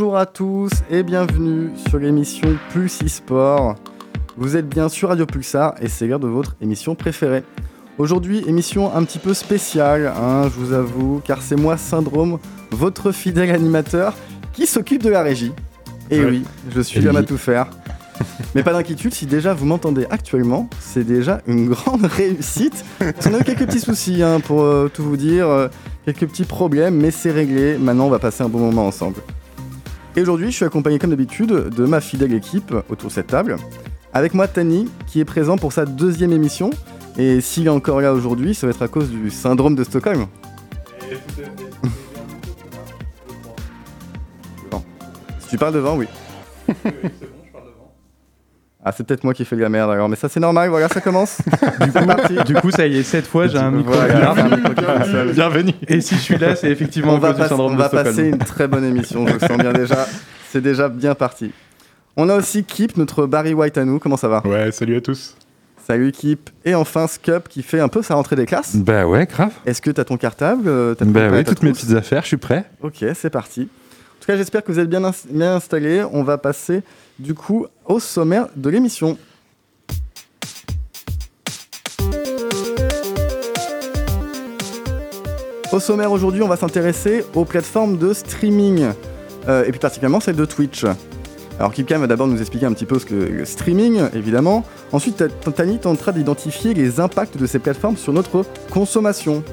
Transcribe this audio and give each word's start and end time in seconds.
Bonjour 0.00 0.16
à 0.16 0.24
tous 0.24 0.70
et 0.90 1.02
bienvenue 1.02 1.72
sur 1.76 1.98
l'émission 1.98 2.56
Pulse 2.72 3.04
e-sport. 3.04 3.74
Vous 4.38 4.56
êtes 4.56 4.66
bien 4.66 4.88
sur 4.88 5.10
Radio 5.10 5.26
Pulsar 5.26 5.74
et 5.78 5.88
c'est 5.88 6.06
l'heure 6.06 6.18
de 6.18 6.26
votre 6.26 6.56
émission 6.62 6.94
préférée. 6.94 7.42
Aujourd'hui, 7.98 8.42
émission 8.48 8.96
un 8.96 9.04
petit 9.04 9.18
peu 9.18 9.34
spéciale, 9.34 10.10
hein, 10.16 10.44
je 10.44 10.58
vous 10.58 10.72
avoue, 10.72 11.20
car 11.22 11.42
c'est 11.42 11.54
moi, 11.54 11.76
Syndrome, 11.76 12.38
votre 12.70 13.12
fidèle 13.12 13.50
animateur, 13.50 14.14
qui 14.54 14.66
s'occupe 14.66 15.02
de 15.02 15.10
la 15.10 15.20
régie. 15.22 15.52
Et 16.10 16.24
oui, 16.24 16.44
je 16.74 16.80
suis 16.80 17.02
l'homme 17.02 17.16
à 17.16 17.22
tout 17.22 17.36
faire. 17.36 17.68
Mais 18.54 18.62
pas 18.62 18.72
d'inquiétude, 18.72 19.12
si 19.12 19.26
déjà 19.26 19.52
vous 19.52 19.66
m'entendez 19.66 20.06
actuellement, 20.08 20.70
c'est 20.80 21.04
déjà 21.04 21.42
une 21.46 21.68
grande 21.68 22.06
réussite. 22.06 22.86
On 23.02 23.34
a 23.34 23.40
eu 23.40 23.44
quelques 23.44 23.66
petits 23.66 23.80
soucis, 23.80 24.22
hein, 24.22 24.40
pour 24.40 24.62
euh, 24.62 24.88
tout 24.88 25.04
vous 25.04 25.18
dire, 25.18 25.46
euh, 25.46 25.68
quelques 26.06 26.26
petits 26.26 26.44
problèmes, 26.44 26.96
mais 26.96 27.10
c'est 27.10 27.32
réglé. 27.32 27.76
Maintenant, 27.76 28.06
on 28.06 28.10
va 28.10 28.18
passer 28.18 28.42
un 28.42 28.48
bon 28.48 28.60
moment 28.60 28.86
ensemble. 28.86 29.20
Et 30.16 30.22
aujourd'hui, 30.22 30.50
je 30.50 30.56
suis 30.56 30.64
accompagné 30.64 30.98
comme 30.98 31.10
d'habitude 31.10 31.50
de 31.50 31.84
ma 31.84 32.00
fidèle 32.00 32.32
équipe 32.32 32.74
autour 32.88 33.08
de 33.08 33.14
cette 33.14 33.28
table. 33.28 33.56
Avec 34.12 34.34
moi, 34.34 34.48
Tani, 34.48 34.90
qui 35.06 35.20
est 35.20 35.24
présent 35.24 35.56
pour 35.56 35.72
sa 35.72 35.84
deuxième 35.84 36.32
émission. 36.32 36.70
Et 37.16 37.40
s'il 37.40 37.66
est 37.66 37.70
encore 37.70 38.00
là 38.00 38.12
aujourd'hui, 38.12 38.54
ça 38.54 38.66
va 38.66 38.72
être 38.72 38.82
à 38.82 38.88
cause 38.88 39.10
du 39.10 39.30
syndrome 39.30 39.74
de 39.74 39.84
Stockholm. 39.84 40.26
Bon. 44.70 44.82
Si 45.40 45.48
tu 45.48 45.58
parles 45.58 45.74
devant, 45.74 45.96
oui. 45.96 46.06
Ah, 48.82 48.92
c'est 48.96 49.04
peut-être 49.06 49.24
moi 49.24 49.34
qui 49.34 49.44
fais 49.44 49.56
de 49.56 49.60
la 49.60 49.68
merde 49.68 49.90
alors, 49.90 50.08
mais 50.08 50.16
ça 50.16 50.28
c'est 50.30 50.40
normal, 50.40 50.70
voilà, 50.70 50.88
ça 50.88 51.00
commence. 51.02 51.38
Du 51.80 51.90
coup, 51.92 52.42
du 52.44 52.54
coup, 52.54 52.70
ça 52.70 52.86
y 52.86 52.98
est, 52.98 53.02
cette 53.02 53.26
fois, 53.26 53.46
j'ai 53.46 53.58
un 53.58 53.70
micro. 53.70 53.92
Voilà, 53.92 54.30
un 54.32 54.56
micro. 54.56 55.32
Bienvenue. 55.34 55.74
Et 55.88 56.00
si 56.00 56.14
je 56.14 56.20
suis 56.20 56.38
là, 56.38 56.56
c'est 56.56 56.70
effectivement 56.70 57.14
on 57.14 57.18
va, 57.18 57.34
on 57.58 57.76
va 57.76 57.88
passer 57.90 58.28
une 58.28 58.38
très 58.38 58.68
bonne 58.68 58.84
émission, 58.84 59.26
je 59.26 59.34
le 59.34 59.38
sens 59.40 59.58
bien 59.58 59.72
déjà. 59.72 60.06
C'est 60.50 60.60
déjà 60.62 60.88
bien 60.88 61.14
parti. 61.14 61.52
On 62.16 62.28
a 62.28 62.36
aussi 62.36 62.64
Kip, 62.64 62.96
notre 62.96 63.26
Barry 63.26 63.54
White 63.54 63.76
à 63.78 63.84
nous. 63.84 63.98
Comment 63.98 64.16
ça 64.16 64.28
va? 64.28 64.42
Ouais, 64.46 64.72
salut 64.72 64.96
à 64.96 65.00
tous. 65.00 65.36
Salut 65.86 66.12
Kip. 66.12 66.50
Et 66.64 66.74
enfin 66.74 67.06
Scup 67.06 67.48
qui 67.48 67.62
fait 67.62 67.80
un 67.80 67.88
peu 67.88 68.02
sa 68.02 68.14
rentrée 68.14 68.36
des 68.36 68.46
classes. 68.46 68.76
Bah 68.76 69.06
ouais, 69.06 69.26
grave. 69.26 69.52
Est-ce 69.66 69.80
que 69.82 69.90
t'as 69.90 70.04
ton 70.04 70.16
cartable 70.16 70.62
euh, 70.66 70.94
t'as 70.94 71.04
ton 71.04 71.10
Bah 71.10 71.30
ta 71.30 71.44
toutes 71.44 71.62
mes 71.62 71.72
petites 71.72 71.92
affaires, 71.92 72.22
je 72.22 72.28
suis 72.28 72.36
prêt. 72.36 72.64
Ok, 72.82 73.04
c'est 73.14 73.30
parti. 73.30 73.62
En 73.62 74.20
tout 74.20 74.26
cas, 74.26 74.36
j'espère 74.36 74.62
que 74.64 74.70
vous 74.72 74.78
êtes 74.78 74.88
bien, 74.90 75.02
ins- 75.04 75.26
bien 75.30 75.54
installés. 75.54 76.02
On 76.12 76.22
va 76.22 76.36
passer 76.38 76.82
du 77.20 77.34
coup 77.34 77.66
au 77.86 78.00
sommaire 78.00 78.48
de 78.56 78.68
l'émission. 78.70 79.16
Au 85.72 85.78
sommaire 85.78 86.10
aujourd'hui, 86.10 86.42
on 86.42 86.48
va 86.48 86.56
s'intéresser 86.56 87.24
aux 87.34 87.44
plateformes 87.44 87.96
de 87.96 88.12
streaming, 88.12 88.88
euh, 89.48 89.64
et 89.64 89.70
plus 89.70 89.78
particulièrement 89.78 90.18
celle 90.20 90.34
de 90.36 90.44
Twitch. 90.44 90.84
Alors 91.60 91.72
Kipcam 91.72 92.00
va 92.00 92.06
d'abord 92.06 92.26
nous 92.26 92.40
expliquer 92.40 92.66
un 92.66 92.72
petit 92.72 92.86
peu 92.86 92.98
ce 92.98 93.06
que 93.06 93.14
le 93.14 93.44
streaming, 93.44 94.00
évidemment. 94.14 94.64
Ensuite, 94.92 95.16
Ta- 95.18 95.28
Tani 95.52 95.78
tentera 95.78 96.10
d'identifier 96.12 96.74
les 96.74 96.98
impacts 96.98 97.36
de 97.36 97.46
ces 97.46 97.58
plateformes 97.58 97.96
sur 97.96 98.12
notre 98.12 98.44
consommation. 98.70 99.44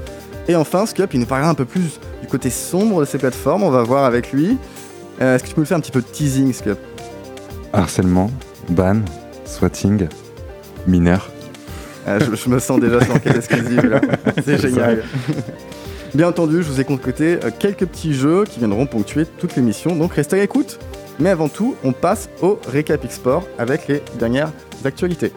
Et 0.48 0.56
enfin, 0.56 0.86
Scup, 0.86 1.14
il 1.14 1.20
nous 1.20 1.26
parlera 1.26 1.50
un 1.50 1.54
peu 1.56 1.66
plus 1.66 2.00
du 2.22 2.28
côté 2.28 2.50
sombre 2.50 3.02
de 3.02 3.06
ces 3.06 3.18
plateformes. 3.18 3.64
On 3.64 3.70
va 3.70 3.84
voir 3.84 4.06
avec 4.06 4.32
lui. 4.32 4.58
Euh, 5.22 5.36
Est-ce 5.36 5.44
que 5.44 5.50
tu 5.50 5.56
peux 5.56 5.62
nous 5.62 5.68
faire 5.68 5.78
un 5.78 5.82
petit 5.82 5.92
peu 5.92 6.02
de 6.02 6.08
teasing, 6.08 6.52
Scup 6.54 6.78
Harcèlement, 7.78 8.32
ban, 8.70 9.02
swatting, 9.46 10.08
mineur. 10.88 11.30
Euh, 12.08 12.20
je, 12.20 12.36
je 12.36 12.50
me 12.50 12.58
sens 12.58 12.80
déjà 12.80 13.06
sur 13.06 13.14
enquête 13.14 13.36
exclusive 13.36 13.86
là. 13.86 14.02
C'est 14.44 14.60
génial. 14.60 15.04
Bien 16.16 16.30
entendu, 16.30 16.64
je 16.64 16.70
vous 16.72 16.82
ai 16.82 16.86
concocté 16.86 17.38
euh, 17.44 17.52
quelques 17.60 17.86
petits 17.86 18.16
jeux 18.16 18.46
qui 18.46 18.58
viendront 18.58 18.88
ponctuer 18.88 19.28
toute 19.28 19.56
l'émission, 19.56 19.96
donc 19.96 20.14
restez 20.14 20.38
à 20.38 20.40
l'écoute. 20.40 20.80
Mais 21.20 21.30
avant 21.30 21.50
tout, 21.50 21.76
on 21.84 21.92
passe 21.92 22.30
au 22.42 22.60
récap 22.68 23.06
Sport 23.12 23.44
avec 23.60 23.88
les 23.88 24.02
dernières 24.18 24.52
actualités. 24.84 25.32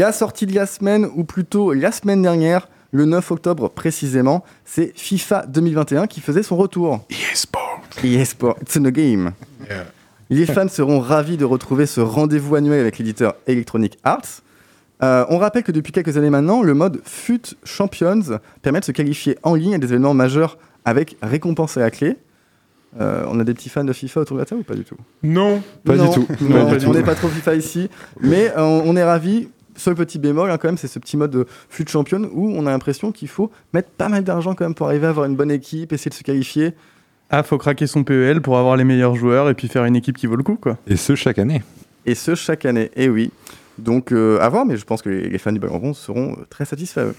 La 0.00 0.12
sortie 0.12 0.46
de 0.46 0.54
la 0.54 0.64
semaine, 0.64 1.06
ou 1.14 1.24
plutôt 1.24 1.74
la 1.74 1.92
semaine 1.92 2.22
dernière, 2.22 2.68
le 2.90 3.04
9 3.04 3.32
octobre 3.32 3.68
précisément, 3.68 4.42
c'est 4.64 4.96
FIFA 4.96 5.44
2021 5.46 6.06
qui 6.06 6.22
faisait 6.22 6.42
son 6.42 6.56
retour. 6.56 7.04
eSport. 7.10 7.82
eSport, 8.02 8.56
it's 8.62 8.78
in 8.78 8.84
the 8.84 8.86
game. 8.86 9.32
Yeah. 9.68 9.84
Les 10.30 10.46
fans 10.46 10.68
seront 10.68 11.00
ravis 11.00 11.36
de 11.36 11.44
retrouver 11.44 11.84
ce 11.84 12.00
rendez-vous 12.00 12.54
annuel 12.54 12.80
avec 12.80 12.96
l'éditeur 12.96 13.34
Electronic 13.46 13.98
Arts. 14.02 14.40
Euh, 15.02 15.26
on 15.28 15.36
rappelle 15.36 15.64
que 15.64 15.72
depuis 15.72 15.92
quelques 15.92 16.16
années 16.16 16.30
maintenant, 16.30 16.62
le 16.62 16.72
mode 16.72 17.02
FUT 17.04 17.42
Champions 17.64 18.40
permet 18.62 18.80
de 18.80 18.86
se 18.86 18.92
qualifier 18.92 19.36
en 19.42 19.54
ligne 19.54 19.74
à 19.74 19.78
des 19.78 19.88
événements 19.88 20.14
majeurs 20.14 20.56
avec 20.86 21.18
récompense 21.20 21.76
à 21.76 21.80
la 21.80 21.90
clé. 21.90 22.16
Euh, 22.98 23.26
on 23.28 23.38
a 23.38 23.44
des 23.44 23.52
petits 23.52 23.68
fans 23.68 23.84
de 23.84 23.92
FIFA 23.92 24.22
autour 24.22 24.36
de 24.38 24.40
la 24.40 24.46
table 24.46 24.62
ou 24.62 24.64
pas 24.64 24.76
du 24.76 24.84
tout? 24.84 24.96
Non, 25.22 25.62
Pas 25.84 25.96
Non, 25.96 26.08
du 26.08 26.14
tout. 26.14 26.26
non, 26.40 26.70
pas 26.70 26.76
du 26.76 26.86
on 26.86 26.94
n'est 26.94 27.02
pas 27.02 27.14
trop 27.14 27.28
FIFA 27.28 27.54
ici, 27.56 27.90
mais 28.22 28.50
euh, 28.56 28.62
on 28.62 28.96
est 28.96 29.04
ravis. 29.04 29.50
Seul 29.80 29.94
petit 29.94 30.18
bémol, 30.18 30.50
hein, 30.50 30.58
quand 30.58 30.68
même, 30.68 30.76
c'est 30.76 30.88
ce 30.88 30.98
petit 30.98 31.16
mode 31.16 31.30
de 31.30 31.46
fut 31.70 31.88
champion 31.88 32.28
où 32.34 32.52
on 32.54 32.66
a 32.66 32.70
l'impression 32.70 33.12
qu'il 33.12 33.28
faut 33.28 33.50
mettre 33.72 33.88
pas 33.88 34.10
mal 34.10 34.22
d'argent 34.24 34.54
quand 34.54 34.66
même 34.66 34.74
pour 34.74 34.86
arriver 34.86 35.06
à 35.06 35.08
avoir 35.08 35.24
une 35.24 35.36
bonne 35.36 35.50
équipe, 35.50 35.94
essayer 35.94 36.10
de 36.10 36.14
se 36.14 36.22
qualifier. 36.22 36.74
Ah, 37.30 37.42
faut 37.42 37.56
craquer 37.56 37.86
son 37.86 38.04
PEL 38.04 38.42
pour 38.42 38.58
avoir 38.58 38.76
les 38.76 38.84
meilleurs 38.84 39.16
joueurs 39.16 39.48
et 39.48 39.54
puis 39.54 39.68
faire 39.68 39.86
une 39.86 39.96
équipe 39.96 40.18
qui 40.18 40.26
vaut 40.26 40.36
le 40.36 40.42
coup, 40.42 40.56
quoi. 40.56 40.76
Et 40.86 40.96
ce, 40.96 41.14
chaque 41.14 41.38
année. 41.38 41.62
Et 42.04 42.14
ce, 42.14 42.34
chaque 42.34 42.66
année. 42.66 42.90
Et 42.94 43.08
oui. 43.08 43.30
Donc, 43.78 44.12
euh, 44.12 44.38
à 44.42 44.50
voir, 44.50 44.66
mais 44.66 44.76
je 44.76 44.84
pense 44.84 45.00
que 45.00 45.08
les, 45.08 45.38
fans 45.38 45.50
du 45.50 45.58
ballon 45.58 45.78
rond 45.78 45.94
seront 45.94 46.32
euh, 46.32 46.46
très 46.50 46.66
satisfaits. 46.66 47.14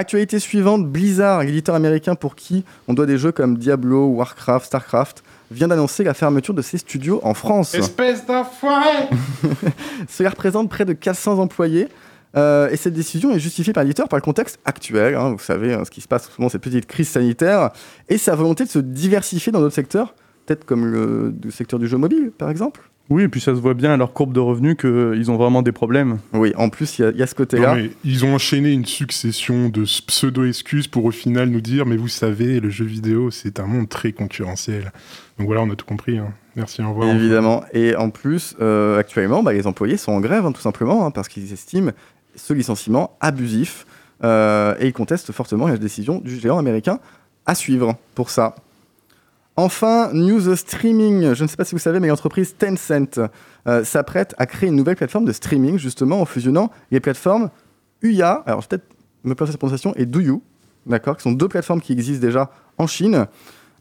Actualité 0.00 0.38
suivante, 0.38 0.86
Blizzard, 0.90 1.44
l'éditeur 1.44 1.74
américain 1.74 2.14
pour 2.14 2.34
qui 2.34 2.64
on 2.88 2.94
doit 2.94 3.04
des 3.04 3.18
jeux 3.18 3.32
comme 3.32 3.58
Diablo, 3.58 4.06
Warcraft, 4.06 4.64
Starcraft, 4.64 5.22
vient 5.50 5.68
d'annoncer 5.68 6.04
la 6.04 6.14
fermeture 6.14 6.54
de 6.54 6.62
ses 6.62 6.78
studios 6.78 7.20
en 7.22 7.34
France. 7.34 7.74
espèce 7.74 8.24
d'enfoiré 8.24 9.10
Cela 10.08 10.30
représente 10.30 10.70
près 10.70 10.86
de 10.86 10.94
400 10.94 11.38
employés. 11.38 11.88
euh, 12.34 12.70
et 12.70 12.78
cette 12.78 12.94
décision 12.94 13.30
est 13.32 13.38
justifiée 13.40 13.74
par 13.74 13.82
l'éditeur 13.82 14.08
par 14.08 14.16
le 14.16 14.22
contexte 14.22 14.58
actuel. 14.64 15.16
hein, 15.16 15.32
vous 15.32 15.38
savez 15.38 15.74
hein, 15.74 15.82
ce 15.84 15.90
qui 15.90 16.00
se 16.00 16.08
passe 16.08 16.28
en 16.28 16.30
ce 16.34 16.40
moment, 16.40 16.48
cette 16.48 16.62
petite 16.62 16.86
crise 16.86 17.10
sanitaire, 17.10 17.68
et 18.08 18.16
sa 18.16 18.34
volonté 18.34 18.64
de 18.64 18.70
se 18.70 18.78
diversifier 18.78 19.52
dans 19.52 19.60
d'autres 19.60 19.74
secteurs, 19.74 20.14
peut-être 20.46 20.64
comme 20.64 20.86
le, 20.86 21.34
le 21.44 21.50
secteur 21.50 21.78
du 21.78 21.86
jeu 21.86 21.98
mobile, 21.98 22.32
par 22.38 22.48
exemple. 22.48 22.89
Oui, 23.10 23.24
et 23.24 23.28
puis 23.28 23.40
ça 23.40 23.54
se 23.56 23.60
voit 23.60 23.74
bien 23.74 23.92
à 23.92 23.96
leur 23.96 24.12
courbe 24.12 24.32
de 24.32 24.38
revenus 24.40 24.76
qu'ils 24.76 25.30
ont 25.32 25.36
vraiment 25.36 25.62
des 25.62 25.72
problèmes. 25.72 26.18
Oui, 26.32 26.52
en 26.56 26.68
plus, 26.68 26.98
il 26.98 27.02
y 27.02 27.04
a- 27.04 27.10
il 27.10 27.16
y, 27.16 27.22
a 27.22 27.26
ce 27.26 27.34
côté-là. 27.34 27.76
ils 28.04 28.24
ont 28.24 28.34
enchaîné 28.34 28.70
une 28.72 28.86
succession 28.86 29.68
de 29.68 29.82
pseudo-excuses 30.06 30.86
pour 30.86 31.04
au 31.04 31.10
final 31.10 31.48
nous 31.48 31.60
dire 31.60 31.86
Mais 31.86 31.96
vous 31.96 32.06
savez, 32.08 32.60
le 32.60 32.70
jeu 32.70 32.84
vidéo, 32.84 33.30
c'est 33.32 33.58
un 33.58 33.66
monde 33.66 33.88
très 33.88 34.12
concurrentiel. 34.12 34.92
Donc 35.38 35.46
voilà, 35.48 35.62
on 35.62 35.70
a 35.70 35.74
tout 35.74 35.86
compris. 35.86 36.18
hein. 36.18 36.32
Merci, 36.56 36.82
au 36.82 36.90
revoir. 36.90 37.14
Évidemment. 37.14 37.64
Et 37.72 37.96
en 37.96 38.10
plus, 38.10 38.54
euh, 38.60 38.98
actuellement, 38.98 39.42
bah, 39.42 39.52
les 39.52 39.66
employés 39.66 39.96
sont 39.96 40.12
en 40.12 40.20
grève, 40.20 40.46
hein, 40.46 40.52
tout 40.52 40.60
simplement, 40.60 41.04
hein, 41.06 41.10
parce 41.10 41.28
qu'ils 41.28 41.52
estiment 41.52 41.90
ce 42.36 42.52
licenciement 42.52 43.16
abusif. 43.20 43.86
euh, 44.22 44.74
et 44.78 44.86
ils 44.88 44.92
contestent 44.92 45.32
fortement 45.32 45.66
la 45.66 45.78
décision 45.78 46.18
du 46.20 46.38
géant 46.38 46.58
américain 46.58 46.98
à 47.46 47.54
suivre 47.54 47.96
pour 48.14 48.28
ça. 48.28 48.54
Enfin, 49.62 50.08
news 50.14 50.56
streaming. 50.56 51.34
Je 51.34 51.42
ne 51.42 51.46
sais 51.46 51.56
pas 51.56 51.66
si 51.66 51.74
vous 51.74 51.78
savez, 51.78 52.00
mais 52.00 52.08
l'entreprise 52.08 52.54
Tencent 52.56 53.20
euh, 53.66 53.84
s'apprête 53.84 54.34
à 54.38 54.46
créer 54.46 54.70
une 54.70 54.74
nouvelle 54.74 54.96
plateforme 54.96 55.26
de 55.26 55.32
streaming, 55.32 55.76
justement, 55.76 56.22
en 56.22 56.24
fusionnant 56.24 56.70
les 56.90 56.98
plateformes 56.98 57.50
Uya, 58.00 58.42
alors 58.46 58.66
peut-être 58.66 58.86
me 59.22 59.34
placer 59.34 59.52
cette 59.52 59.60
prononciation, 59.60 59.92
et 59.96 60.06
Douyu, 60.06 60.40
d'accord, 60.86 61.18
qui 61.18 61.24
sont 61.24 61.32
deux 61.32 61.46
plateformes 61.46 61.82
qui 61.82 61.92
existent 61.92 62.26
déjà 62.26 62.50
en 62.78 62.86
Chine. 62.86 63.26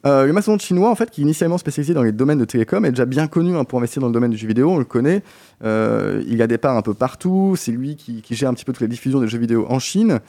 Euh, 0.06 0.26
le 0.26 0.34
mastodonte 0.34 0.62
chinois, 0.62 0.90
en 0.90 0.96
fait, 0.96 1.10
qui 1.12 1.22
est 1.22 1.24
initialement 1.24 1.58
spécialisé 1.58 1.94
dans 1.94 2.04
les 2.04 2.12
domaines 2.12 2.40
de 2.40 2.46
télécom, 2.46 2.84
est 2.84 2.90
déjà 2.90 3.06
bien 3.06 3.28
connu 3.28 3.56
hein, 3.56 3.64
pour 3.64 3.80
investir 3.80 4.02
dans 4.02 4.08
le 4.08 4.14
domaine 4.14 4.32
du 4.32 4.38
jeu 4.38 4.50
vidéo, 4.50 4.72
on 4.72 4.80
le 4.80 4.84
connaît. 4.84 5.24
Euh, 5.64 6.22
il 6.28 6.42
a 6.42 6.48
des 6.48 6.58
parts 6.58 6.76
un 6.76 6.82
peu 6.82 6.94
partout, 6.94 7.56
c'est 7.56 7.72
lui 7.72 7.96
qui, 7.96 8.22
gère 8.32 8.50
un 8.50 8.54
petit 8.54 8.66
peu 8.66 8.74
toute 8.74 8.82
la 8.82 8.88
diffusion 8.88 9.22
des 9.22 9.30
jeux 9.30 9.40
vidéo 9.40 9.66
en 9.70 9.80
Chine. 9.80 10.20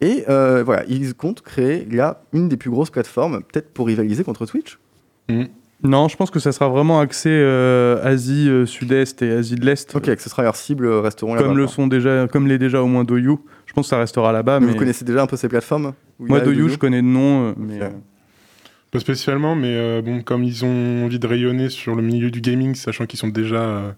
Et 0.00 0.24
voilà, 0.26 0.82
il 0.88 1.12
compte 1.12 1.42
créer 1.42 1.86
là 1.90 2.22
une 2.32 2.48
des 2.48 2.56
plus 2.56 2.70
grosses 2.70 2.90
plateformes, 2.90 3.42
peut-être 3.42 3.68
pour 3.74 3.86
rivaliser 3.86 4.24
contre 4.24 4.46
Twitch. 4.46 4.78
Non, 5.82 6.08
je 6.08 6.16
pense 6.16 6.30
que 6.30 6.38
ça 6.38 6.50
sera 6.52 6.68
vraiment 6.68 6.98
axé 7.00 7.28
euh, 7.30 8.02
Asie 8.02 8.48
euh, 8.48 8.64
Sud-Est 8.64 9.20
et 9.20 9.30
Asie 9.30 9.56
de 9.56 9.66
l'Est. 9.66 9.94
Ok, 9.94 10.04
que 10.04 10.22
ce 10.22 10.30
sera 10.30 10.42
leur 10.42 10.56
cible, 10.56 10.86
euh, 10.86 11.00
resteront 11.00 11.34
là-bas. 11.34 11.46
Comme 11.46 11.58
le 11.58 11.66
sont 11.66 11.86
déjà, 11.86 12.26
comme 12.26 12.46
l'est 12.46 12.58
déjà 12.58 12.82
au 12.82 12.86
moins 12.86 13.04
Doyu. 13.04 13.36
Je 13.66 13.72
pense 13.74 13.86
que 13.86 13.90
ça 13.90 13.98
restera 13.98 14.32
là-bas. 14.32 14.60
Mais 14.60 14.66
Mais 14.66 14.72
Vous 14.72 14.78
connaissez 14.78 15.04
déjà 15.04 15.22
un 15.22 15.26
peu 15.26 15.36
ces 15.36 15.48
plateformes 15.48 15.92
moi, 16.18 16.40
Doyu, 16.40 16.68
je 16.70 16.78
connais 16.78 17.02
de 17.02 17.06
nom, 17.06 17.48
euh, 17.48 17.52
mais 17.58 17.80
Pas 18.90 19.00
spécialement, 19.00 19.54
mais 19.56 19.74
euh, 19.74 20.00
bon, 20.02 20.22
comme 20.22 20.44
ils 20.44 20.64
ont 20.64 21.04
envie 21.04 21.18
de 21.18 21.26
rayonner 21.26 21.68
sur 21.68 21.94
le 21.94 22.02
milieu 22.02 22.30
du 22.30 22.40
gaming, 22.40 22.74
sachant 22.74 23.06
qu'ils 23.06 23.18
sont 23.18 23.28
déjà 23.28 23.56
euh, 23.56 23.90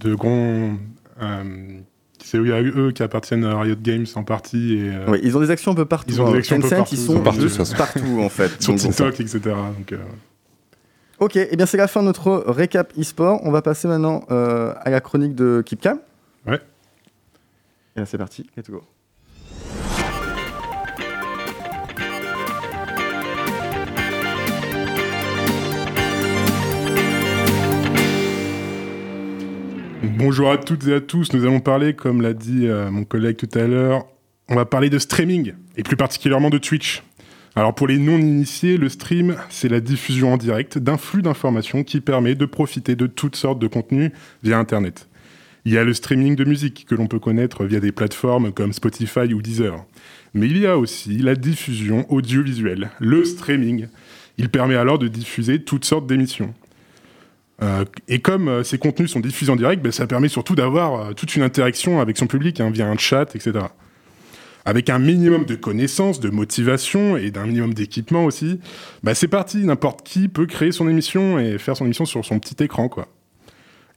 de 0.00 0.14
grands. 0.14 0.76
euh, 1.22 1.44
c'est 2.24 2.38
eux, 2.38 2.72
eux 2.76 2.92
qui 2.92 3.02
appartiennent 3.02 3.44
à 3.44 3.60
Riot 3.60 3.76
Games 3.80 4.06
en 4.14 4.24
partie. 4.24 4.74
Et, 4.74 4.90
euh, 4.90 5.04
Oui, 5.08 5.20
ils 5.22 5.36
ont 5.36 5.40
des 5.40 5.50
actions 5.50 5.72
un 5.72 5.74
peu 5.74 5.84
partout. 5.84 6.10
Ils 6.10 6.20
ont 6.20 6.30
des 6.30 6.36
hein. 6.36 6.38
actions 6.38 6.56
un 6.56 6.60
peu 6.60 6.68
partout, 6.70 6.94
ils 6.94 7.50
sont 7.50 7.64
sont 7.64 7.76
partout, 7.76 8.20
en 8.20 8.28
fait. 8.28 8.50
sur. 8.60 8.74
TikTok, 8.74 9.20
etc. 9.20 9.40
Donc, 9.44 9.92
euh, 9.92 9.98
Ok, 11.24 11.36
et 11.36 11.56
bien 11.56 11.64
c'est 11.64 11.78
la 11.78 11.88
fin 11.88 12.02
de 12.02 12.04
notre 12.04 12.44
récap 12.48 12.92
e-sport. 12.98 13.40
On 13.44 13.50
va 13.50 13.62
passer 13.62 13.88
maintenant 13.88 14.24
euh, 14.30 14.74
à 14.82 14.90
la 14.90 15.00
chronique 15.00 15.34
de 15.34 15.62
Kipcam. 15.64 15.98
Ouais. 16.46 16.60
Et 17.96 18.00
là 18.00 18.04
c'est 18.04 18.18
parti, 18.18 18.44
let's 18.58 18.68
go. 18.68 18.82
Bonjour 30.18 30.50
à 30.50 30.58
toutes 30.58 30.86
et 30.88 30.92
à 30.92 31.00
tous. 31.00 31.32
Nous 31.32 31.44
allons 31.44 31.60
parler, 31.60 31.94
comme 31.94 32.20
l'a 32.20 32.34
dit 32.34 32.66
euh, 32.66 32.90
mon 32.90 33.04
collègue 33.04 33.38
tout 33.38 33.58
à 33.58 33.62
l'heure, 33.62 34.04
on 34.50 34.56
va 34.56 34.66
parler 34.66 34.90
de 34.90 34.98
streaming 34.98 35.54
et 35.78 35.84
plus 35.84 35.96
particulièrement 35.96 36.50
de 36.50 36.58
Twitch. 36.58 37.02
Alors 37.56 37.74
pour 37.74 37.86
les 37.86 37.98
non-initiés, 37.98 38.76
le 38.76 38.88
stream, 38.88 39.36
c'est 39.48 39.68
la 39.68 39.80
diffusion 39.80 40.32
en 40.32 40.36
direct 40.36 40.78
d'un 40.78 40.96
flux 40.96 41.22
d'informations 41.22 41.84
qui 41.84 42.00
permet 42.00 42.34
de 42.34 42.46
profiter 42.46 42.96
de 42.96 43.06
toutes 43.06 43.36
sortes 43.36 43.60
de 43.60 43.68
contenus 43.68 44.10
via 44.42 44.58
Internet. 44.58 45.06
Il 45.64 45.72
y 45.72 45.78
a 45.78 45.84
le 45.84 45.94
streaming 45.94 46.34
de 46.34 46.44
musique 46.44 46.84
que 46.88 46.94
l'on 46.94 47.06
peut 47.06 47.20
connaître 47.20 47.64
via 47.64 47.80
des 47.80 47.92
plateformes 47.92 48.52
comme 48.52 48.72
Spotify 48.72 49.32
ou 49.32 49.40
Deezer. 49.40 49.84
Mais 50.34 50.46
il 50.46 50.58
y 50.58 50.66
a 50.66 50.76
aussi 50.76 51.18
la 51.18 51.36
diffusion 51.36 52.10
audiovisuelle, 52.12 52.90
le 52.98 53.24
streaming. 53.24 53.86
Il 54.36 54.48
permet 54.48 54.74
alors 54.74 54.98
de 54.98 55.06
diffuser 55.06 55.62
toutes 55.62 55.84
sortes 55.84 56.08
d'émissions. 56.08 56.52
Euh, 57.62 57.84
et 58.08 58.18
comme 58.18 58.48
euh, 58.48 58.62
ces 58.64 58.78
contenus 58.78 59.12
sont 59.12 59.20
diffusés 59.20 59.52
en 59.52 59.56
direct, 59.56 59.80
ben, 59.80 59.92
ça 59.92 60.08
permet 60.08 60.28
surtout 60.28 60.56
d'avoir 60.56 60.94
euh, 60.94 61.12
toute 61.12 61.36
une 61.36 61.42
interaction 61.42 62.00
avec 62.00 62.18
son 62.18 62.26
public 62.26 62.60
hein, 62.60 62.70
via 62.70 62.88
un 62.88 62.98
chat, 62.98 63.34
etc. 63.36 63.66
Avec 64.66 64.88
un 64.88 64.98
minimum 64.98 65.44
de 65.44 65.56
connaissances, 65.56 66.20
de 66.20 66.30
motivation 66.30 67.16
et 67.16 67.30
d'un 67.30 67.44
minimum 67.44 67.74
d'équipement 67.74 68.24
aussi, 68.24 68.60
bah, 69.02 69.14
c'est 69.14 69.28
parti, 69.28 69.58
n'importe 69.58 70.06
qui 70.06 70.28
peut 70.28 70.46
créer 70.46 70.72
son 70.72 70.88
émission 70.88 71.38
et 71.38 71.58
faire 71.58 71.76
son 71.76 71.84
émission 71.84 72.06
sur 72.06 72.24
son 72.24 72.38
petit 72.38 72.62
écran. 72.62 72.88
quoi. 72.88 73.08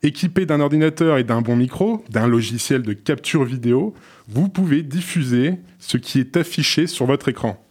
Équipé 0.03 0.45
d'un 0.45 0.59
ordinateur 0.59 1.17
et 1.17 1.23
d'un 1.23 1.41
bon 1.41 1.55
micro, 1.55 2.03
d'un 2.09 2.27
logiciel 2.27 2.83
de 2.83 2.93
capture 2.93 3.45
vidéo, 3.45 3.93
vous 4.27 4.49
pouvez 4.49 4.83
diffuser 4.83 5.55
ce 5.79 5.97
qui 5.97 6.19
est 6.19 6.35
affiché 6.35 6.85
sur 6.85 7.05
votre 7.05 7.29
écran. 7.29 7.63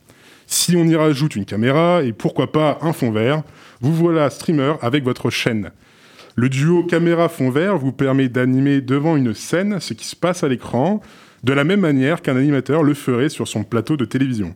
Si 0.46 0.76
on 0.76 0.84
y 0.84 0.96
rajoute 0.96 1.36
une 1.36 1.44
caméra 1.44 2.02
et 2.02 2.12
pourquoi 2.12 2.50
pas 2.50 2.78
un 2.80 2.92
fond 2.92 3.10
vert, 3.10 3.42
vous 3.80 3.92
voilà 3.92 4.30
streamer 4.30 4.74
avec 4.80 5.04
votre 5.04 5.28
chaîne. 5.28 5.70
Le 6.34 6.48
duo 6.48 6.84
caméra-fond 6.84 7.50
vert 7.50 7.78
vous 7.78 7.92
permet 7.92 8.28
d'animer 8.28 8.80
devant 8.80 9.16
une 9.16 9.34
scène 9.34 9.80
ce 9.80 9.94
qui 9.94 10.06
se 10.06 10.16
passe 10.16 10.44
à 10.44 10.48
l'écran, 10.48 11.00
de 11.44 11.52
la 11.52 11.64
même 11.64 11.80
manière 11.80 12.22
qu'un 12.22 12.36
animateur 12.36 12.82
le 12.82 12.94
ferait 12.94 13.28
sur 13.28 13.48
son 13.48 13.64
plateau 13.64 13.96
de 13.96 14.04
télévision. 14.04 14.54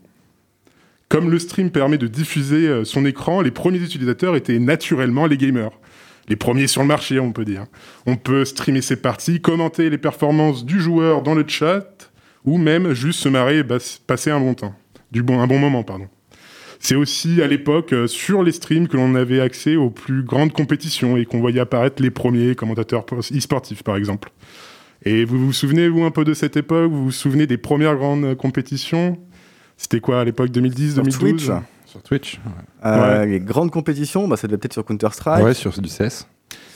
Comme 1.08 1.30
le 1.30 1.38
stream 1.40 1.70
permet 1.70 1.98
de 1.98 2.06
diffuser 2.06 2.68
euh, 2.68 2.84
son 2.84 3.04
écran, 3.04 3.40
les 3.40 3.50
premiers 3.50 3.82
utilisateurs 3.82 4.36
étaient 4.36 4.60
naturellement 4.60 5.26
les 5.26 5.36
gamers. 5.36 5.72
Les 6.28 6.36
premiers 6.36 6.68
sur 6.68 6.82
le 6.82 6.86
marché, 6.86 7.18
on 7.18 7.32
peut 7.32 7.44
dire. 7.44 7.66
On 8.06 8.14
peut 8.14 8.44
streamer 8.44 8.82
ses 8.82 8.94
parties, 8.94 9.40
commenter 9.40 9.90
les 9.90 9.98
performances 9.98 10.64
du 10.64 10.80
joueur 10.80 11.22
dans 11.22 11.34
le 11.34 11.44
chat, 11.46 12.12
ou 12.44 12.58
même 12.58 12.92
juste 12.92 13.18
se 13.18 13.28
marrer 13.28 13.58
et 13.58 13.64
passer 14.06 14.30
un 14.30 14.38
bon 14.38 14.54
temps. 14.54 14.74
Un 15.16 15.46
bon 15.48 15.58
moment, 15.58 15.82
pardon. 15.82 16.06
C'est 16.78 16.94
aussi 16.94 17.42
à 17.42 17.46
l'époque 17.46 17.92
euh, 17.92 18.06
sur 18.06 18.42
les 18.42 18.52
streams 18.52 18.88
que 18.88 18.96
l'on 18.96 19.14
avait 19.14 19.40
accès 19.40 19.76
aux 19.76 19.90
plus 19.90 20.22
grandes 20.22 20.52
compétitions 20.52 21.16
et 21.16 21.26
qu'on 21.26 21.40
voyait 21.40 21.60
apparaître 21.60 22.02
les 22.02 22.10
premiers 22.10 22.54
commentateurs 22.54 23.04
e-sportifs, 23.36 23.82
par 23.82 23.96
exemple. 23.96 24.30
Et 25.04 25.24
vous 25.24 25.38
vous 25.46 25.52
souvenez, 25.52 25.88
vous, 25.88 26.04
un 26.04 26.10
peu 26.10 26.24
de 26.24 26.34
cette 26.34 26.56
époque? 26.56 26.90
Vous 26.90 27.04
vous 27.04 27.10
souvenez 27.12 27.46
des 27.46 27.56
premières 27.58 27.96
grandes 27.96 28.34
compétitions? 28.36 29.18
C'était 29.76 30.00
quoi 30.00 30.20
à 30.20 30.24
l'époque 30.24 30.50
2010, 30.50 30.94
Sur 30.94 31.02
2012 31.02 31.20
Twitch. 31.46 31.50
Sur 31.86 32.02
Twitch 32.02 32.40
Euh, 32.84 33.24
Les 33.24 33.40
grandes 33.40 33.70
compétitions, 33.70 34.28
bah, 34.28 34.36
ça 34.36 34.46
devait 34.46 34.58
peut-être 34.58 34.74
sur 34.74 34.84
Counter-Strike, 34.84 35.42
Ouais, 35.44 35.54
sur 35.54 35.72
du 35.80 35.88
CS. 35.88 36.26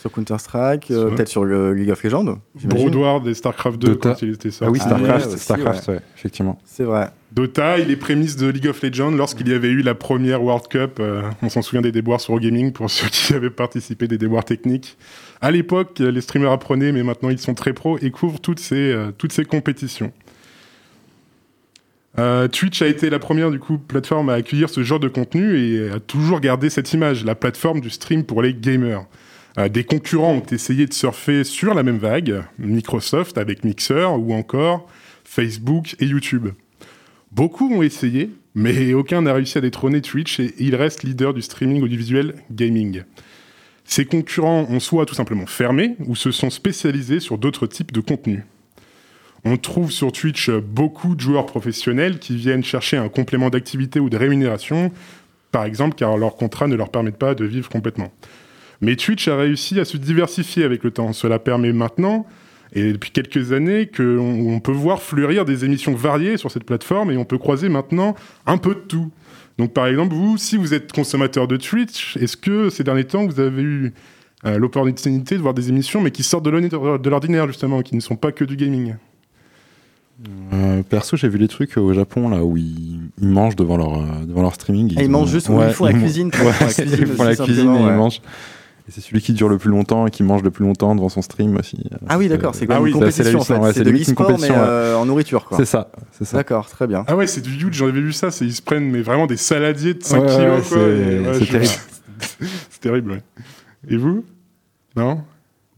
Sur 0.01 0.13
Counter-Strike, 0.13 0.91
euh, 0.91 1.11
peut-être 1.11 1.29
sur 1.29 1.45
le 1.45 1.73
League 1.75 1.91
of 1.91 2.03
Legends. 2.03 2.39
Broadward 2.65 3.27
et 3.27 3.35
StarCraft 3.35 3.79
2 3.81 3.89
Dota. 3.89 4.11
quand 4.11 4.23
il 4.23 4.35
était 4.35 4.51
sorti. 4.51 4.65
Ah 4.67 4.71
oui, 4.71 4.79
Ah 4.83 4.87
StarCraft, 4.87 5.27
ouais, 5.27 5.35
aussi, 5.35 5.45
StarCraft, 5.45 5.89
ouais, 5.89 6.01
effectivement. 6.17 6.59
C'est 6.65 6.85
vrai. 6.85 7.09
Dota 7.33 7.79
et 7.79 7.85
les 7.85 7.97
prémices 7.97 8.37
de 8.37 8.49
League 8.49 8.69
of 8.69 8.81
Legends 8.83 9.11
lorsqu'il 9.11 9.49
y 9.49 9.55
avait 9.55 9.71
eu 9.71 9.83
la 9.83 9.95
première 9.95 10.43
World 10.43 10.69
Cup. 10.69 10.99
euh, 11.01 11.23
on 11.43 11.49
s'en 11.49 11.63
souvient 11.63 11.83
des 11.83 11.91
déboires 11.93 12.21
sur 12.21 12.39
Gaming 12.39 12.73
pour 12.73 12.91
ceux 12.91 13.09
qui 13.09 13.35
avaient 13.35 13.51
participé, 13.51 14.07
des 14.07 14.19
déboires 14.19 14.45
techniques. 14.45 14.97
À 15.41 15.51
l'époque, 15.51 15.99
les 15.99 16.21
streamers 16.21 16.53
apprenaient, 16.53 16.93
mais 16.93 17.03
maintenant 17.03 17.31
ils 17.31 17.39
sont 17.39 17.55
très 17.55 17.73
pros 17.73 17.99
et 18.01 18.11
couvrent 18.11 18.41
toutes 18.41 18.61
ces, 18.61 18.93
euh, 18.93 19.11
toutes 19.17 19.33
ces 19.33 19.45
compétitions. 19.45 20.13
Euh, 22.19 22.47
Twitch 22.47 22.81
a 22.81 22.87
été 22.87 23.11
la 23.11 23.19
première 23.19 23.51
du 23.51 23.59
coup 23.59 23.77
plateforme 23.77 24.29
à 24.29 24.35
accueillir 24.35 24.71
ce 24.71 24.85
genre 24.85 25.01
de 25.01 25.09
contenu 25.09 25.59
et 25.59 25.91
a 25.91 25.99
toujours 25.99 26.39
gardé 26.41 26.71
cette 26.71 26.93
image, 26.93 27.25
la 27.25 27.35
plateforme 27.35 27.81
du 27.81 27.91
stream 27.91 28.23
pour 28.23 28.41
les 28.41 28.55
gamers. 28.55 29.05
Euh, 29.59 29.69
des 29.69 29.85
concurrents 29.85 30.35
ont 30.35 30.47
essayé 30.51 30.87
de 30.87 30.93
surfer 30.93 31.45
sur 31.45 31.75
la 31.75 31.83
même 31.83 31.99
vague, 31.99 32.43
Microsoft 32.59 33.39
avec 33.39 33.65
Mixer 33.65 34.09
ou 34.19 34.35
encore 34.35 34.89
Facebook 35.25 35.95
et 36.01 36.07
YouTube. 36.07 36.49
Beaucoup 37.31 37.73
ont 37.73 37.83
essayé, 37.83 38.31
mais 38.55 38.95
aucun 38.95 39.23
n'a 39.23 39.33
réussi 39.33 39.59
à 39.59 39.61
détrôner 39.61 40.01
Twitch 40.01 40.41
et 40.41 40.55
il 40.59 40.75
reste 40.75 41.03
leader 41.03 41.35
du 41.35 41.43
streaming 41.43 41.83
audiovisuel 41.83 42.35
gaming. 42.51 43.03
Ces 43.85 44.07
concurrents 44.07 44.67
ont 44.71 44.81
soit 44.81 45.07
tout 45.07 45.15
simplement 45.15 45.47
fermé 45.47 45.97
ou 46.07 46.17
se 46.17 46.31
sont 46.31 46.51
spécialisés 46.51 47.21
sur 47.21 47.39
d'autres 47.39 47.67
types 47.67 47.93
de 47.93 48.01
contenus. 48.01 48.43
On 49.45 49.57
trouve 49.59 49.91
sur 49.91 50.11
Twitch 50.11 50.51
beaucoup 50.51 51.15
de 51.15 51.21
joueurs 51.21 51.47
professionnels 51.47 52.19
qui 52.19 52.35
viennent 52.35 52.65
chercher 52.65 52.97
un 52.97 53.11
complément 53.11 53.51
d'activité 53.51 54.01
ou 54.01 54.09
de 54.09 54.17
rémunération, 54.17 54.91
par 55.53 55.65
exemple 55.65 55.97
car 55.97 56.17
leur 56.17 56.37
contrat 56.37 56.67
ne 56.67 56.77
leur 56.77 56.91
permet 56.91 57.13
pas 57.13 57.35
de 57.35 57.45
vivre 57.45 57.69
complètement. 57.69 58.11
Mais 58.81 58.97
Twitch 58.97 59.29
a 59.29 59.37
réussi 59.37 59.79
à 59.81 59.85
se 59.85 59.97
diversifier 59.97 60.65
avec 60.65 60.83
le 60.85 60.91
temps. 60.91 61.13
Cela 61.13 61.39
permet 61.39 61.73
maintenant, 61.73 62.27
et 62.73 62.93
depuis 62.93 63.11
quelques 63.11 63.53
années, 63.53 63.87
qu'on 63.87 64.19
on 64.55 64.61
peut 64.61 64.73
voir 64.73 65.01
fleurir 65.01 65.45
des 65.45 65.65
émissions 65.65 65.95
variées 65.95 66.37
sur 66.37 66.51
cette 66.51 66.65
plateforme 66.65 67.11
et 67.11 67.17
on 67.17 67.25
peut 67.25 67.39
croiser 67.39 67.69
maintenant 67.69 68.15
un 68.47 68.59
peu 68.59 68.75
de 68.75 68.81
tout. 68.81 69.11
Donc 69.59 69.73
par 69.73 69.87
exemple, 69.87 70.15
vous, 70.15 70.37
si 70.37 70.57
vous 70.57 70.75
êtes 70.75 70.93
consommateur 70.93 71.47
de 71.47 71.57
Twitch, 71.57 72.17
est-ce 72.17 72.37
que 72.37 72.71
ces 72.71 72.83
derniers 72.83 73.05
temps, 73.05 73.25
vous 73.27 73.39
avez 73.39 73.63
eu 73.63 73.93
euh, 74.45 74.59
l'opportunité 74.59 75.37
de 75.37 75.41
voir 75.41 75.55
des 75.55 75.69
émissions, 75.69 76.01
mais 76.01 76.11
qui 76.11 76.23
sortent 76.25 76.45
de 76.45 76.51
l'ordinaire- 77.09 77.47
justement, 77.47 77.81
qui 77.83 77.95
ne 77.95 78.01
sont 78.01 78.17
pas 78.17 78.33
que 78.33 78.45
du 78.45 78.57
gaming? 78.57 78.95
Euh, 80.53 80.83
perso, 80.83 81.17
j'ai 81.17 81.29
vu 81.29 81.39
les 81.39 81.49
trucs 81.49 81.77
au 81.77 81.93
Japon 81.93 82.29
là 82.29 82.45
où 82.45 82.57
ils, 82.57 83.01
ils 83.21 83.29
mangent 83.29 83.57
devant 83.57 83.77
leur, 83.77 83.95
euh, 83.99 84.25
devant 84.27 84.43
leur 84.43 84.55
streaming. 84.55 84.95
Ah, 84.97 85.03
ils 85.03 85.11
mangent 85.11 85.31
juste 85.31 85.49
où 85.49 85.61
ils 85.61 85.71
font 85.73 85.87
la 85.87 85.93
man- 85.93 86.03
cuisine, 86.03 86.31
quoi. 86.31 86.45
Ouais, 86.45 86.51
Ils 86.51 86.57
font 86.57 86.65
la 86.67 86.73
cuisine 86.73 86.99
ils 87.01 87.07
font 87.17 87.25
la 87.25 87.37
cuisine 87.37 87.75
ils 87.75 87.93
mangent. 87.97 88.21
Et 88.87 88.91
c'est 88.91 89.01
celui 89.01 89.23
qui 89.23 89.33
dure 89.33 89.49
le 89.49 89.57
plus 89.57 89.71
longtemps 89.71 90.07
et 90.07 90.11
qui 90.11 90.23
mange 90.23 90.43
le 90.43 90.51
plus 90.51 90.63
longtemps 90.65 90.95
devant 90.95 91.09
son 91.09 91.23
stream 91.23 91.57
aussi. 91.57 91.79
Ah 92.07 92.19
oui, 92.19 92.29
d'accord, 92.29 92.55
c'est 92.55 92.67
Ah 92.69 92.75
comme 92.75 92.85
oui, 92.85 92.91
une 92.91 92.95
c'est 92.97 93.01
compétition 93.01 93.23
en 93.41 93.45
fait. 93.45 93.53
hallucinant, 93.55 93.61
ouais, 93.63 93.73
c'est 93.73 93.79
c'est 93.79 93.85
de 93.85 93.91
l'e-sport, 93.91 94.39
mais 94.41 94.49
euh, 94.51 94.97
en 94.99 95.07
nourriture, 95.07 95.45
quoi. 95.47 95.57
C'est 95.57 95.65
ça, 95.65 95.91
c'est 96.13 96.27
ça. 96.27 96.37
D'accord, 96.37 96.69
très 96.69 96.87
bien. 96.87 97.03
Ah 97.07 97.17
ouais, 97.17 97.27
c'est 97.27 97.41
du 97.41 97.51
huge, 97.55 97.73
j'en 97.77 97.87
avais 97.89 98.03
vu 98.03 98.13
ça, 98.13 98.31
c'est 98.31 98.45
ils 98.45 98.53
se 98.53 98.61
prennent 98.61 98.91
mais 98.91 99.01
vraiment 99.01 99.27
des 99.27 99.39
saladiers 99.39 99.95
de 99.95 100.03
5 100.03 100.21
Ouais, 100.23 100.27
kilos, 100.29 100.57
ouais, 100.57 100.63
c'est- 100.63 100.77
et 100.77 101.19
ouais, 101.21 101.35
c'est 101.39 101.45
je- 101.47 101.53
terrible. 101.53 101.73
c'est 102.71 102.81
terrible, 102.81 103.11
ouais. 103.13 103.23
Et 103.89 103.97
vous? 103.97 104.23
Non? 104.97 105.23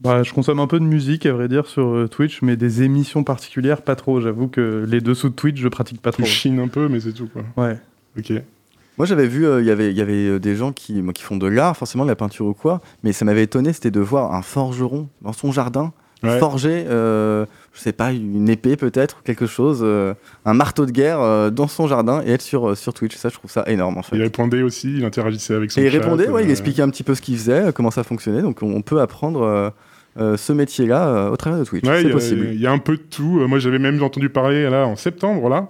Bah, 0.01 0.21
je 0.23 0.33
consomme 0.33 0.59
un 0.59 0.67
peu 0.67 0.79
de 0.79 0.85
musique, 0.85 1.25
à 1.25 1.31
vrai 1.33 1.47
dire, 1.47 1.65
sur 1.65 1.87
euh, 1.87 2.07
Twitch, 2.09 2.41
mais 2.41 2.55
des 2.57 2.83
émissions 2.83 3.23
particulières, 3.23 3.81
pas 3.81 3.95
trop. 3.95 4.19
J'avoue 4.21 4.47
que 4.49 4.85
les 4.87 4.99
dessous 5.01 5.29
de 5.29 5.33
Twitch, 5.33 5.59
je 5.59 5.67
pratique 5.69 6.01
pas 6.01 6.11
Tu 6.11 6.21
trop. 6.21 6.29
chines 6.29 6.59
un 6.59 6.67
peu, 6.67 6.87
mais 6.89 6.99
c'est 6.99 7.13
tout, 7.13 7.27
quoi. 7.27 7.43
Ouais. 7.55 7.77
Ok. 8.19 8.33
Moi, 8.97 9.05
j'avais 9.05 9.27
vu, 9.27 9.45
euh, 9.45 9.61
il 9.61 9.67
y 9.67 9.71
avait- 9.71 9.91
il 9.91 9.97
y 9.97 10.01
avait 10.01 10.27
euh, 10.27 10.39
des 10.39 10.55
gens 10.55 10.71
qui, 10.71 11.03
font 11.21 11.37
de 11.37 11.47
l'art, 11.47 11.77
forcément 11.77 12.03
de 12.03 12.09
la 12.09 12.15
peinture 12.15 12.45
ou 12.47 12.53
quoi, 12.53 12.81
mais 13.03 13.13
ça 13.13 13.25
m'avait 13.25 13.43
étonné, 13.43 13.73
c'était 13.73 13.91
de 13.91 13.99
voir 13.99 14.33
un 14.33 14.41
forgeron 14.41 15.07
dans 15.21 15.33
son 15.33 15.51
jardin 15.51 15.93
Ouais. 16.23 16.39
forger, 16.39 16.85
euh, 16.89 17.45
je 17.73 17.79
sais 17.79 17.91
pas, 17.93 18.11
une 18.11 18.49
épée 18.49 18.75
peut-être, 18.75 19.21
quelque 19.21 19.45
chose, 19.45 19.81
euh, 19.83 20.15
un 20.45 20.55
marteau 20.55 20.87
de 20.87 20.91
guerre 20.91 21.51
dans 21.51 21.67
son 21.67 21.87
jardin 21.87 22.23
et 22.25 22.31
être 22.31 22.41
sur, 22.41 22.75
sur 22.75 22.91
Twitch. 22.95 23.15
Ça, 23.15 23.29
je 23.29 23.35
trouve 23.35 23.51
ça 23.51 23.63
énorme 23.67 23.99
en 23.99 24.01
fait. 24.01 24.15
Il 24.15 24.23
répondait 24.23 24.63
aussi, 24.63 24.97
il 24.97 25.05
interagissait 25.05 25.53
avec 25.53 25.69
son 25.69 25.79
Et 25.79 25.85
il 25.85 25.91
chat, 25.91 25.99
répondait, 25.99 26.27
ouais, 26.27 26.43
il 26.43 26.49
expliquait 26.49 26.81
un 26.81 26.89
petit 26.89 27.03
peu 27.03 27.13
ce 27.13 27.21
qu'il 27.21 27.37
faisait, 27.37 27.71
comment 27.71 27.91
ça 27.91 28.03
fonctionnait, 28.03 28.41
donc 28.41 28.63
on, 28.63 28.73
on 28.75 28.81
peut 28.81 28.99
apprendre 28.99 29.71
euh, 30.19 30.35
ce 30.37 30.53
métier-là 30.53 31.07
euh, 31.07 31.29
au 31.29 31.37
travers 31.37 31.59
de 31.59 31.65
Twitch. 31.65 31.85
Ouais, 31.85 32.01
il 32.01 32.01
c'est 32.01 32.07
y 32.07 32.11
a- 32.11 32.13
possible. 32.15 32.47
Il 32.51 32.59
y 32.59 32.65
a 32.65 32.71
un 32.71 32.79
peu 32.79 32.97
de 32.97 33.03
tout. 33.03 33.39
Euh, 33.39 33.47
Moi, 33.47 33.59
j'avais 33.59 33.77
même 33.77 34.01
entendu 34.01 34.29
parler 34.29 34.67
là 34.67 34.87
en 34.87 34.95
septembre 34.95 35.47
là, 35.49 35.67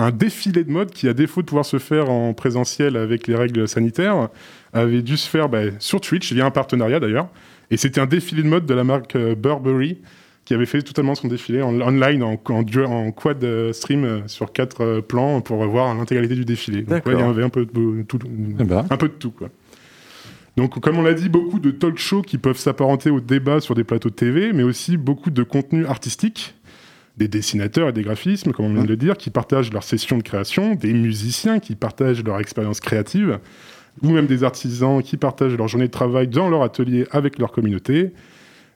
un 0.00 0.10
défilé 0.10 0.64
de 0.64 0.70
mode 0.72 0.90
qui, 0.90 1.06
à 1.08 1.12
défaut 1.12 1.42
de 1.42 1.46
pouvoir 1.46 1.64
se 1.64 1.78
faire 1.78 2.10
en 2.10 2.32
présentiel 2.34 2.96
avec 2.96 3.26
les 3.26 3.36
règles 3.36 3.68
sanitaires, 3.68 4.28
avait 4.72 5.02
dû 5.02 5.16
se 5.16 5.28
faire 5.28 5.48
bah, 5.48 5.62
sur 5.78 6.00
Twitch 6.00 6.32
via 6.32 6.44
un 6.46 6.50
partenariat 6.50 6.98
d'ailleurs. 7.00 7.28
Et 7.70 7.76
c'était 7.76 8.00
un 8.00 8.06
défilé 8.06 8.42
de 8.42 8.48
mode 8.48 8.66
de 8.66 8.74
la 8.74 8.82
marque 8.84 9.14
euh, 9.14 9.34
Burberry 9.34 9.98
qui 10.44 10.54
avait 10.54 10.66
fait 10.66 10.82
totalement 10.82 11.14
son 11.14 11.28
défilé 11.28 11.62
en 11.62 11.80
online 11.80 12.22
en, 12.24 12.40
en, 12.48 12.62
duo- 12.62 12.86
en 12.86 13.12
quad 13.12 13.44
euh, 13.44 13.72
stream 13.72 14.04
euh, 14.04 14.20
sur 14.26 14.52
quatre 14.52 14.80
euh, 14.82 15.00
plans 15.02 15.40
pour 15.42 15.64
voir 15.66 15.94
l'intégralité 15.94 16.34
du 16.34 16.44
défilé. 16.44 16.82
Donc 16.82 17.06
ouais, 17.06 17.12
il 17.14 17.18
y 17.20 17.22
avait 17.22 17.44
un 17.44 17.48
peu 17.50 17.66
de 17.66 18.02
tout, 18.02 18.18
Eh 18.58 18.64
ben, 18.64 18.84
un 18.90 18.96
peu 18.96 19.06
de 19.08 19.12
tout, 19.14 19.30
quoi. 19.30 19.48
Donc, 20.56 20.80
comme 20.80 20.98
on 20.98 21.02
l'a 21.02 21.14
dit, 21.14 21.28
beaucoup 21.28 21.60
de 21.60 21.70
talk 21.70 21.96
shows 21.98 22.22
qui 22.22 22.36
peuvent 22.36 22.58
s'apparenter 22.58 23.08
au 23.10 23.20
débat 23.20 23.60
sur 23.60 23.74
des 23.76 23.84
plateaux 23.84 24.10
de 24.10 24.14
TV, 24.14 24.52
mais 24.52 24.64
aussi 24.64 24.96
beaucoup 24.96 25.30
de 25.30 25.42
contenu 25.44 25.86
artistique, 25.86 26.54
des 27.16 27.28
dessinateurs 27.28 27.88
et 27.88 27.92
des 27.92 28.02
graphismes, 28.02 28.52
comme 28.52 28.66
on 28.66 28.74
vient 28.74 28.84
de 28.84 28.88
le 28.88 28.96
dire, 28.96 29.16
qui 29.16 29.30
partagent 29.30 29.72
leurs 29.72 29.82
sessions 29.82 30.18
de 30.18 30.22
création, 30.22 30.74
des 30.74 30.92
musiciens 30.92 31.58
qui 31.58 31.74
partagent 31.74 32.24
leur 32.24 32.40
expérience 32.40 32.80
créative, 32.80 33.38
ou 34.02 34.10
même 34.10 34.26
des 34.26 34.44
artisans 34.44 35.02
qui 35.02 35.16
partagent 35.16 35.56
leur 35.56 35.68
journée 35.68 35.86
de 35.86 35.92
travail 35.92 36.28
dans 36.28 36.48
leur 36.48 36.62
atelier 36.62 37.06
avec 37.10 37.38
leur 37.38 37.52
communauté. 37.52 38.12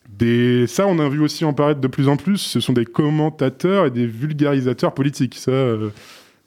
Des... 0.09 0.67
Ça, 0.67 0.87
on 0.87 0.99
a 0.99 1.09
vu 1.09 1.21
aussi 1.21 1.45
en 1.45 1.53
paraître 1.53 1.81
de 1.81 1.89
plus 1.89 2.09
en 2.09 2.17
plus. 2.17 2.39
Ce 2.39 2.61
sont 2.61 2.73
des 2.73 2.85
commentateurs 2.85 3.87
et 3.87 3.91
des 3.91 4.07
vulgarisateurs 4.07 4.93
politiques. 4.93 5.37
Ça, 5.37 5.51
euh, 5.51 5.91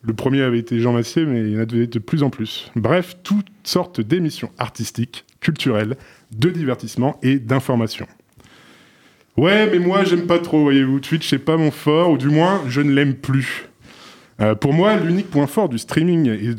le 0.04 0.14
premier 0.14 0.42
avait 0.42 0.60
été 0.60 0.80
Jean 0.80 0.94
Massier, 0.94 1.26
mais 1.26 1.42
il 1.42 1.54
y 1.54 1.58
en 1.58 1.62
a 1.62 1.66
de, 1.66 1.86
de 1.86 2.00
plus 2.00 2.22
en 2.22 2.30
plus. 2.30 2.72
Bref, 2.76 3.18
toutes 3.24 3.48
sortes 3.64 4.00
d'émissions 4.00 4.52
artistiques, 4.58 5.26
culturelles, 5.40 5.98
de 6.36 6.50
divertissement 6.50 7.18
et 7.24 7.40
d'information. 7.40 8.06
Ouais, 9.38 9.70
mais 9.72 9.80
moi, 9.80 10.04
j'aime 10.04 10.26
pas 10.26 10.40
trop, 10.40 10.62
voyez-vous. 10.64 11.00
Twitch, 11.00 11.30
c'est 11.30 11.38
pas 11.38 11.58
mon 11.58 11.70
fort, 11.72 12.12
ou 12.12 12.18
du 12.18 12.28
moins, 12.30 12.64
je 12.68 12.82
ne 12.82 12.92
l'aime 12.92 13.14
plus. 13.14 13.70
Euh, 14.42 14.56
pour 14.56 14.74
moi, 14.74 14.96
l'unique 14.98 15.30
point 15.30 15.48
fort 15.48 15.70
du 15.70 15.78
streaming, 15.78 16.56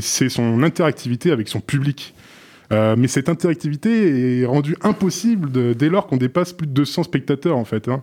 c'est 0.00 0.28
son 0.28 0.62
interactivité 0.62 1.30
avec 1.30 1.48
son 1.48 1.60
public. 1.60 2.14
Euh, 2.72 2.96
mais 2.98 3.06
cette 3.06 3.28
interactivité 3.28 4.40
est 4.40 4.44
rendue 4.44 4.76
impossible 4.82 5.74
dès 5.76 5.88
lors 5.88 6.08
qu'on 6.08 6.16
dépasse 6.16 6.52
plus 6.52 6.66
de 6.66 6.72
200 6.72 7.04
spectateurs, 7.04 7.56
en 7.56 7.64
fait. 7.64 7.86
hein. 7.88 8.02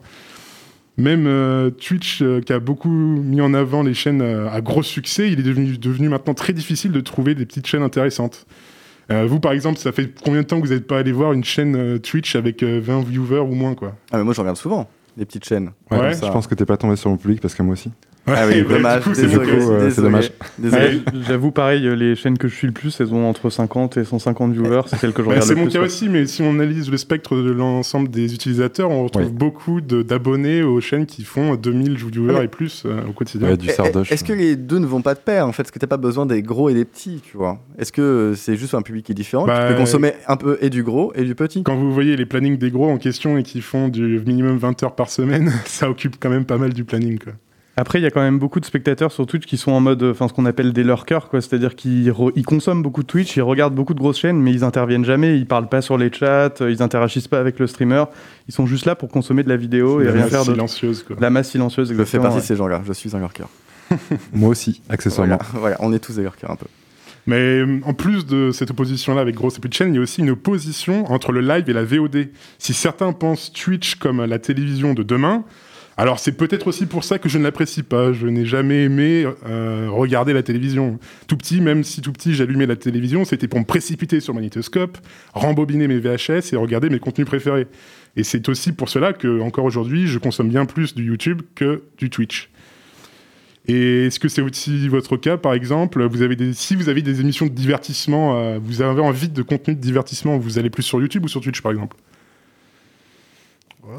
Même 0.95 1.25
euh, 1.27 1.69
Twitch, 1.71 2.23
qui 2.45 2.53
a 2.53 2.59
beaucoup 2.59 2.89
mis 2.89 3.41
en 3.41 3.53
avant 3.53 3.83
les 3.83 3.93
chaînes 3.93 4.21
à 4.21 4.61
gros 4.61 4.83
succès, 4.83 5.29
il 5.31 5.39
est 5.39 5.43
devenu, 5.43 5.77
devenu 5.77 6.07
maintenant 6.07 6.33
très 6.33 6.53
difficile 6.53 6.93
de 6.93 7.01
trouver 7.01 7.35
des 7.35 7.45
petites 7.45 7.67
chaînes 7.67 7.83
intéressantes. 7.83 8.45
Euh, 9.11 9.25
vous, 9.27 9.39
par 9.39 9.51
exemple, 9.51 9.77
ça 9.79 9.91
fait 9.91 10.09
combien 10.23 10.41
de 10.41 10.47
temps 10.47 10.61
que 10.61 10.67
vous 10.67 10.73
n'êtes 10.73 10.87
pas 10.87 10.99
allé 10.99 11.11
voir 11.11 11.33
une 11.33 11.43
chaîne 11.43 11.75
euh, 11.75 11.97
Twitch 11.99 12.35
avec 12.35 12.63
euh, 12.63 12.79
20 12.81 13.01
viewers 13.03 13.39
ou 13.39 13.53
moins, 13.53 13.75
quoi? 13.75 13.95
Ah, 14.11 14.17
mais 14.17 14.23
moi, 14.23 14.33
je 14.33 14.39
regarde 14.41 14.57
souvent 14.57 14.87
les 15.17 15.25
petites 15.25 15.45
chaînes. 15.45 15.71
Ouais, 15.91 15.99
Ouais. 15.99 16.13
je 16.13 16.19
pense 16.19 16.47
que 16.47 16.55
t'es 16.55 16.65
pas 16.65 16.77
tombé 16.77 16.95
sur 16.95 17.09
mon 17.09 17.17
public 17.17 17.41
parce 17.41 17.53
que 17.53 17.61
moi 17.63 17.73
aussi. 17.73 17.91
Ah 18.25 18.45
oui, 18.47 18.61
bah, 18.63 18.75
dommage, 18.75 19.03
c'est 19.13 19.25
euh, 19.25 19.91
dommage. 19.97 20.31
désolé. 20.57 20.83
Ouais, 20.85 21.01
J'avoue, 21.27 21.51
pareil, 21.51 21.81
les 21.97 22.15
chaînes 22.15 22.37
que 22.37 22.47
je 22.47 22.55
suis 22.55 22.67
le 22.67 22.71
plus, 22.73 22.97
elles 23.01 23.13
ont 23.13 23.27
entre 23.29 23.49
50 23.49 23.97
et 23.97 24.05
150 24.05 24.53
viewers. 24.53 24.81
C'est 24.87 24.95
celles 24.95 25.11
que 25.11 25.21
je 25.21 25.27
Bah, 25.27 25.33
regarde 25.33 25.47
c'est 25.49 25.55
mon 25.55 25.65
cas 25.67 25.79
quoi. 25.79 25.87
aussi, 25.87 26.07
mais 26.07 26.25
si 26.25 26.41
on 26.41 26.51
analyse 26.51 26.89
le 26.89 26.95
spectre 26.95 27.35
de 27.35 27.51
l'ensemble 27.51 28.09
des 28.09 28.33
utilisateurs, 28.33 28.89
on 28.91 29.03
retrouve 29.03 29.33
beaucoup 29.33 29.81
d'abonnés 29.81 30.63
aux 30.63 30.79
chaînes 30.79 31.05
qui 31.05 31.23
font 31.23 31.55
2000 31.55 31.95
viewers 31.97 32.43
et 32.43 32.47
plus 32.47 32.83
euh, 32.85 33.01
au 33.09 33.11
quotidien. 33.11 33.49
Ouais, 33.49 33.57
du 33.57 33.67
Eh, 33.67 33.71
eh, 33.71 33.73
sardoche. 33.73 34.11
Est-ce 34.11 34.23
que 34.23 34.31
les 34.33 34.55
deux 34.55 34.79
ne 34.79 34.85
vont 34.85 35.01
pas 35.01 35.15
de 35.15 35.19
pair 35.19 35.45
en 35.45 35.51
fait? 35.51 35.63
Est-ce 35.63 35.71
que 35.73 35.79
t'as 35.79 35.87
pas 35.87 35.97
besoin 35.97 36.25
des 36.25 36.41
gros 36.41 36.69
et 36.69 36.73
des 36.73 36.85
petits, 36.85 37.21
tu 37.29 37.35
vois? 37.35 37.59
Est-ce 37.77 37.91
que 37.91 38.01
euh, 38.01 38.35
c'est 38.35 38.55
juste 38.55 38.73
un 38.73 38.81
public 38.83 39.05
qui 39.05 39.11
est 39.11 39.15
différent? 39.15 39.45
Bah, 39.45 39.65
Tu 39.67 39.73
peux 39.73 39.79
consommer 39.79 40.13
un 40.29 40.37
peu 40.37 40.57
et 40.61 40.69
du 40.69 40.83
gros 40.83 41.11
et 41.15 41.23
du 41.25 41.35
petit 41.35 41.63
Quand 41.63 41.75
vous 41.75 41.91
voyez 41.93 42.15
les 42.15 42.25
plannings 42.25 42.57
des 42.57 42.71
gros 42.71 42.89
en 42.89 42.97
question 42.97 43.37
et 43.37 43.43
qui 43.43 43.59
font 43.59 43.89
du 43.89 44.21
minimum 44.25 44.57
20 44.57 44.81
heures 44.83 44.95
par 44.95 45.09
semaine, 45.09 45.51
ça 45.65 45.89
occupe 45.89 46.15
quand 46.21 46.29
même 46.29 46.45
pas 46.45 46.57
mal 46.57 46.71
du 46.71 46.85
planning. 46.85 47.17
Quoi. 47.19 47.33
Après, 47.75 47.99
il 47.99 48.03
y 48.03 48.05
a 48.05 48.11
quand 48.11 48.21
même 48.21 48.37
beaucoup 48.37 48.59
de 48.59 48.65
spectateurs 48.65 49.11
sur 49.11 49.25
Twitch 49.25 49.45
qui 49.45 49.57
sont 49.57 49.71
en 49.71 49.79
mode, 49.79 50.03
enfin, 50.03 50.27
ce 50.27 50.33
qu'on 50.33 50.45
appelle 50.45 50.73
des 50.73 50.83
lurkers, 50.83 51.27
quoi. 51.27 51.41
C'est-à-dire 51.41 51.75
qu'ils 51.75 52.13
ils 52.35 52.45
consomment 52.45 52.83
beaucoup 52.83 53.01
de 53.01 53.07
Twitch, 53.07 53.35
ils 53.35 53.41
regardent 53.41 53.73
beaucoup 53.73 53.95
de 53.95 53.99
grosses 53.99 54.19
chaînes, 54.19 54.39
mais 54.39 54.51
ils 54.51 54.63
interviennent 54.63 55.05
jamais, 55.05 55.39
ils 55.39 55.47
parlent 55.47 55.69
pas 55.69 55.81
sur 55.81 55.97
les 55.97 56.11
chats, 56.13 56.53
ils 56.61 56.83
interagissent 56.83 57.27
pas 57.27 57.39
avec 57.39 57.57
le 57.57 57.65
streamer. 57.65 58.03
Ils 58.47 58.53
sont 58.53 58.67
juste 58.67 58.85
là 58.85 58.95
pour 58.95 59.09
consommer 59.09 59.41
de 59.41 59.49
la 59.49 59.57
vidéo 59.57 60.01
et 60.01 60.05
La 60.05 60.11
rien 60.11 60.27
faire 60.27 60.43
silencieuse. 60.43 61.01
Quoi. 61.01 61.15
Bah, 61.15 61.21
La 61.23 61.29
masse 61.31 61.49
silencieuse, 61.49 61.91
Je 61.91 62.03
fais 62.03 62.19
partie 62.19 62.35
ouais. 62.35 62.41
de 62.41 62.45
ces 62.45 62.55
gens-là, 62.55 62.83
je 62.85 62.93
suis 62.93 63.15
un 63.15 63.19
lurker. 63.19 63.45
Moi 64.33 64.49
aussi, 64.49 64.81
accessoirement. 64.89 65.39
Voilà, 65.53 65.59
voilà, 65.59 65.77
on 65.79 65.91
est 65.93 65.99
tous 65.99 66.15
des 66.15 66.21
lurkers 66.21 66.51
un 66.51 66.55
peu. 66.55 66.67
Mais 67.25 67.37
euh, 67.37 67.79
en 67.85 67.93
plus 67.93 68.25
de 68.25 68.51
cette 68.51 68.69
opposition-là 68.71 69.21
avec 69.21 69.35
grosse 69.35 69.57
et 69.57 69.61
petites 69.61 69.75
chaînes, 69.75 69.93
il 69.93 69.95
y 69.95 69.99
a 69.99 70.01
aussi 70.01 70.21
une 70.21 70.31
opposition 70.31 71.11
entre 71.11 71.31
le 71.31 71.41
live 71.41 71.69
et 71.69 71.73
la 71.73 71.85
VOD. 71.85 72.27
Si 72.59 72.73
certains 72.73 73.13
pensent 73.13 73.51
Twitch 73.51 73.95
comme 73.95 74.23
la 74.25 74.39
télévision 74.39 74.93
de 74.93 75.03
demain, 75.03 75.43
alors 75.95 76.19
c'est 76.19 76.31
peut-être 76.31 76.67
aussi 76.67 76.85
pour 76.85 77.03
ça 77.03 77.19
que 77.19 77.29
je 77.29 77.37
ne 77.37 77.43
l'apprécie 77.43 77.83
pas. 77.83 78.13
Je 78.13 78.27
n'ai 78.27 78.45
jamais 78.45 78.83
aimé 78.83 79.25
euh, 79.45 79.87
regarder 79.89 80.33
la 80.33 80.41
télévision. 80.41 80.99
Tout 81.27 81.37
petit, 81.37 81.61
même 81.61 81.83
si 81.83 82.01
tout 82.01 82.11
petit 82.11 82.33
j'allumais 82.33 82.65
la 82.65 82.75
télévision, 82.75 83.25
c'était 83.25 83.47
pour 83.47 83.59
me 83.59 83.65
précipiter 83.65 84.19
sur 84.19 84.33
mon 84.33 84.39
magnétoscope, 84.39 84.97
rembobiner 85.33 85.87
mes 85.87 85.99
VHS 85.99 86.53
et 86.53 86.55
regarder 86.55 86.89
mes 86.89 86.99
contenus 86.99 87.27
préférés. 87.27 87.67
Et 88.15 88.23
c'est 88.23 88.49
aussi 88.49 88.71
pour 88.71 88.89
cela 88.89 89.13
que, 89.13 89.41
encore 89.41 89.65
aujourd'hui, 89.65 90.07
je 90.07 90.19
consomme 90.19 90.49
bien 90.49 90.65
plus 90.65 90.95
du 90.95 91.05
YouTube 91.05 91.41
que 91.55 91.83
du 91.97 92.09
Twitch. 92.09 92.49
Et 93.67 94.07
est-ce 94.07 94.19
que 94.19 94.27
c'est 94.27 94.41
aussi 94.41 94.89
votre 94.89 95.15
cas, 95.15 95.37
par 95.37 95.53
exemple? 95.53 96.03
Vous 96.05 96.21
avez 96.21 96.35
des, 96.35 96.53
Si 96.53 96.75
vous 96.75 96.89
avez 96.89 97.01
des 97.01 97.21
émissions 97.21 97.45
de 97.45 97.51
divertissement, 97.51 98.37
euh, 98.37 98.59
vous 98.61 98.81
avez 98.81 99.01
envie 99.01 99.29
de 99.29 99.41
contenu 99.41 99.73
de 99.73 99.79
divertissement, 99.79 100.37
vous 100.37 100.59
allez 100.59 100.69
plus 100.69 100.83
sur 100.83 100.99
YouTube 100.99 101.23
ou 101.25 101.27
sur 101.27 101.39
Twitch, 101.39 101.61
par 101.61 101.71
exemple? 101.71 101.95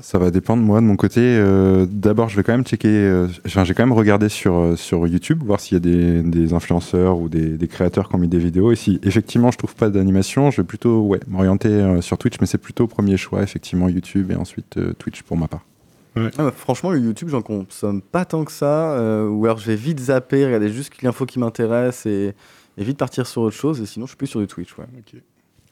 Ça 0.01 0.19
va 0.19 0.31
dépendre, 0.31 0.63
moi, 0.63 0.81
de 0.81 0.87
mon 0.87 0.97
côté. 0.97 1.21
Euh, 1.21 1.87
D'abord, 1.89 2.29
je 2.29 2.37
vais 2.37 2.43
quand 2.43 2.53
même 2.53 2.65
checker. 2.65 2.89
euh, 2.89 3.29
Enfin, 3.47 3.65
j'ai 3.65 3.75
quand 3.75 3.83
même 3.85 3.93
regardé 3.93 4.29
sur, 4.29 4.55
euh, 4.57 4.77
sur 4.77 5.07
YouTube, 5.07 5.43
voir 5.45 5.61
s'il 5.61 5.75
y 5.75 5.77
a 5.77 5.81
des, 5.81 6.23
des 6.23 6.53
influenceurs 6.55 7.19
ou 7.19 7.29
des, 7.29 7.59
des 7.59 7.69
créateurs 7.69 8.09
qui 8.09 8.15
ont 8.15 8.19
mis 8.19 8.29
des 8.29 8.39
vidéos. 8.39 8.73
Et 8.73 8.77
si 8.77 8.99
effectivement 9.03 9.51
je 9.51 9.59
trouve 9.59 9.75
pas 9.75 9.91
d'animation, 9.91 10.51
je 10.51 10.63
vais 10.63 10.67
plutôt 10.67 11.01
ouais, 11.03 11.21
m'orienter 11.29 11.69
euh, 11.69 12.01
sur 12.01 12.17
Twitch, 12.19 12.37
mais 12.41 12.47
c'est 12.47 12.59
plutôt 12.59 12.87
premier 12.87 13.17
choix, 13.17 13.43
effectivement, 13.43 13.89
YouTube 13.89 14.31
et 14.31 14.37
ensuite 14.37 14.77
euh, 14.79 14.95
Twitch 14.95 15.23
pour 15.23 15.37
ma 15.37 15.49
part. 15.49 15.65
Ah, 16.17 16.31
bah, 16.39 16.53
franchement, 16.57 16.91
le 16.91 17.01
YouTube, 17.01 17.29
j'en 17.29 17.43
consomme 17.43 18.01
pas 18.01 18.25
tant 18.25 18.45
que 18.45 18.53
ça. 18.53 18.93
euh, 18.95 19.29
ou 19.29 19.45
alors 19.45 19.59
je 19.59 19.67
vais 19.67 19.77
vite 19.77 19.99
zapper, 20.01 20.47
regarder 20.47 20.71
juste 20.71 21.03
l'info 21.03 21.27
qui 21.27 21.39
m'intéresse 21.41 22.07
et, 22.07 22.35
et 22.79 22.85
vite 22.85 22.97
partir 22.99 23.27
sur 23.27 23.43
autre 23.43 23.57
chose. 23.57 23.81
Et 23.81 23.87
sinon, 23.87 24.07
je 24.07 24.11
suis 24.11 24.17
plus 24.17 24.29
sur 24.29 24.41
du 24.41 24.47
Twitch. 24.47 24.79
Ouais. 24.79 24.85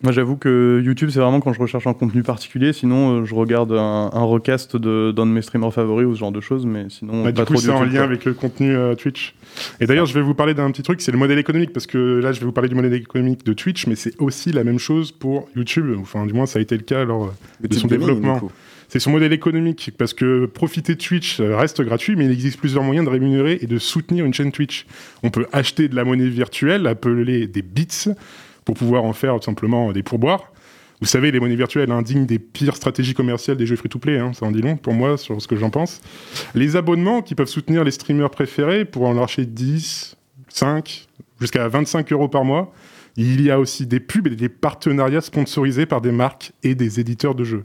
Moi, 0.02 0.10
j'avoue 0.10 0.36
que 0.36 0.82
YouTube, 0.84 1.10
c'est 1.12 1.20
vraiment 1.20 1.40
quand 1.40 1.52
je 1.52 1.60
recherche 1.60 1.86
un 1.86 1.94
contenu 1.94 2.22
particulier. 2.24 2.72
Sinon, 2.72 3.20
euh, 3.20 3.24
je 3.24 3.34
regarde 3.34 3.72
un, 3.72 4.10
un 4.12 4.24
recast 4.24 4.76
d'un 4.76 5.12
de, 5.12 5.24
mes 5.24 5.42
streamers 5.42 5.72
favoris 5.72 6.06
ou 6.06 6.14
ce 6.14 6.18
genre 6.20 6.32
de 6.32 6.40
choses, 6.40 6.66
mais 6.66 6.86
sinon, 6.88 7.22
Bah, 7.22 7.30
Du 7.30 7.36
pas 7.36 7.44
coup, 7.46 7.54
trop 7.54 7.62
c'est 7.62 7.70
en 7.70 7.84
lien 7.84 7.90
quoi. 7.92 8.02
avec 8.02 8.24
le 8.24 8.34
contenu 8.34 8.74
euh, 8.74 8.94
Twitch. 8.96 9.34
Et 9.80 9.86
d'ailleurs, 9.86 10.06
je 10.06 10.14
vais 10.14 10.22
vous 10.22 10.34
parler 10.34 10.54
d'un 10.54 10.70
petit 10.72 10.82
truc, 10.82 11.00
c'est 11.00 11.12
le 11.12 11.18
modèle 11.18 11.38
économique, 11.38 11.72
parce 11.72 11.86
que 11.86 12.18
là, 12.20 12.32
je 12.32 12.40
vais 12.40 12.46
vous 12.46 12.52
parler 12.52 12.68
du 12.68 12.74
modèle 12.74 12.94
économique 12.94 13.44
de 13.46 13.52
Twitch, 13.52 13.86
mais 13.86 13.94
c'est 13.94 14.20
aussi 14.20 14.50
la 14.50 14.64
même 14.64 14.78
chose 14.80 15.12
pour 15.12 15.48
YouTube. 15.54 15.86
Enfin, 16.00 16.26
du 16.26 16.32
moins, 16.32 16.46
ça 16.46 16.58
a 16.58 16.62
été 16.62 16.76
le 16.76 16.82
cas 16.82 17.04
lors 17.04 17.32
de 17.60 17.74
son 17.74 17.86
développement. 17.86 18.34
du 18.34 18.40
coup. 18.40 18.52
C'est 18.88 18.98
son 18.98 19.10
modèle 19.12 19.32
économique, 19.32 19.92
parce 19.96 20.12
que 20.12 20.44
profiter 20.46 20.94
de 20.96 21.00
Twitch 21.00 21.40
euh, 21.40 21.56
reste 21.56 21.80
gratuit, 21.80 22.14
mais 22.14 22.26
il 22.26 22.30
existe 22.32 22.58
plusieurs 22.58 22.82
moyens 22.82 23.06
de 23.06 23.10
rémunérer 23.10 23.58
et 23.62 23.66
de 23.66 23.78
soutenir 23.78 24.26
une 24.26 24.34
chaîne 24.34 24.52
Twitch. 24.52 24.84
On 25.22 25.30
peut 25.30 25.46
acheter 25.52 25.88
de 25.88 25.94
la 25.96 26.04
monnaie 26.04 26.28
virtuelle, 26.28 26.86
appelée 26.86 27.46
des 27.46 27.62
bits, 27.62 28.08
pour 28.64 28.74
pouvoir 28.76 29.04
en 29.04 29.12
faire 29.12 29.36
tout 29.36 29.44
simplement 29.44 29.92
des 29.92 30.02
pourboires. 30.02 30.52
Vous 31.02 31.08
savez, 31.08 31.32
les 31.32 31.40
monnaies 31.40 31.56
virtuelles 31.56 31.90
indignent 31.90 32.26
des 32.26 32.38
pires 32.38 32.76
stratégies 32.76 33.12
commerciales 33.12 33.56
des 33.56 33.66
jeux 33.66 33.74
free-to-play, 33.74 34.20
hein, 34.20 34.32
ça 34.34 34.46
en 34.46 34.52
dit 34.52 34.62
long 34.62 34.76
pour 34.76 34.94
moi 34.94 35.18
sur 35.18 35.42
ce 35.42 35.48
que 35.48 35.56
j'en 35.56 35.68
pense. 35.68 36.00
Les 36.54 36.76
abonnements 36.76 37.22
qui 37.22 37.34
peuvent 37.34 37.48
soutenir 37.48 37.82
les 37.82 37.90
streamers 37.90 38.30
préférés 38.30 38.84
pour 38.84 39.08
en 39.08 39.12
lâcher 39.12 39.44
10, 39.44 40.16
5, 40.48 41.08
jusqu'à 41.40 41.66
25 41.66 42.12
euros 42.12 42.28
par 42.28 42.44
mois. 42.44 42.72
Il 43.16 43.42
y 43.42 43.50
a 43.50 43.58
aussi 43.58 43.84
des 43.84 43.98
pubs 43.98 44.28
et 44.28 44.36
des 44.36 44.48
partenariats 44.48 45.20
sponsorisés 45.20 45.86
par 45.86 46.00
des 46.02 46.12
marques 46.12 46.52
et 46.62 46.76
des 46.76 47.00
éditeurs 47.00 47.34
de 47.34 47.42
jeux. 47.42 47.64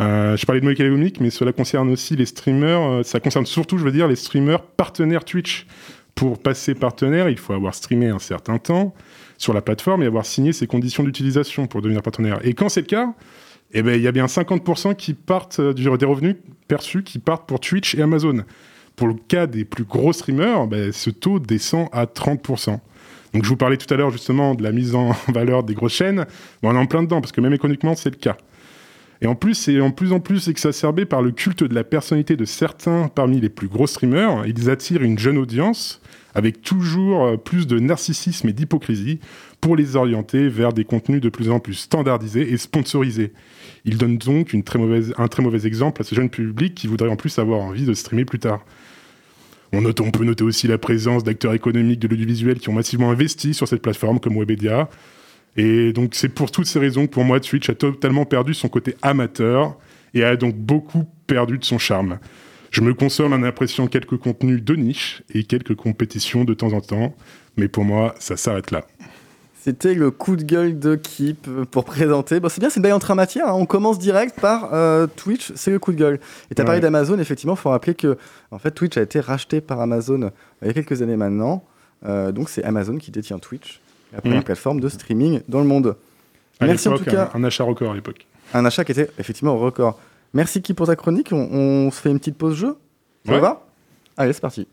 Euh, 0.00 0.36
je 0.36 0.44
parlais 0.44 0.60
de 0.60 0.66
modèle 0.66 0.86
économique, 0.86 1.20
mais 1.20 1.30
cela 1.30 1.52
concerne 1.52 1.88
aussi 1.90 2.16
les 2.16 2.26
streamers. 2.26 2.82
euh, 2.82 3.02
ça 3.04 3.20
concerne 3.20 3.46
surtout, 3.46 3.78
je 3.78 3.84
veux 3.84 3.92
dire, 3.92 4.08
les 4.08 4.16
streamers 4.16 4.62
partenaires 4.62 5.24
Twitch. 5.24 5.66
Pour 6.16 6.40
passer 6.40 6.74
partenaire, 6.74 7.28
il 7.28 7.38
faut 7.38 7.52
avoir 7.52 7.74
streamé 7.74 8.08
un 8.08 8.18
certain 8.18 8.58
temps 8.58 8.94
sur 9.38 9.52
la 9.54 9.60
plateforme 9.62 10.02
et 10.02 10.06
avoir 10.06 10.26
signé 10.26 10.52
ses 10.52 10.66
conditions 10.66 11.02
d'utilisation 11.02 11.66
pour 11.66 11.82
devenir 11.82 12.02
partenaire. 12.02 12.38
Et 12.44 12.54
quand 12.54 12.68
c'est 12.68 12.80
le 12.82 12.86
cas, 12.86 13.12
eh 13.72 13.82
ben, 13.82 13.94
il 13.94 14.02
y 14.02 14.06
a 14.08 14.12
bien 14.12 14.26
50% 14.26 14.94
qui 14.94 15.14
partent 15.14 15.60
euh, 15.60 15.72
du- 15.72 15.88
des 15.98 16.06
revenus 16.06 16.36
perçus 16.68 17.02
qui 17.02 17.18
partent 17.18 17.46
pour 17.48 17.60
Twitch 17.60 17.94
et 17.94 18.02
Amazon. 18.02 18.44
Pour 18.96 19.08
le 19.08 19.14
cas 19.14 19.46
des 19.46 19.64
plus 19.64 19.84
gros 19.84 20.12
streamers, 20.12 20.66
ben, 20.68 20.92
ce 20.92 21.10
taux 21.10 21.40
descend 21.40 21.88
à 21.92 22.06
30%. 22.06 22.78
Donc 23.32 23.42
je 23.42 23.48
vous 23.48 23.56
parlais 23.56 23.76
tout 23.76 23.92
à 23.92 23.96
l'heure 23.96 24.10
justement 24.10 24.54
de 24.54 24.62
la 24.62 24.70
mise 24.70 24.94
en 24.94 25.10
valeur 25.32 25.64
des 25.64 25.74
grosses 25.74 25.94
chaînes, 25.94 26.24
mais 26.62 26.68
on 26.68 26.74
est 26.74 26.78
en 26.78 26.86
plein 26.86 27.02
dedans, 27.02 27.20
parce 27.20 27.32
que 27.32 27.40
même 27.40 27.52
économiquement, 27.52 27.96
c'est 27.96 28.10
le 28.10 28.16
cas. 28.16 28.36
Et 29.20 29.26
en 29.26 29.34
plus, 29.34 29.54
c'est 29.54 29.80
en 29.80 29.90
plus 29.90 30.12
en 30.12 30.20
plus 30.20 30.48
exacerbé 30.48 31.04
par 31.04 31.22
le 31.22 31.30
culte 31.32 31.64
de 31.64 31.74
la 31.74 31.82
personnalité 31.82 32.36
de 32.36 32.44
certains 32.44 33.08
parmi 33.08 33.40
les 33.40 33.48
plus 33.48 33.68
gros 33.68 33.86
streamers. 33.86 34.44
Ils 34.46 34.70
attirent 34.70 35.02
une 35.02 35.18
jeune 35.18 35.38
audience 35.38 36.00
avec 36.34 36.62
toujours 36.62 37.24
euh, 37.24 37.36
plus 37.36 37.66
de 37.66 37.78
narcissisme 37.78 38.48
et 38.48 38.52
d'hypocrisie 38.52 39.20
pour 39.60 39.76
les 39.76 39.96
orienter 39.96 40.48
vers 40.48 40.72
des 40.72 40.84
contenus 40.84 41.20
de 41.20 41.28
plus 41.28 41.50
en 41.50 41.60
plus 41.60 41.74
standardisés 41.74 42.52
et 42.52 42.56
sponsorisés. 42.56 43.32
Ils 43.84 43.98
donnent 43.98 44.18
donc 44.18 44.54
un 44.54 44.60
très 44.60 44.78
mauvais 45.42 45.66
exemple 45.66 46.02
à 46.02 46.04
ce 46.04 46.14
jeune 46.14 46.30
public 46.30 46.74
qui 46.74 46.86
voudrait 46.86 47.08
en 47.08 47.16
plus 47.16 47.38
avoir 47.38 47.60
envie 47.60 47.86
de 47.86 47.94
streamer 47.94 48.24
plus 48.24 48.38
tard. 48.38 48.64
On, 49.72 49.84
on 49.84 50.10
peut 50.10 50.24
noter 50.24 50.44
aussi 50.44 50.68
la 50.68 50.78
présence 50.78 51.24
d'acteurs 51.24 51.54
économiques 51.54 52.00
de 52.00 52.08
l'audiovisuel 52.08 52.58
qui 52.58 52.68
ont 52.68 52.74
massivement 52.74 53.10
investi 53.10 53.54
sur 53.54 53.66
cette 53.66 53.82
plateforme 53.82 54.20
comme 54.20 54.36
Webedia. 54.36 54.88
Et 55.56 55.92
donc 55.92 56.14
c'est 56.14 56.28
pour 56.28 56.50
toutes 56.50 56.66
ces 56.66 56.78
raisons 56.78 57.06
que 57.06 57.12
pour 57.12 57.24
moi 57.24 57.40
Twitch 57.40 57.70
a 57.70 57.74
totalement 57.74 58.24
perdu 58.24 58.54
son 58.54 58.68
côté 58.68 58.96
amateur 59.02 59.76
et 60.12 60.24
a 60.24 60.36
donc 60.36 60.56
beaucoup 60.56 61.04
perdu 61.26 61.58
de 61.58 61.64
son 61.64 61.78
charme. 61.78 62.18
Je 62.74 62.80
me 62.80 62.92
consomme 62.92 63.32
en 63.32 63.42
appréciant 63.44 63.86
quelques 63.86 64.16
contenus 64.16 64.60
de 64.60 64.74
niche 64.74 65.22
et 65.32 65.44
quelques 65.44 65.76
compétitions 65.76 66.42
de 66.44 66.54
temps 66.54 66.72
en 66.72 66.80
temps, 66.80 67.14
mais 67.56 67.68
pour 67.68 67.84
moi 67.84 68.16
ça 68.18 68.36
s'arrête 68.36 68.72
là. 68.72 68.84
C'était 69.62 69.94
le 69.94 70.10
coup 70.10 70.34
de 70.34 70.42
gueule 70.42 70.76
de 70.80 70.96
Keep 70.96 71.48
pour 71.70 71.84
présenter. 71.84 72.40
Bon, 72.40 72.48
c'est 72.48 72.58
bien, 72.60 72.68
c'est 72.70 72.76
une 72.80 72.82
belle 72.82 72.92
entrée 72.92 73.12
en 73.12 73.16
matière. 73.16 73.46
hein. 73.48 73.52
On 73.54 73.64
commence 73.64 74.00
direct 74.00 74.40
par 74.40 74.74
euh, 74.74 75.06
Twitch, 75.06 75.52
c'est 75.54 75.70
le 75.70 75.78
coup 75.78 75.92
de 75.92 75.96
gueule. 75.98 76.18
Et 76.50 76.54
tu 76.56 76.60
as 76.60 76.64
Ouais. 76.64 76.66
parlé 76.66 76.80
d'Amazon, 76.80 77.16
effectivement, 77.20 77.54
il 77.54 77.58
faut 77.60 77.70
rappeler 77.70 77.94
que 77.94 78.18
en 78.50 78.58
fait, 78.58 78.72
Twitch 78.72 78.96
a 78.96 79.02
été 79.02 79.20
racheté 79.20 79.60
par 79.60 79.80
Amazon 79.80 80.22
euh, 80.22 80.30
il 80.62 80.66
y 80.66 80.70
a 80.70 80.74
quelques 80.74 81.00
années 81.00 81.16
maintenant. 81.16 81.64
Euh, 82.04 82.32
donc 82.32 82.48
c'est 82.50 82.64
Amazon 82.64 82.96
qui 82.98 83.12
détient 83.12 83.38
Twitch. 83.38 83.80
la 84.12 84.20
première 84.20 84.38
Mhm. 84.38 84.44
plateforme 84.44 84.80
de 84.80 84.88
streaming 84.88 85.40
dans 85.48 85.60
le 85.60 85.66
monde. 85.66 85.96
À 86.60 86.66
Merci 86.66 86.88
en 86.88 86.98
tout 86.98 87.04
cas. 87.04 87.30
Un, 87.34 87.40
un 87.40 87.44
achat 87.44 87.62
record 87.64 87.92
à 87.92 87.94
l'époque. 87.94 88.26
Un 88.52 88.64
achat 88.64 88.84
qui 88.84 88.92
était 88.92 89.10
effectivement 89.18 89.54
au 89.54 89.58
record. 89.58 89.98
Merci 90.34 90.60
qui 90.62 90.74
pour 90.74 90.86
ta 90.86 90.96
chronique. 90.96 91.30
On, 91.32 91.36
on 91.36 91.90
se 91.90 92.00
fait 92.00 92.10
une 92.10 92.18
petite 92.18 92.36
pause 92.36 92.56
jeu. 92.56 92.76
Ça 93.24 93.32
Ouais. 93.32 93.40
va 93.40 93.66
Allez, 94.16 94.32
c'est 94.32 94.40
parti. 94.40 94.66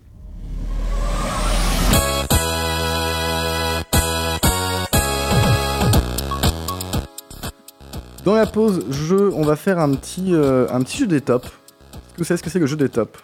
Dans 8.23 8.35
la 8.35 8.45
pause 8.45 8.85
jeu, 8.91 9.31
on 9.33 9.43
va 9.43 9.55
faire 9.55 9.79
un 9.79 9.95
petit, 9.95 10.33
euh, 10.35 10.67
un 10.71 10.81
petit 10.83 10.97
jeu 10.99 11.07
des 11.07 11.21
tops. 11.21 11.47
Est-ce 11.47 12.13
que 12.13 12.17
vous 12.19 12.23
savez 12.23 12.37
ce 12.37 12.43
que 12.43 12.49
c'est 12.49 12.59
que 12.59 12.63
le 12.63 12.67
jeu 12.67 12.75
des 12.77 12.89
tops? 12.89 13.19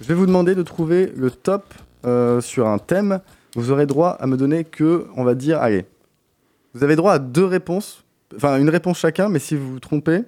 Je 0.00 0.06
vais 0.06 0.14
vous 0.14 0.26
demander 0.26 0.54
de 0.54 0.62
trouver 0.62 1.12
le 1.16 1.30
top 1.30 1.74
euh, 2.04 2.40
sur 2.40 2.68
un 2.68 2.78
thème. 2.78 3.20
Vous 3.56 3.70
aurez 3.72 3.86
droit 3.86 4.10
à 4.10 4.26
me 4.26 4.36
donner 4.36 4.64
que, 4.64 5.06
on 5.16 5.24
va 5.24 5.34
dire, 5.34 5.58
allez, 5.60 5.86
vous 6.74 6.84
avez 6.84 6.94
droit 6.94 7.14
à 7.14 7.18
deux 7.18 7.44
réponses, 7.46 8.04
enfin 8.36 8.58
une 8.58 8.68
réponse 8.68 8.98
chacun, 8.98 9.28
mais 9.28 9.38
si 9.38 9.56
vous 9.56 9.72
vous 9.72 9.80
trompez, 9.80 10.22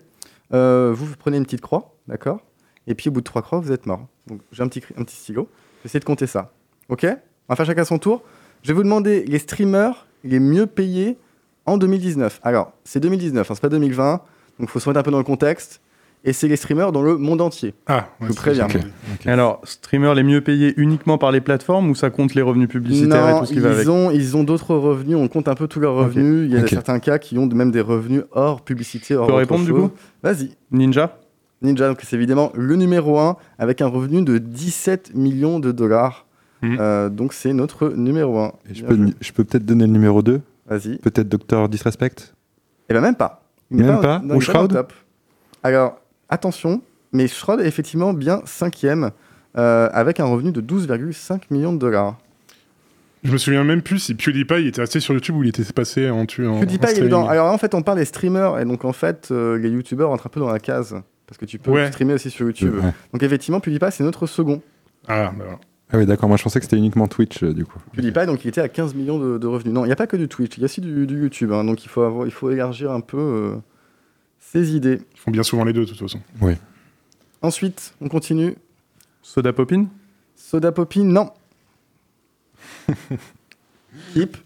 euh, 0.55 0.93
vous, 0.95 1.07
prenez 1.19 1.37
une 1.37 1.45
petite 1.45 1.61
croix, 1.61 1.97
d'accord? 2.07 2.41
Et 2.87 2.95
puis 2.95 3.09
au 3.09 3.13
bout 3.13 3.21
de 3.21 3.25
trois 3.25 3.43
croix, 3.43 3.61
vous 3.61 3.73
êtes 3.73 3.87
mort. 3.87 4.07
Donc 4.27 4.41
j'ai 4.53 4.63
un 4.63 4.69
petit, 4.69 4.83
un 4.97 5.05
petit 5.05 5.17
stylo, 5.17 5.49
j'essaie 5.83 6.01
de 6.01 6.05
compter 6.05 6.27
ça. 6.27 6.53
Ok? 6.89 7.05
On 7.05 7.53
va 7.53 7.57
faire 7.57 7.67
chacun 7.67 7.85
son 7.85 7.99
tour. 7.99 8.23
Je 8.63 8.69
vais 8.69 8.75
vous 8.75 8.83
demander 8.83 9.25
les 9.25 9.39
streamers 9.39 10.07
les 10.25 10.41
mieux 10.41 10.67
payés 10.67 11.19
en 11.67 11.79
2019. 11.79 12.41
Alors, 12.43 12.73
c'est 12.85 13.01
2019, 13.01 13.51
hein, 13.51 13.55
c'est 13.55 13.61
pas 13.61 13.69
2020, 13.69 14.13
donc 14.13 14.23
il 14.61 14.69
faut 14.69 14.81
se 14.81 14.89
mettre 14.89 15.01
un 15.01 15.03
peu 15.03 15.11
dans 15.11 15.19
le 15.19 15.25
contexte. 15.25 15.81
Et 16.25 16.33
c'est 16.33 16.49
les 16.49 16.57
streamers 16.57 16.93
dans 16.93 17.03
le 17.03 17.17
monde 17.17 17.41
entier. 17.41 17.75
Ah, 17.87 18.09
Je 18.21 18.27
vous 18.27 18.35
préviens. 18.35 18.67
Ok. 18.67 19.27
Alors, 19.27 19.61
streamers 19.65 20.15
les 20.15 20.23
mieux 20.23 20.41
payés 20.41 20.75
uniquement 20.77 21.17
par 21.17 21.31
les 21.31 21.41
plateformes 21.41 21.89
ou 21.91 21.95
ça 21.95 22.11
compte 22.11 22.35
les 22.35 22.43
revenus 22.43 22.69
publicitaires 22.69 23.29
et 23.29 23.33
Non, 23.33 23.41
tout 23.41 23.47
ce 23.47 23.53
qui 23.53 23.61
va 23.61 23.71
avec 23.71 23.85
ils 23.85 23.91
ont, 23.91 24.11
ils 24.11 24.37
ont 24.37 24.45
d'autres 24.45 24.75
revenus, 24.75 25.17
on 25.17 25.29
compte 25.29 25.49
un 25.49 25.55
peu 25.55 25.69
tous 25.69 25.81
leurs 25.81 25.95
revenus. 25.95 26.51
Il 26.51 26.57
y 26.57 26.61
a 26.61 26.67
certains 26.67 26.99
cas 26.99 27.19
qui 27.19 27.39
ont 27.39 27.47
même 27.47 27.71
des 27.71 27.81
revenus 27.81 28.23
hors 28.33 28.63
publicité, 28.63 29.15
hors 29.15 29.27
peux 29.27 29.33
autre 29.33 29.41
répondre, 29.41 29.65
du 29.65 29.73
coup 29.73 29.91
Vas-y. 30.23 30.51
Ninja 30.71 31.19
Ninja, 31.63 31.89
donc 31.89 32.01
c'est 32.03 32.17
évidemment 32.17 32.53
le 32.55 32.77
numéro 32.77 33.19
1 33.19 33.37
avec 33.59 33.81
un 33.81 33.89
revenu 33.89 34.23
de 34.23 34.39
17 34.39 35.15
millions 35.15 35.59
de 35.59 35.73
dollars. 35.73 36.27
Mhm. 36.63 36.77
Euh, 36.81 37.09
donc 37.09 37.33
c'est 37.33 37.53
notre 37.53 37.89
numéro 37.91 38.39
1. 38.39 38.53
Et 38.71 38.75
je 38.75 38.85
peux, 38.85 38.99
je 39.21 39.33
peux 39.33 39.45
peut-être 39.45 39.65
donner 39.65 39.87
le 39.87 39.93
numéro 39.93 40.23
2 40.23 40.41
Vas-y. 40.69 40.99
Peut-être 40.99 41.29
Docteur 41.29 41.69
Disrespect 41.69 42.33
Et 42.89 42.95
ben 42.95 43.01
même 43.01 43.15
pas. 43.15 43.43
Il 43.71 43.79
Même 43.79 44.01
pas 44.01 44.21
Ou 44.23 44.29
pas 44.29 44.35
le 44.35 44.41
Shroud 44.41 44.73
top. 44.73 44.93
Alors, 45.63 45.99
attention, 46.29 46.83
mais 47.13 47.27
Shroud 47.29 47.61
est 47.61 47.67
effectivement 47.67 48.13
bien 48.13 48.43
cinquième 48.45 49.11
euh, 49.57 49.89
avec 49.93 50.21
un 50.21 50.25
revenu 50.27 50.53
de 50.53 50.61
12,5 50.61 51.43
millions 51.51 51.73
de 51.73 51.79
dollars. 51.79 52.17
Je 53.25 53.33
me 53.33 53.39
souviens 53.39 53.65
même 53.65 53.83
plus 53.83 53.99
si 53.99 54.15
PewDiePie 54.15 54.69
était 54.69 54.81
resté 54.81 55.01
sur 55.01 55.13
YouTube 55.15 55.35
ou 55.37 55.43
il 55.43 55.49
était 55.49 55.65
passé 55.73 56.09
en 56.09 56.25
tu 56.25 56.47
en, 56.47 56.61
PewDiePie 56.61 56.87
en 56.87 56.89
est 56.91 57.01
dedans. 57.01 57.27
Alors 57.29 57.47
là, 57.47 57.53
en 57.53 57.59
fait, 57.59 57.75
on 57.75 57.83
parle 57.83 57.99
des 57.99 58.05
streamers 58.05 58.61
et 58.61 58.65
donc 58.65 58.85
en 58.85 58.93
fait, 58.93 59.29
euh, 59.33 59.59
les 59.59 59.71
youtubeurs 59.71 60.11
entrent 60.11 60.27
un 60.29 60.31
peu 60.31 60.41
dans 60.41 60.53
la 60.53 60.61
case. 60.61 60.95
Parce 61.27 61.37
que 61.37 61.45
tu 61.45 61.59
peux 61.59 61.71
Ouais. 61.73 61.89
streamer 61.91 62.15
aussi 62.15 62.31
sur 62.31 62.47
YouTube. 62.47 62.77
Ouais. 62.77 62.93
Donc 63.13 63.23
effectivement, 63.23 63.61
PewDiePie, 63.61 63.91
c'est 63.91 64.05
notre 64.05 64.27
second. 64.27 64.63
Ah, 65.09 65.33
bah 65.37 65.45
voilà. 65.45 65.59
Ah 65.91 65.97
oui, 65.99 66.07
d'accord, 66.07 66.29
moi 66.29 66.37
je 66.39 66.43
pensais 66.43 66.59
que 66.61 66.65
c'était 66.67 66.77
uniquement 66.77 67.09
Twitch 67.09 67.43
euh, 67.43 67.53
du 67.53 67.65
coup. 67.65 67.79
PewDiePie, 67.93 68.27
donc 68.27 68.45
il 68.45 68.49
était 68.49 68.61
à 68.61 68.69
15 68.69 68.95
millions 68.95 69.19
de, 69.19 69.37
de 69.39 69.47
revenus. 69.47 69.75
Non, 69.75 69.85
il 69.85 69.89
n'y 69.89 69.93
a 69.93 69.97
pas 69.97 70.07
que 70.07 70.17
du 70.17 70.29
Twitch, 70.29 70.57
il 70.57 70.61
y 70.61 70.65
a 70.65 70.67
aussi 70.67 70.81
du, 70.81 71.07
du 71.07 71.19
YouTube. 71.21 71.51
hein, 71.53 71.65
donc 71.65 71.85
il 71.85 71.89
faut, 71.89 72.03
avoir, 72.03 72.27
il 72.27 72.31
faut 72.31 72.51
élargir 72.51 72.93
un 72.93 73.01
peu 73.01 73.19
euh, 73.19 73.55
ses 74.53 74.75
idées. 74.75 75.01
Ils 75.15 75.19
font 75.19 75.31
bien 75.31 75.43
souvent 75.43 75.65
les 75.65 75.73
deux, 75.73 75.85
de 75.85 75.91
toute 75.91 75.99
façon. 75.99 76.21
Ensuite, 77.43 77.95
on 78.01 78.09
continue. 78.09 78.57
Soda 79.23 79.53
Popin? 79.53 79.87
Soda 80.35 80.73
Poppy, 80.73 81.01
non. 81.01 81.31
Hip, 84.17 84.37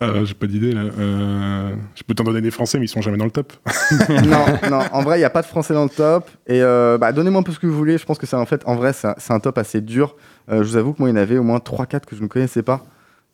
Euh, 0.00 0.24
J'ai 0.24 0.34
pas 0.34 0.46
d'idée, 0.46 0.72
là. 0.72 0.82
Euh, 0.82 1.74
je 1.94 2.02
peux 2.02 2.14
t'en 2.14 2.24
donner 2.24 2.40
des 2.40 2.50
français, 2.50 2.78
mais 2.78 2.84
ils 2.84 2.88
sont 2.88 3.00
jamais 3.00 3.16
dans 3.16 3.24
le 3.24 3.30
top. 3.30 3.52
non, 4.08 4.46
non. 4.70 4.80
En 4.92 5.02
vrai, 5.02 5.16
il 5.16 5.20
n'y 5.20 5.24
a 5.24 5.30
pas 5.30 5.42
de 5.42 5.46
français 5.46 5.74
dans 5.74 5.84
le 5.84 5.90
top. 5.90 6.30
Et 6.46 6.62
euh, 6.62 6.98
bah, 6.98 7.12
donnez-moi 7.12 7.40
un 7.40 7.42
peu 7.42 7.52
ce 7.52 7.58
que 7.58 7.66
vous 7.66 7.76
voulez. 7.76 7.98
Je 7.98 8.04
pense 8.04 8.18
que 8.18 8.26
c'est 8.26 8.36
en 8.36 8.46
fait, 8.46 8.62
en 8.66 8.76
vrai, 8.76 8.92
c'est 8.92 9.32
un, 9.32 9.40
top 9.40 9.58
assez 9.58 9.80
dur. 9.80 10.16
Euh, 10.50 10.62
je 10.62 10.68
vous 10.68 10.76
avoue 10.76 10.92
que 10.92 11.00
moi, 11.00 11.08
il 11.08 11.12
y 11.12 11.18
en 11.18 11.20
avait 11.20 11.38
au 11.38 11.42
moins 11.42 11.58
3-4 11.58 12.00
que 12.06 12.14
je 12.16 12.22
ne 12.22 12.28
connaissais 12.28 12.62
pas. 12.62 12.84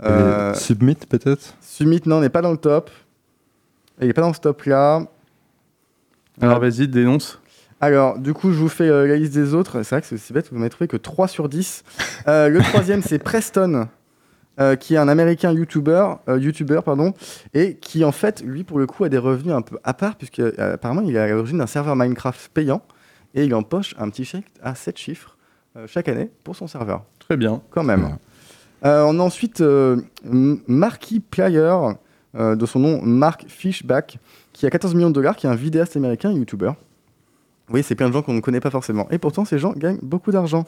Euh, 0.03 0.55
Submit 0.55 0.97
peut-être? 1.09 1.55
Summit, 1.61 2.03
non, 2.07 2.21
n'est 2.21 2.31
pas 2.31 2.43
dans 2.43 2.51
le 2.51 2.57
top. 2.57 2.90
Il 4.01 4.07
n'est 4.07 4.12
pas 4.14 4.23
dans 4.23 4.33
ce 4.33 4.40
top-là. 4.40 5.07
Alors 6.40 6.61
vas-y, 6.61 6.88
dénonce. 6.88 7.40
Alors, 7.81 8.18
du 8.18 8.33
coup, 8.33 8.51
je 8.51 8.57
vous 8.59 8.68
fais 8.68 8.88
euh, 8.88 9.07
la 9.07 9.16
liste 9.16 9.35
des 9.35 9.55
autres. 9.55 9.83
C'est 9.83 9.94
vrai 9.94 10.01
que 10.01 10.07
c'est 10.07 10.14
aussi 10.14 10.33
bête, 10.33 10.49
vous 10.51 10.57
m'avez 10.59 10.70
trouvé 10.70 10.88
que 10.88 10.97
3 10.97 11.29
sur 11.29 11.49
10. 11.49 11.85
Euh, 12.29 12.49
le 12.49 12.61
troisième, 12.61 13.03
c'est 13.03 13.18
Preston, 13.18 13.88
euh, 14.59 14.77
qui 14.77 14.94
est 14.94 14.97
un 14.97 15.09
américain 15.09 15.53
YouTuber, 15.53 16.07
YouTuber, 16.29 16.81
pardon, 16.85 17.12
et 17.53 17.77
qui, 17.77 18.05
en 18.05 18.12
fait, 18.12 18.42
lui, 18.42 18.64
pour 18.64 18.79
le 18.79 18.87
coup, 18.87 19.05
a 19.05 19.09
des 19.09 19.18
revenus 19.18 19.53
un 19.53 19.62
peu 19.62 19.79
à 19.85 19.92
part, 19.92 20.16
puisque 20.16 20.40
apparemment, 20.59 21.03
il 21.03 21.14
est 21.14 21.18
à 21.18 21.29
l'origine 21.29 21.59
d'un 21.59 21.66
serveur 21.66 21.94
Minecraft 21.97 22.51
payant, 22.55 22.83
et 23.35 23.44
il 23.44 23.55
empoche 23.55 23.94
un 23.99 24.09
petit 24.09 24.25
chèque 24.25 24.47
à 24.62 24.75
7 24.75 24.97
chiffres 24.97 25.37
chaque 25.87 26.09
année 26.09 26.31
pour 26.44 26.57
son 26.57 26.68
serveur, 26.68 27.03
Très 27.18 27.37
bien. 27.37 27.61
quand 27.70 27.83
même. 27.83 28.16
On 28.83 29.18
a 29.18 29.23
ensuite 29.23 29.62
Marky 30.25 31.20
Player, 31.20 31.75
de 32.33 32.66
son 32.66 32.79
nom 32.79 33.03
Mark 33.03 33.44
Fishback, 33.49 34.18
qui 34.55 34.64
a 34.64 34.71
14 34.71 34.95
millions 34.95 35.11
de 35.11 35.14
dollars, 35.14 35.37
qui 35.37 35.47
est 35.47 35.51
un 35.51 35.55
vidéaste 35.55 35.97
américain 35.97 36.31
et 36.31 36.35
YouTuber. 36.35 36.71
Oui, 37.71 37.83
c'est 37.83 37.95
plein 37.95 38.09
de 38.09 38.14
gens 38.14 38.23
qu'on 38.23 38.35
ne 38.35 38.40
connaît 38.40 38.61
pas 38.61 38.71
forcément. 38.71 39.07
Et 39.11 39.19
pourtant, 39.19 39.45
ces 39.45 39.59
gens 39.59 39.73
gagnent 39.73 39.99
beaucoup 40.01 40.31
d'argent. 40.31 40.64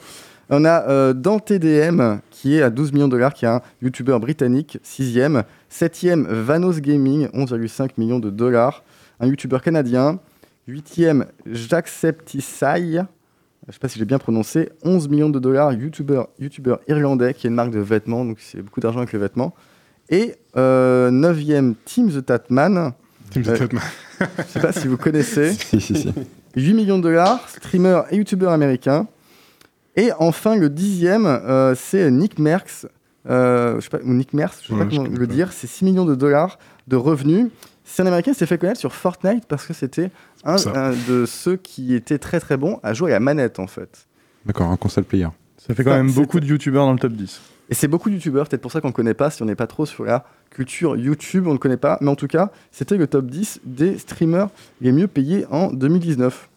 On 0.49 0.65
a 0.65 0.87
euh, 0.89 1.13
DanteDM, 1.13 2.19
qui 2.29 2.55
est 2.55 2.61
à 2.61 2.69
12 2.69 2.91
millions 2.91 3.07
de 3.07 3.11
dollars, 3.11 3.33
qui 3.33 3.45
est 3.45 3.49
un 3.49 3.61
YouTuber 3.81 4.17
britannique, 4.19 4.79
6e. 4.83 5.43
7e, 5.71 6.25
Vanos 6.27 6.81
Gaming, 6.81 7.27
11,5 7.29 7.91
millions 7.97 8.19
de 8.19 8.29
dollars, 8.29 8.83
un 9.19 9.27
YouTuber 9.27 9.59
canadien. 9.63 10.19
8e, 10.67 11.25
Jacksepticeye, 11.45 13.05
je 13.67 13.71
ne 13.71 13.73
sais 13.73 13.79
pas 13.79 13.87
si 13.87 13.99
j'ai 13.99 14.05
bien 14.05 14.19
prononcé, 14.19 14.69
11 14.83 15.07
millions 15.07 15.29
de 15.29 15.39
dollars, 15.39 15.71
YouTuber, 15.71 16.23
YouTuber 16.39 16.75
irlandais, 16.89 17.33
qui 17.33 17.47
est 17.47 17.49
une 17.49 17.55
marque 17.55 17.71
de 17.71 17.79
vêtements, 17.79 18.25
donc 18.25 18.37
c'est 18.41 18.61
beaucoup 18.61 18.81
d'argent 18.81 18.99
avec 18.99 19.13
les 19.13 19.19
vêtements. 19.19 19.53
Et 20.09 20.35
euh, 20.57 21.09
9e, 21.09 21.75
Tim 21.85 22.07
the 22.07 22.25
Tatman, 22.25 22.93
Tatman. 23.31 23.81
je 24.19 24.23
ne 24.25 24.47
sais 24.47 24.59
pas 24.59 24.71
si 24.73 24.87
vous 24.87 24.97
connaissez. 24.97 25.53
Si, 25.59 25.81
si, 25.81 25.95
si. 25.95 26.13
8 26.55 26.73
millions 26.73 26.97
de 26.97 27.03
dollars, 27.03 27.47
streamer 27.49 28.01
et 28.11 28.17
youtubeur 28.17 28.51
américain. 28.51 29.07
Et 29.95 30.11
enfin, 30.19 30.55
le 30.55 30.69
dixième, 30.69 31.25
euh, 31.25 31.75
c'est 31.75 32.09
Nick 32.11 32.39
Merckx, 32.39 32.87
euh, 33.29 33.75
je 33.75 33.81
sais 33.81 33.89
pas, 33.89 33.99
ou 34.03 34.13
Nick 34.13 34.33
Merckx, 34.33 34.61
je 34.63 34.67
sais 34.67 34.73
Ouais, 34.73 34.85
pas 34.85 34.89
je 34.89 34.97
comment 34.97 35.09
le 35.09 35.27
pas. 35.27 35.33
dire, 35.33 35.51
c'est 35.51 35.67
6 35.67 35.85
millions 35.85 36.05
de 36.05 36.15
dollars 36.15 36.57
de 36.87 36.95
revenus. 36.95 37.47
C'est 37.83 38.01
un 38.01 38.05
américain 38.07 38.31
qui 38.33 38.37
s'est 38.39 38.45
fait 38.45 38.57
connaître 38.57 38.79
sur 38.79 38.93
Fortnite 38.93 39.45
parce 39.47 39.65
que 39.65 39.73
c'était 39.73 40.11
un, 40.43 40.55
de 41.07 41.25
ceux 41.25 41.55
qui 41.57 41.93
étaient 41.95 42.17
très 42.19 42.39
très 42.39 42.57
bons 42.57 42.79
à 42.83 42.93
jouer 42.93 43.11
à 43.11 43.15
la 43.15 43.19
manette 43.19 43.59
en 43.59 43.67
fait. 43.67 44.07
D'accord, 44.45 44.69
un 44.71 44.77
console 44.77 45.03
player. 45.05 45.27
Ça 45.57 45.73
fait 45.73 45.83
quand 45.83 45.91
Ça, 45.91 45.97
même 45.97 46.11
beaucoup 46.11 46.39
de 46.39 46.45
youtubeurs 46.45 46.85
dans 46.85 46.93
le 46.93 46.99
top 46.99 47.13
10. 47.13 47.39
Et 47.69 47.75
c'est 47.75 47.87
beaucoup 47.87 48.09
de 48.09 48.15
youtubeurs, 48.15 48.47
peut-être 48.47 48.61
pour 48.61 48.71
ça 48.71 48.81
qu'on 48.81 48.89
ne 48.89 48.93
connaît 48.93 49.13
pas, 49.13 49.29
si 49.29 49.41
on 49.41 49.45
n'est 49.45 49.55
pas 49.55 49.67
trop 49.67 49.85
sur 49.85 50.05
la 50.05 50.25
culture 50.49 50.95
YouTube, 50.95 51.47
on 51.47 51.53
ne 51.53 51.57
connaît 51.57 51.77
pas. 51.77 51.97
Mais 52.01 52.09
en 52.09 52.15
tout 52.15 52.27
cas, 52.27 52.51
c'était 52.71 52.97
le 52.97 53.07
top 53.07 53.25
10 53.25 53.61
des 53.65 53.97
streamers 53.97 54.49
les 54.81 54.91
mieux 54.91 55.07
payés 55.07 55.45
en 55.49 55.71
2019. 55.71 56.49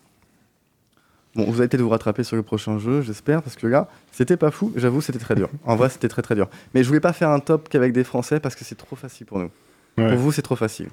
Bon, 1.37 1.45
vous 1.45 1.61
allez 1.61 1.69
peut-être 1.69 1.83
vous 1.83 1.89
rattraper 1.89 2.25
sur 2.25 2.37
le 2.37 2.43
prochain 2.43 2.79
jeu, 2.79 3.03
j'espère, 3.03 3.43
parce 3.43 3.55
que 3.57 3.67
là, 3.67 3.89
c'était 4.11 4.37
pas 4.37 4.51
fou. 4.51 4.73
J'avoue, 4.75 5.01
c'était 5.01 5.19
très 5.19 5.37
dur. 5.37 5.49
En 5.65 5.77
vrai, 5.77 5.89
c'était 5.89 6.09
très 6.09 6.23
très 6.23 6.35
dur. 6.35 6.49
Mais 6.75 6.83
je 6.83 6.89
voulais 6.89 7.01
pas 7.01 7.13
faire 7.13 7.31
un 7.31 7.39
top 7.39 7.69
qu'avec 7.69 7.93
des 7.93 8.03
Français 8.03 8.41
parce 8.41 8.57
que 8.57 8.65
c'est 8.65 8.75
trop 8.75 8.97
facile 8.97 9.27
pour 9.27 9.39
nous. 9.39 9.51
Ouais. 9.97 10.09
Pour 10.11 10.19
vous, 10.19 10.33
c'est 10.33 10.43
trop 10.43 10.57
facile. 10.57 10.89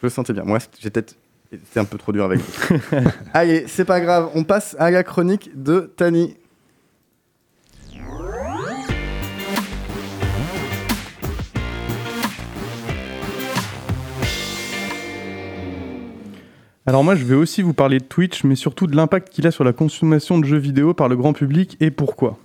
Je 0.00 0.06
le 0.06 0.10
sentais 0.10 0.32
bien. 0.32 0.44
Moi, 0.44 0.58
j'ai 0.80 0.90
peut-être 0.90 1.16
été 1.52 1.78
un 1.78 1.84
peu 1.84 1.98
trop 1.98 2.12
dur 2.12 2.24
avec 2.24 2.40
vous. 2.40 2.78
Allez, 3.34 3.66
c'est 3.68 3.84
pas 3.84 4.00
grave. 4.00 4.30
On 4.34 4.44
passe 4.44 4.76
à 4.78 4.90
la 4.90 5.02
chronique 5.02 5.50
de 5.54 5.92
Tani. 5.96 6.36
Alors 16.84 17.04
moi, 17.04 17.14
je 17.14 17.24
vais 17.24 17.36
aussi 17.36 17.62
vous 17.62 17.74
parler 17.74 17.98
de 17.98 18.04
Twitch, 18.04 18.42
mais 18.42 18.56
surtout 18.56 18.88
de 18.88 18.96
l'impact 18.96 19.28
qu'il 19.28 19.46
a 19.46 19.52
sur 19.52 19.62
la 19.62 19.72
consommation 19.72 20.40
de 20.40 20.44
jeux 20.44 20.58
vidéo 20.58 20.94
par 20.94 21.08
le 21.08 21.14
grand 21.14 21.32
public 21.32 21.76
et 21.78 21.92
pourquoi. 21.92 22.40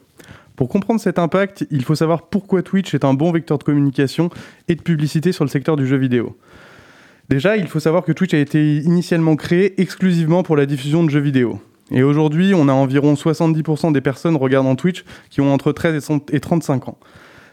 Pour 0.55 0.69
comprendre 0.69 1.01
cet 1.01 1.17
impact, 1.17 1.65
il 1.71 1.83
faut 1.83 1.95
savoir 1.95 2.27
pourquoi 2.27 2.61
Twitch 2.61 2.93
est 2.93 3.03
un 3.03 3.15
bon 3.15 3.31
vecteur 3.31 3.57
de 3.57 3.63
communication 3.63 4.29
et 4.67 4.75
de 4.75 4.81
publicité 4.83 5.31
sur 5.31 5.43
le 5.43 5.49
secteur 5.49 5.75
du 5.75 5.87
jeu 5.87 5.97
vidéo. 5.97 6.37
Déjà, 7.29 7.57
il 7.57 7.67
faut 7.67 7.79
savoir 7.79 8.03
que 8.03 8.11
Twitch 8.11 8.35
a 8.35 8.37
été 8.37 8.77
initialement 8.77 9.35
créé 9.35 9.81
exclusivement 9.81 10.43
pour 10.43 10.55
la 10.55 10.67
diffusion 10.67 11.03
de 11.03 11.09
jeux 11.09 11.19
vidéo. 11.19 11.59
Et 11.89 12.03
aujourd'hui, 12.03 12.53
on 12.53 12.69
a 12.69 12.73
environ 12.73 13.15
70% 13.15 13.91
des 13.91 14.01
personnes 14.01 14.35
regardant 14.35 14.75
Twitch 14.75 15.03
qui 15.31 15.41
ont 15.41 15.51
entre 15.51 15.71
13 15.71 15.95
et 15.95 16.01
100 16.01 16.29
et 16.31 16.39
35 16.39 16.89
ans. 16.89 16.99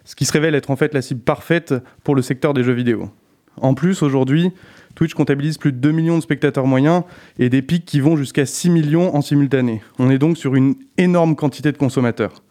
Ce 0.05 0.15
qui 0.15 0.27
se 0.27 0.33
révèle 0.33 0.55
être 0.55 0.71
en 0.71 0.77
fait 0.77 0.93
la 0.93 1.01
cible 1.01 1.23
parfaite 1.23 1.73
pour 2.03 2.15
le 2.15 2.21
secteur 2.21 2.53
des 2.53 2.63
jeux 2.63 2.75
vidéo. 2.75 3.09
En 3.61 3.75
plus, 3.75 4.03
aujourd'hui, 4.03 4.51
Twitch 4.95 5.15
comptabilise 5.15 5.59
plus 5.59 5.73
de 5.73 5.79
2 5.79 5.91
millions 5.91 6.17
de 6.17 6.23
spectateurs 6.23 6.67
moyens 6.67 7.03
et 7.39 7.49
des 7.49 7.63
pics 7.63 7.85
qui 7.85 8.01
vont 8.01 8.17
jusqu'à 8.17 8.47
6 8.47 8.71
millions 8.71 9.15
en 9.15 9.23
simultané. 9.23 9.83
On 9.99 10.11
est 10.11 10.19
donc 10.19 10.37
sur 10.37 10.55
une 10.55 10.77
énorme 10.99 11.37
quantité 11.37 11.73
de 11.73 11.77
consommateurs. 11.77 12.43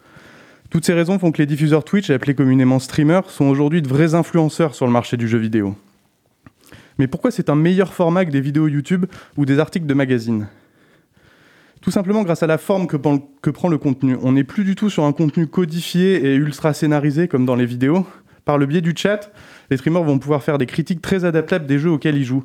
Toutes 0.70 0.84
ces 0.84 0.92
raisons 0.92 1.18
font 1.18 1.30
que 1.30 1.38
les 1.38 1.46
diffuseurs 1.46 1.84
Twitch, 1.84 2.10
appelés 2.10 2.34
communément 2.34 2.78
streamers, 2.78 3.30
sont 3.30 3.44
aujourd'hui 3.44 3.80
de 3.80 3.88
vrais 3.88 4.14
influenceurs 4.14 4.74
sur 4.74 4.86
le 4.86 4.92
marché 4.92 5.16
du 5.16 5.28
jeu 5.28 5.38
vidéo. 5.38 5.76
Mais 6.98 7.06
pourquoi 7.06 7.30
c'est 7.30 7.48
un 7.48 7.54
meilleur 7.54 7.92
format 7.92 8.24
que 8.24 8.30
des 8.30 8.40
vidéos 8.40 8.68
YouTube 8.68 9.06
ou 9.36 9.46
des 9.46 9.58
articles 9.58 9.86
de 9.86 9.94
magazines 9.94 10.48
Tout 11.80 11.90
simplement 11.90 12.22
grâce 12.22 12.42
à 12.42 12.46
la 12.46 12.58
forme 12.58 12.86
que, 12.86 12.96
que 13.42 13.50
prend 13.50 13.68
le 13.68 13.78
contenu. 13.78 14.16
On 14.22 14.32
n'est 14.32 14.44
plus 14.44 14.64
du 14.64 14.74
tout 14.74 14.90
sur 14.90 15.04
un 15.04 15.12
contenu 15.12 15.46
codifié 15.46 16.24
et 16.26 16.34
ultra 16.34 16.72
scénarisé 16.72 17.28
comme 17.28 17.46
dans 17.46 17.56
les 17.56 17.66
vidéos. 17.66 18.06
Par 18.44 18.58
le 18.58 18.66
biais 18.66 18.82
du 18.82 18.92
chat, 18.96 19.32
les 19.70 19.76
streamers 19.76 20.04
vont 20.04 20.18
pouvoir 20.18 20.42
faire 20.42 20.58
des 20.58 20.66
critiques 20.66 21.02
très 21.02 21.24
adaptables 21.24 21.66
des 21.66 21.78
jeux 21.78 21.90
auxquels 21.90 22.16
ils 22.16 22.24
jouent. 22.24 22.44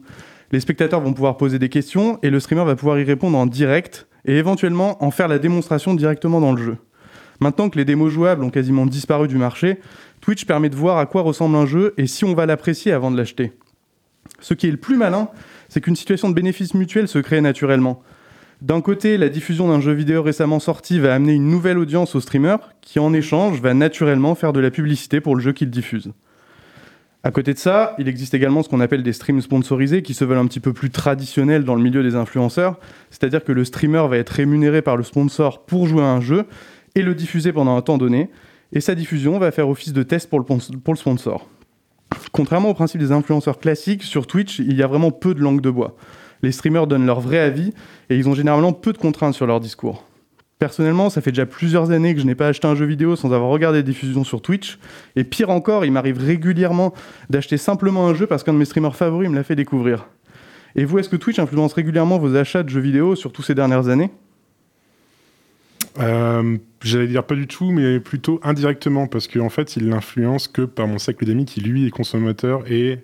Les 0.52 0.60
spectateurs 0.60 1.02
vont 1.02 1.14
pouvoir 1.14 1.38
poser 1.38 1.60
des 1.60 1.70
questions 1.70 2.20
et 2.24 2.30
le 2.30 2.40
streamer 2.40 2.66
va 2.66 2.76
pouvoir 2.76 3.00
y 3.00 3.04
répondre 3.04 3.38
en 3.38 3.46
direct 3.46 4.08
et 4.26 4.38
éventuellement 4.38 5.04
en 5.04 5.12
faire 5.12 5.28
la 5.28 5.40
démonstration 5.40 5.94
directement 5.94 6.42
dans 6.42 6.54
le 6.54 6.64
jeu. 6.64 6.78
Maintenant 7.40 7.70
que 7.70 7.78
les 7.78 7.86
démos 7.86 8.12
jouables 8.12 8.44
ont 8.44 8.50
quasiment 8.50 8.86
disparu 8.86 9.28
du 9.28 9.38
marché, 9.38 9.80
Twitch 10.22 10.46
permet 10.46 10.70
de 10.70 10.76
voir 10.76 10.98
à 10.98 11.06
quoi 11.06 11.22
ressemble 11.22 11.56
un 11.56 11.66
jeu 11.66 11.94
et 11.98 12.08
si 12.08 12.26
on 12.26 12.34
va 12.34 12.46
l'apprécier 12.46 12.92
avant 12.92 13.12
de 13.12 13.18
l'acheter. 13.18 13.54
Ce 14.42 14.54
qui 14.54 14.68
est 14.68 14.72
le 14.72 14.78
plus 14.78 14.98
malin, 14.98 15.30
c'est 15.70 15.82
qu'une 15.82 15.96
situation 15.96 16.30
de 16.30 16.34
bénéfice 16.34 16.74
mutuel 16.74 17.08
se 17.08 17.20
crée 17.20 17.42
naturellement. 17.42 18.02
D'un 18.62 18.82
côté, 18.82 19.18
la 19.18 19.30
diffusion 19.30 19.70
d'un 19.70 19.80
jeu 19.80 19.94
vidéo 19.94 20.22
récemment 20.22 20.60
sorti 20.60 21.00
va 21.00 21.16
amener 21.16 21.34
une 21.34 21.50
nouvelle 21.50 21.78
audience 21.78 22.16
au 22.16 22.20
streamer 22.20 22.58
qui, 22.82 23.00
en 23.00 23.14
échange, 23.14 23.62
va 23.62 23.74
naturellement 23.74 24.36
faire 24.36 24.52
de 24.52 24.60
la 24.60 24.70
publicité 24.70 25.22
pour 25.22 25.36
le 25.36 25.42
jeu 25.42 25.54
qu'il 25.54 25.70
diffuse. 25.70 26.12
À 27.22 27.32
côté 27.32 27.54
de 27.54 27.60
ça, 27.60 27.96
il 28.00 28.08
existe 28.08 28.34
également 28.34 28.64
ce 28.64 28.70
qu'on 28.70 28.80
appelle 28.80 29.04
des 29.04 29.12
streams 29.12 29.42
sponsorisés 29.42 30.02
qui 30.02 30.14
se 30.14 30.24
veulent 30.24 30.38
un 30.38 30.48
petit 30.48 30.62
peu 30.62 30.72
plus 30.72 30.90
traditionnels 30.90 31.66
dans 31.66 31.76
le 31.76 31.82
milieu 31.82 32.02
des 32.02 32.16
influenceurs, 32.16 32.80
c'est-à-dire 33.10 33.44
que 33.44 33.52
le 33.52 33.66
streamer 33.66 34.08
va 34.10 34.18
être 34.18 34.30
rémunéré 34.30 34.82
par 34.82 34.96
le 34.96 35.04
sponsor 35.04 35.66
pour 35.66 35.86
jouer 35.86 36.02
à 36.02 36.08
un 36.08 36.22
jeu 36.22 36.46
et 36.96 37.02
le 37.02 37.14
diffuser 37.16 37.52
pendant 37.52 37.76
un 37.76 37.82
temps 37.82 37.98
donné, 37.98 38.30
et 38.72 38.80
sa 38.80 38.96
diffusion 38.96 39.38
va 39.38 39.52
faire 39.52 39.68
office 39.68 39.92
de 39.92 40.04
test 40.04 40.30
pour 40.30 40.40
le, 40.40 40.46
pour 40.46 40.94
le 40.94 40.98
sponsor. 40.98 41.46
Contrairement 42.32 42.70
au 42.70 42.74
principe 42.74 43.02
des 43.02 43.12
influenceurs 43.12 43.60
classiques, 43.60 44.04
sur 44.04 44.26
Twitch, 44.26 44.60
il 44.60 44.76
y 44.76 44.84
a 44.84 44.88
vraiment 44.88 45.12
peu 45.12 45.34
de 45.34 45.42
langue 45.42 45.62
de 45.62 45.70
bois. 45.70 45.98
Les 46.42 46.54
streamers 46.54 46.88
donnent 46.88 47.06
leur 47.06 47.20
vrai 47.20 47.40
avis 47.40 47.74
et 48.10 48.18
ils 48.18 48.30
ont 48.30 48.34
généralement 48.34 48.72
peu 48.72 48.94
de 48.94 48.98
contraintes 48.98 49.34
sur 49.34 49.46
leur 49.46 49.60
discours. 49.60 50.06
Personnellement, 50.60 51.10
ça 51.10 51.22
fait 51.22 51.32
déjà 51.32 51.46
plusieurs 51.46 51.92
années 51.92 52.14
que 52.14 52.20
je 52.20 52.26
n'ai 52.26 52.36
pas 52.36 52.48
acheté 52.48 52.68
un 52.68 52.76
jeu 52.76 52.86
vidéo 52.86 53.16
sans 53.16 53.32
avoir 53.32 53.50
regardé 53.50 53.82
des 53.82 53.92
diffusions 53.92 54.26
sur 54.26 54.42
Twitch. 54.42 54.78
Et 55.16 55.24
pire 55.24 55.52
encore, 55.52 55.86
il 55.86 55.92
m'arrive 55.94 56.18
régulièrement 56.18 56.94
d'acheter 57.30 57.56
simplement 57.56 58.08
un 58.10 58.14
jeu 58.14 58.28
parce 58.28 58.44
qu'un 58.44 58.52
de 58.52 58.58
mes 58.58 58.66
streamers 58.66 58.98
favoris 58.98 59.30
me 59.30 59.36
l'a 59.36 59.46
fait 59.46 59.56
découvrir. 59.56 60.10
Et 60.76 60.84
vous, 60.84 61.00
est-ce 61.00 61.08
que 61.08 61.16
Twitch 61.16 61.40
influence 61.40 61.72
régulièrement 61.72 62.20
vos 62.20 62.36
achats 62.36 62.64
de 62.64 62.70
jeux 62.70 62.82
vidéo, 62.82 63.16
surtout 63.16 63.42
ces 63.42 63.56
dernières 63.56 63.88
années? 63.88 64.12
Euh, 66.00 66.58
J'allais 66.84 67.08
dire 67.08 67.24
pas 67.24 67.36
du 67.36 67.48
tout, 67.48 67.72
mais 67.72 68.02
plutôt 68.02 68.42
indirectement, 68.44 69.08
parce 69.08 69.30
qu'en 69.30 69.50
fait, 69.50 69.78
il 69.78 69.88
l'influence 69.88 70.50
que 70.50 70.64
par 70.64 70.88
mon 70.88 70.98
cercle 70.98 71.26
d'amis 71.26 71.46
qui, 71.46 71.62
lui, 71.62 71.88
est 71.88 71.90
consommateur 71.90 72.70
et 72.70 73.00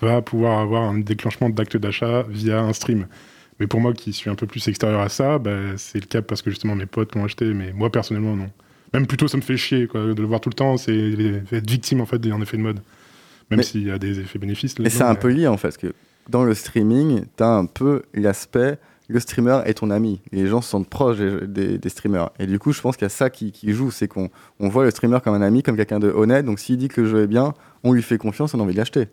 va 0.00 0.22
pouvoir 0.22 0.60
avoir 0.60 0.84
un 0.84 0.98
déclenchement 0.98 1.50
d'acte 1.50 1.76
d'achat 1.76 2.24
via 2.28 2.60
un 2.60 2.72
stream. 2.72 3.06
Mais 3.60 3.66
pour 3.66 3.80
moi 3.80 3.92
qui 3.92 4.12
suis 4.12 4.30
un 4.30 4.34
peu 4.34 4.46
plus 4.46 4.66
extérieur 4.68 5.00
à 5.00 5.08
ça, 5.08 5.38
bah, 5.38 5.76
c'est 5.76 6.00
le 6.00 6.06
cas 6.06 6.22
parce 6.22 6.42
que 6.42 6.50
justement 6.50 6.74
mes 6.74 6.86
potes 6.86 7.14
l'ont 7.14 7.24
acheté, 7.24 7.52
mais 7.54 7.72
moi 7.72 7.90
personnellement 7.90 8.36
non. 8.36 8.50
Même 8.92 9.06
plutôt 9.06 9.28
ça 9.28 9.36
me 9.36 9.42
fait 9.42 9.56
chier 9.56 9.86
quoi, 9.86 10.14
de 10.14 10.20
le 10.20 10.26
voir 10.26 10.40
tout 10.40 10.50
le 10.50 10.54
temps, 10.54 10.76
c'est 10.76 10.94
être 11.52 11.70
victime 11.70 12.00
en 12.00 12.06
fait 12.06 12.18
d'un 12.18 12.40
effet 12.40 12.56
de 12.56 12.62
mode. 12.62 12.80
Même 13.50 13.62
s'il 13.62 13.86
y 13.86 13.90
a 13.90 13.98
des 13.98 14.20
effets 14.20 14.38
bénéfices. 14.38 14.78
Mais 14.78 14.88
c'est 14.88 15.02
un 15.02 15.14
peu 15.14 15.28
lié 15.28 15.46
en 15.46 15.56
fait, 15.56 15.68
parce 15.68 15.76
que 15.76 15.92
dans 16.28 16.44
le 16.44 16.54
streaming, 16.54 17.24
tu 17.36 17.42
as 17.42 17.48
un 17.48 17.66
peu 17.66 18.02
l'aspect 18.14 18.78
le 19.12 19.20
streamer 19.20 19.60
est 19.66 19.74
ton 19.74 19.90
ami. 19.90 20.20
les 20.32 20.46
gens 20.46 20.62
se 20.62 20.70
sentent 20.70 20.88
proches 20.88 21.18
des, 21.18 21.78
streamers. 21.88 22.30
Et 22.38 22.46
du 22.46 22.58
coup, 22.58 22.72
je 22.72 22.80
pense 22.80 22.96
qu'il 22.96 23.04
y 23.04 23.06
a 23.06 23.10
ça 23.10 23.30
qui, 23.30 23.52
joue, 23.64 23.90
c'est 23.90 24.08
qu'on 24.08 24.30
voit 24.58 24.84
le 24.84 24.90
streamer 24.90 25.18
comme 25.22 25.34
un 25.34 25.42
ami, 25.42 25.62
comme 25.62 25.76
quelqu'un 25.76 25.98
de 25.98 26.10
honnête. 26.10 26.44
Donc 26.44 26.58
s'il 26.58 26.78
dit 26.78 26.88
que 26.88 27.02
le 27.02 27.08
jeu 27.08 27.22
est 27.22 27.26
bien, 27.26 27.54
on 27.84 27.92
lui 27.92 28.02
fait 28.02 28.18
confiance, 28.18 28.54
on 28.54 28.60
a 28.60 28.62
envie 28.62 28.72
de 28.72 28.78
l'acheter. 28.78 29.08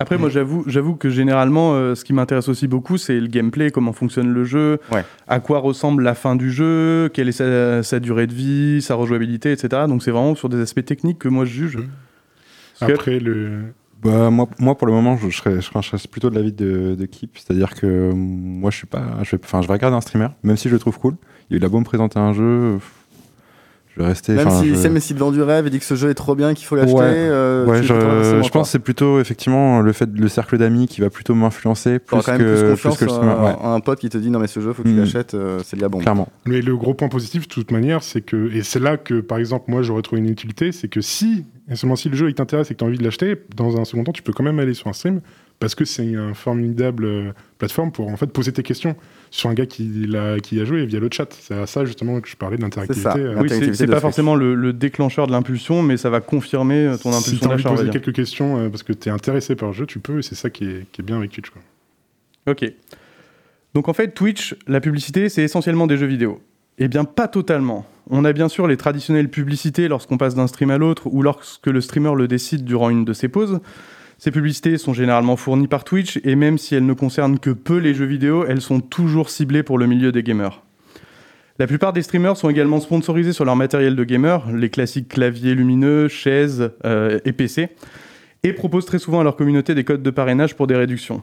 Après, 0.00 0.16
moi, 0.16 0.30
j'avoue, 0.30 0.64
j'avoue 0.66 0.96
que 0.96 1.10
généralement, 1.10 1.74
euh, 1.74 1.94
ce 1.94 2.04
qui 2.04 2.14
m'intéresse 2.14 2.48
aussi 2.48 2.66
beaucoup, 2.66 2.96
c'est 2.96 3.20
le 3.20 3.26
gameplay, 3.26 3.70
comment 3.70 3.92
fonctionne 3.92 4.32
le 4.32 4.44
jeu, 4.44 4.80
à 5.28 5.40
quoi 5.40 5.58
ressemble 5.58 6.02
la 6.02 6.14
fin 6.14 6.36
du 6.36 6.50
jeu, 6.50 7.10
quelle 7.12 7.28
est 7.28 7.82
sa, 7.82 8.00
durée 8.00 8.26
de 8.26 8.32
vie, 8.32 8.80
sa 8.80 8.94
rejouabilité, 8.94 9.52
etc. 9.52 9.82
Donc, 9.86 10.02
c'est 10.02 10.10
vraiment 10.10 10.34
sur 10.34 10.48
des 10.48 10.58
aspects 10.60 10.84
techniques 10.84 11.18
que 11.18 11.28
moi 11.28 11.44
je 11.44 11.52
juge. 11.52 11.76
Mmh. 11.76 11.84
Après, 12.80 13.20
le. 13.20 13.74
Bah, 14.02 14.30
moi, 14.30 14.48
moi, 14.58 14.78
pour 14.78 14.86
le 14.86 14.94
moment, 14.94 15.18
je, 15.18 15.28
serais, 15.28 15.60
je, 15.60 16.08
plutôt 16.08 16.30
de 16.30 16.34
l'avis 16.34 16.54
de, 16.54 16.96
de 16.98 17.04
Keep. 17.04 17.36
C'est-à-dire 17.36 17.74
que 17.74 18.10
moi, 18.14 18.70
je 18.70 18.78
suis 18.78 18.86
pas. 18.86 19.18
Je 19.22 19.32
vais, 19.32 19.42
enfin, 19.44 19.60
je 19.60 19.66
vais 19.66 19.74
regarder 19.74 19.98
un 19.98 20.00
streamer, 20.00 20.28
même 20.42 20.56
si 20.56 20.70
je 20.70 20.72
le 20.72 20.80
trouve 20.80 20.98
cool. 20.98 21.16
Il 21.50 21.62
a 21.62 21.68
beau 21.68 21.78
me 21.78 21.84
présenter 21.84 22.18
un 22.18 22.32
jeu 22.32 22.78
je 23.96 24.02
vais 24.02 24.08
rester. 24.08 24.32
Même 24.32 24.50
si 24.50 24.74
je... 24.74 24.88
Messi 24.88 25.14
vend 25.14 25.30
du 25.30 25.42
rêve 25.42 25.66
et 25.66 25.70
dit 25.70 25.78
que 25.78 25.84
ce 25.84 25.94
jeu 25.94 26.10
est 26.10 26.14
trop 26.14 26.34
bien, 26.34 26.54
qu'il 26.54 26.66
faut 26.66 26.76
l'acheter. 26.76 26.94
Ouais, 26.94 27.04
euh, 27.04 27.82
je, 27.82 28.50
pense 28.50 28.68
que 28.68 28.72
c'est 28.72 28.78
plutôt 28.78 29.20
effectivement 29.20 29.80
le 29.80 29.92
fait 29.92 30.08
le 30.12 30.28
cercle 30.28 30.58
d'amis 30.58 30.86
qui 30.86 31.00
va 31.00 31.10
plutôt 31.10 31.34
m'influencer 31.34 31.98
plus, 31.98 32.16
quand 32.22 32.32
même 32.32 32.40
que, 32.40 32.74
plus 32.74 33.12
un 33.12 33.80
pote 33.80 34.00
qui 34.00 34.08
te 34.08 34.18
dit 34.18 34.30
non 34.30 34.38
mais 34.38 34.46
ce 34.46 34.60
jeu 34.60 34.72
faut 34.72 34.82
que 34.82 34.88
tu 34.88 34.94
mm. 34.94 34.98
l'achètes, 34.98 35.34
euh, 35.34 35.60
c'est 35.64 35.76
de 35.76 35.82
la 35.82 35.88
bombe. 35.88 36.02
Clairement. 36.02 36.28
Mais 36.46 36.60
le 36.60 36.76
gros 36.76 36.94
point 36.94 37.08
positif 37.08 37.48
de 37.48 37.52
toute 37.52 37.70
manière, 37.70 38.02
c'est 38.02 38.20
que 38.20 38.52
et 38.52 38.62
c'est 38.62 38.80
là 38.80 38.96
que 38.96 39.20
par 39.20 39.38
exemple 39.38 39.70
moi 39.70 39.82
j'aurais 39.82 40.02
trouvé 40.02 40.20
une 40.20 40.28
utilité, 40.28 40.72
c'est 40.72 40.88
que 40.88 41.00
si 41.00 41.44
et 41.70 41.76
seulement 41.76 41.96
si 41.96 42.08
le 42.08 42.16
jeu 42.16 42.32
t'intéresse 42.32 42.70
et 42.70 42.74
que 42.74 42.78
tu 42.78 42.84
as 42.84 42.88
envie 42.88 42.98
de 42.98 43.04
l'acheter, 43.04 43.36
dans 43.56 43.76
un 43.76 43.84
second 43.84 44.04
temps 44.04 44.12
tu 44.12 44.22
peux 44.22 44.32
quand 44.32 44.44
même 44.44 44.58
aller 44.58 44.74
sur 44.74 44.88
un 44.88 44.92
stream 44.92 45.20
parce 45.60 45.74
que 45.74 45.84
c'est 45.84 46.06
une 46.06 46.34
formidable 46.34 47.04
euh, 47.04 47.32
plateforme 47.58 47.92
pour 47.92 48.08
en 48.08 48.16
fait 48.16 48.26
poser 48.26 48.50
tes 48.50 48.62
questions 48.62 48.96
sur 49.30 49.50
un 49.50 49.54
gars 49.54 49.66
qui, 49.66 50.08
a, 50.16 50.40
qui 50.40 50.58
a 50.58 50.64
joué 50.64 50.86
via 50.86 50.98
le 50.98 51.08
chat. 51.12 51.28
C'est 51.38 51.54
à 51.54 51.66
ça 51.66 51.84
justement 51.84 52.18
que 52.20 52.28
je 52.28 52.36
parlais 52.36 52.56
de 52.56 52.62
l'interactivité. 52.62 53.20
Euh. 53.20 53.40
Oui, 53.40 53.50
c'est 53.74 53.86
pas 53.86 54.00
forcément 54.00 54.34
le, 54.34 54.72
déclencheur 54.72 55.26
de 55.26 55.32
l'impulsion, 55.32 55.82
mais 55.82 55.98
ça 55.98 56.08
va 56.08 56.20
confirmer 56.20 56.86
euh, 56.86 56.96
ton 56.96 57.10
impulsion 57.12 57.48
d'achat. 57.48 57.56
Si 57.58 57.62
tu 57.62 57.68
as 57.68 57.76
poser 57.76 57.90
quelques 57.90 58.12
questions 58.14 58.70
parce 58.70 58.82
que 58.82 58.94
tu 58.94 59.10
es 59.10 59.12
intéressé 59.12 59.54
par 59.54 59.68
le 59.68 59.74
jeu, 59.74 59.84
tu 59.86 59.98
peux, 59.98 60.18
et 60.18 60.22
c'est 60.22 60.34
ça 60.34 60.48
qui 60.48 60.64
est, 60.64 60.86
qui 60.90 61.02
est, 61.02 61.04
bien 61.04 61.18
avec 61.18 61.30
Twitch. 61.30 61.50
Quoi. 61.50 61.62
Ok. 62.50 62.64
Donc 63.74 63.88
en 63.88 63.92
fait, 63.92 64.14
Twitch, 64.14 64.56
la 64.66 64.80
publicité, 64.80 65.28
c'est 65.28 65.42
essentiellement 65.42 65.86
des 65.86 65.98
jeux 65.98 66.06
vidéo. 66.06 66.40
Eh 66.78 66.88
bien, 66.88 67.04
pas 67.04 67.28
totalement. 67.28 67.86
On 68.08 68.24
a 68.24 68.32
bien 68.32 68.48
sûr 68.48 68.66
les 68.66 68.78
traditionnelles 68.78 69.28
publicités 69.28 69.88
lorsqu'on 69.88 70.16
passe 70.16 70.34
d'un 70.34 70.46
stream 70.46 70.70
à 70.70 70.78
l'autre 70.78 71.06
ou 71.06 71.22
lorsque 71.22 71.66
le 71.66 71.82
streamer 71.82 72.14
le 72.16 72.26
décide 72.26 72.64
durant 72.64 72.88
une 72.88 73.04
de 73.04 73.12
ses 73.12 73.28
pauses. 73.28 73.60
Ces 74.20 74.30
publicités 74.30 74.76
sont 74.76 74.92
généralement 74.92 75.36
fournies 75.36 75.66
par 75.66 75.82
Twitch 75.82 76.20
et 76.24 76.36
même 76.36 76.58
si 76.58 76.74
elles 76.74 76.84
ne 76.84 76.92
concernent 76.92 77.38
que 77.38 77.48
peu 77.48 77.78
les 77.78 77.94
jeux 77.94 78.04
vidéo, 78.04 78.44
elles 78.46 78.60
sont 78.60 78.80
toujours 78.80 79.30
ciblées 79.30 79.62
pour 79.62 79.78
le 79.78 79.86
milieu 79.86 80.12
des 80.12 80.22
gamers. 80.22 80.62
La 81.58 81.66
plupart 81.66 81.94
des 81.94 82.02
streamers 82.02 82.36
sont 82.36 82.50
également 82.50 82.80
sponsorisés 82.80 83.32
sur 83.32 83.46
leur 83.46 83.56
matériel 83.56 83.96
de 83.96 84.04
gamer, 84.04 84.52
les 84.52 84.68
classiques 84.68 85.08
claviers 85.08 85.54
lumineux, 85.54 86.08
chaises 86.08 86.70
euh, 86.84 87.18
et 87.24 87.32
PC, 87.32 87.70
et 88.42 88.52
proposent 88.52 88.84
très 88.84 88.98
souvent 88.98 89.20
à 89.20 89.24
leur 89.24 89.36
communauté 89.36 89.74
des 89.74 89.84
codes 89.84 90.02
de 90.02 90.10
parrainage 90.10 90.54
pour 90.54 90.66
des 90.66 90.76
réductions. 90.76 91.22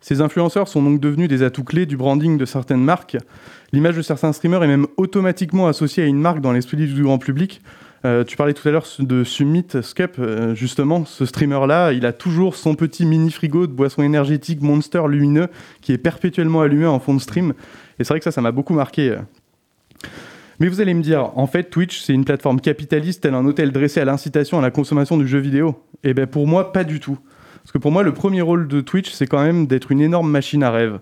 Ces 0.00 0.20
influenceurs 0.20 0.68
sont 0.68 0.84
donc 0.84 1.00
devenus 1.00 1.28
des 1.28 1.42
atouts 1.42 1.64
clés 1.64 1.84
du 1.84 1.96
branding 1.96 2.38
de 2.38 2.44
certaines 2.44 2.84
marques. 2.84 3.16
L'image 3.72 3.96
de 3.96 4.02
certains 4.02 4.32
streamers 4.32 4.62
est 4.62 4.68
même 4.68 4.86
automatiquement 4.98 5.66
associée 5.66 6.04
à 6.04 6.06
une 6.06 6.20
marque 6.20 6.40
dans 6.40 6.52
l'esprit 6.52 6.76
du 6.76 7.02
grand 7.02 7.18
public, 7.18 7.60
euh, 8.04 8.24
tu 8.24 8.36
parlais 8.36 8.54
tout 8.54 8.68
à 8.68 8.70
l'heure 8.70 8.86
de 8.98 9.24
Summit 9.24 9.66
Scup, 9.82 10.16
euh, 10.18 10.54
justement, 10.54 11.04
ce 11.04 11.24
streamer-là, 11.24 11.92
il 11.92 12.04
a 12.04 12.12
toujours 12.12 12.56
son 12.56 12.74
petit 12.74 13.06
mini 13.06 13.30
frigo 13.30 13.66
de 13.66 13.72
boisson 13.72 14.02
énergétique 14.02 14.60
Monster 14.60 15.02
lumineux 15.08 15.48
qui 15.80 15.92
est 15.92 15.98
perpétuellement 15.98 16.60
allumé 16.60 16.86
en 16.86 17.00
fond 17.00 17.14
de 17.14 17.20
stream. 17.20 17.54
Et 17.98 18.04
c'est 18.04 18.08
vrai 18.08 18.20
que 18.20 18.24
ça, 18.24 18.32
ça 18.32 18.40
m'a 18.40 18.52
beaucoup 18.52 18.74
marqué. 18.74 19.16
Mais 20.60 20.68
vous 20.68 20.80
allez 20.80 20.94
me 20.94 21.02
dire, 21.02 21.30
en 21.36 21.46
fait, 21.46 21.64
Twitch, 21.64 22.00
c'est 22.00 22.12
une 22.12 22.24
plateforme 22.24 22.60
capitaliste, 22.60 23.22
tel 23.22 23.34
un 23.34 23.44
hôtel 23.44 23.72
dressé 23.72 24.00
à 24.00 24.04
l'incitation 24.04 24.58
à 24.58 24.62
la 24.62 24.70
consommation 24.70 25.16
du 25.16 25.26
jeu 25.26 25.38
vidéo. 25.38 25.82
Eh 26.04 26.14
bien, 26.14 26.26
pour 26.26 26.46
moi, 26.46 26.72
pas 26.72 26.84
du 26.84 27.00
tout. 27.00 27.18
Parce 27.62 27.72
que 27.72 27.78
pour 27.78 27.90
moi, 27.90 28.02
le 28.02 28.12
premier 28.12 28.42
rôle 28.42 28.68
de 28.68 28.80
Twitch, 28.80 29.10
c'est 29.10 29.26
quand 29.26 29.42
même 29.42 29.66
d'être 29.66 29.90
une 29.90 30.00
énorme 30.00 30.30
machine 30.30 30.62
à 30.62 30.70
rêve. 30.70 31.00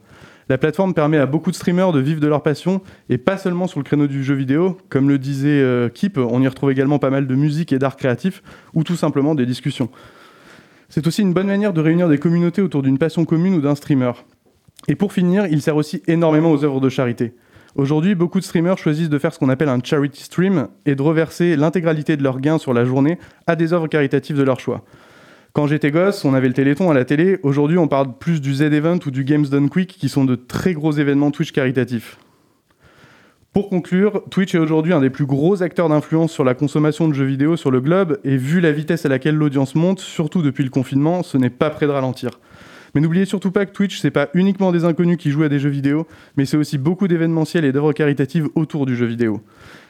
La 0.53 0.59
plateforme 0.59 0.93
permet 0.93 1.17
à 1.17 1.25
beaucoup 1.25 1.51
de 1.51 1.57
streamers 1.57 1.93
de 1.93 1.99
vivre 1.99 2.21
de 2.21 2.27
leur 2.27 2.43
passion 2.43 2.83
et 3.09 3.17
pas 3.17 3.39
seulement 3.39 3.67
sur 3.67 3.81
le 3.81 3.85
créneau 3.85 4.07
du 4.07 4.23
jeu 4.23 4.35
vidéo. 4.35 4.77
Comme 4.91 5.09
le 5.09 5.17
disait 5.17 5.49
euh, 5.49 5.89
Kip, 5.89 6.19
on 6.19 6.43
y 6.43 6.47
retrouve 6.47 6.71
également 6.71 6.99
pas 6.99 7.09
mal 7.09 7.27
de 7.27 7.35
musique 7.35 7.73
et 7.73 7.79
d'art 7.79 7.97
créatif 7.97 8.43
ou 8.75 8.85
tout 8.85 8.95
simplement 8.95 9.35
des 9.35 9.47
discussions. 9.47 9.89
C'est 10.91 11.07
aussi 11.07 11.23
une 11.23 11.33
bonne 11.33 11.47
manière 11.47 11.73
de 11.73 11.81
réunir 11.81 12.07
des 12.07 12.19
communautés 12.19 12.61
autour 12.61 12.83
d'une 12.83 12.99
passion 12.99 13.25
commune 13.25 13.55
ou 13.55 13.61
d'un 13.63 13.75
streamer. 13.75 14.13
Et 14.89 14.95
pour 14.95 15.15
finir, 15.15 15.47
il 15.47 15.63
sert 15.63 15.77
aussi 15.77 16.03
énormément 16.07 16.53
aux 16.53 16.65
œuvres 16.65 16.83
de 16.83 16.91
charité. 16.91 17.33
Aujourd'hui, 17.75 18.15
beaucoup 18.15 18.39
de 18.39 18.45
streamers 18.45 18.77
choisissent 18.77 19.09
de 19.09 19.19
faire 19.19 19.33
ce 19.33 19.39
qu'on 19.39 19.49
appelle 19.49 19.71
un 19.71 19.81
charity 19.83 20.23
stream 20.23 20.69
et 20.85 20.95
de 20.95 21.01
reverser 21.01 21.57
l'intégralité 21.57 22.19
de 22.19 22.23
leurs 22.23 22.41
gains 22.41 22.59
sur 22.59 22.75
la 22.75 22.85
journée 22.85 23.19
à 23.47 23.57
des 23.57 23.73
œuvres 23.73 23.89
caritatives 23.89 24.37
de 24.37 24.43
leur 24.43 24.61
choix. 24.61 24.85
Quand 25.55 25.67
j'étais 25.67 25.91
gosse, 25.91 26.25
on 26.25 26.33
avait 26.33 26.49
le 26.49 26.55
Téléthon 26.55 26.91
à 26.91 26.95
la 26.95 27.05
télé. 27.05 27.39
Aujourd'hui, 27.43 27.77
on 27.77 27.87
parle 27.87 28.17
plus 28.19 28.41
du 28.41 28.55
Z-Event 28.55 28.99
ou 29.05 29.11
du 29.11 29.23
Games 29.23 29.45
Done 29.45 29.69
Quick, 29.69 29.99
qui 29.99 30.09
sont 30.09 30.25
de 30.25 30.35
très 30.35 30.73
gros 30.73 30.93
événements 30.93 31.31
Twitch 31.31 31.53
caritatifs. 31.53 32.17
Pour 33.53 33.69
conclure, 33.69 34.23
Twitch 34.31 34.55
est 34.55 34.59
aujourd'hui 34.59 34.95
un 34.95 35.01
des 35.01 35.11
plus 35.11 35.27
gros 35.27 35.63
acteurs 35.63 35.91
d'influence 35.91 36.33
sur 36.33 36.43
la 36.43 36.55
consommation 36.55 37.07
de 37.07 37.13
jeux 37.13 37.27
vidéo 37.27 37.59
sur 37.59 37.71
le 37.71 37.83
globe, 37.83 38.19
et 38.25 38.39
vu 38.39 38.63
la 38.63 38.73
vitesse 38.73 39.05
à 39.05 39.11
laquelle 39.11 39.35
l'audience 39.35 39.75
monte, 39.75 40.01
surtout 40.01 40.41
depuis 40.41 40.65
le 40.65 40.71
confinement, 40.71 41.23
ce 41.23 41.37
n'est 41.37 41.51
pas 41.51 41.69
près 41.69 41.85
de 41.85 41.93
ralentir. 41.93 42.31
Mais 42.95 43.03
n'oubliez 43.03 43.27
surtout 43.27 43.51
pas 43.51 43.67
que 43.67 43.73
Twitch, 43.73 44.01
c'est 44.01 44.11
pas 44.11 44.31
uniquement 44.33 44.73
des 44.73 44.87
inconnus 44.87 45.19
qui 45.19 45.31
jouent 45.31 45.43
à 45.43 45.51
des 45.51 45.59
jeux 45.59 45.69
vidéo, 45.69 46.07
mais 46.39 46.47
c'est 46.47 46.57
aussi 46.57 46.79
beaucoup 46.79 47.09
d'événementiels 47.09 47.67
et 47.67 47.73
d'œuvres 47.73 47.93
caritatives 47.93 48.49
autour 48.55 48.87
du 48.87 48.97
jeu 48.97 49.05
vidéo. 49.05 49.43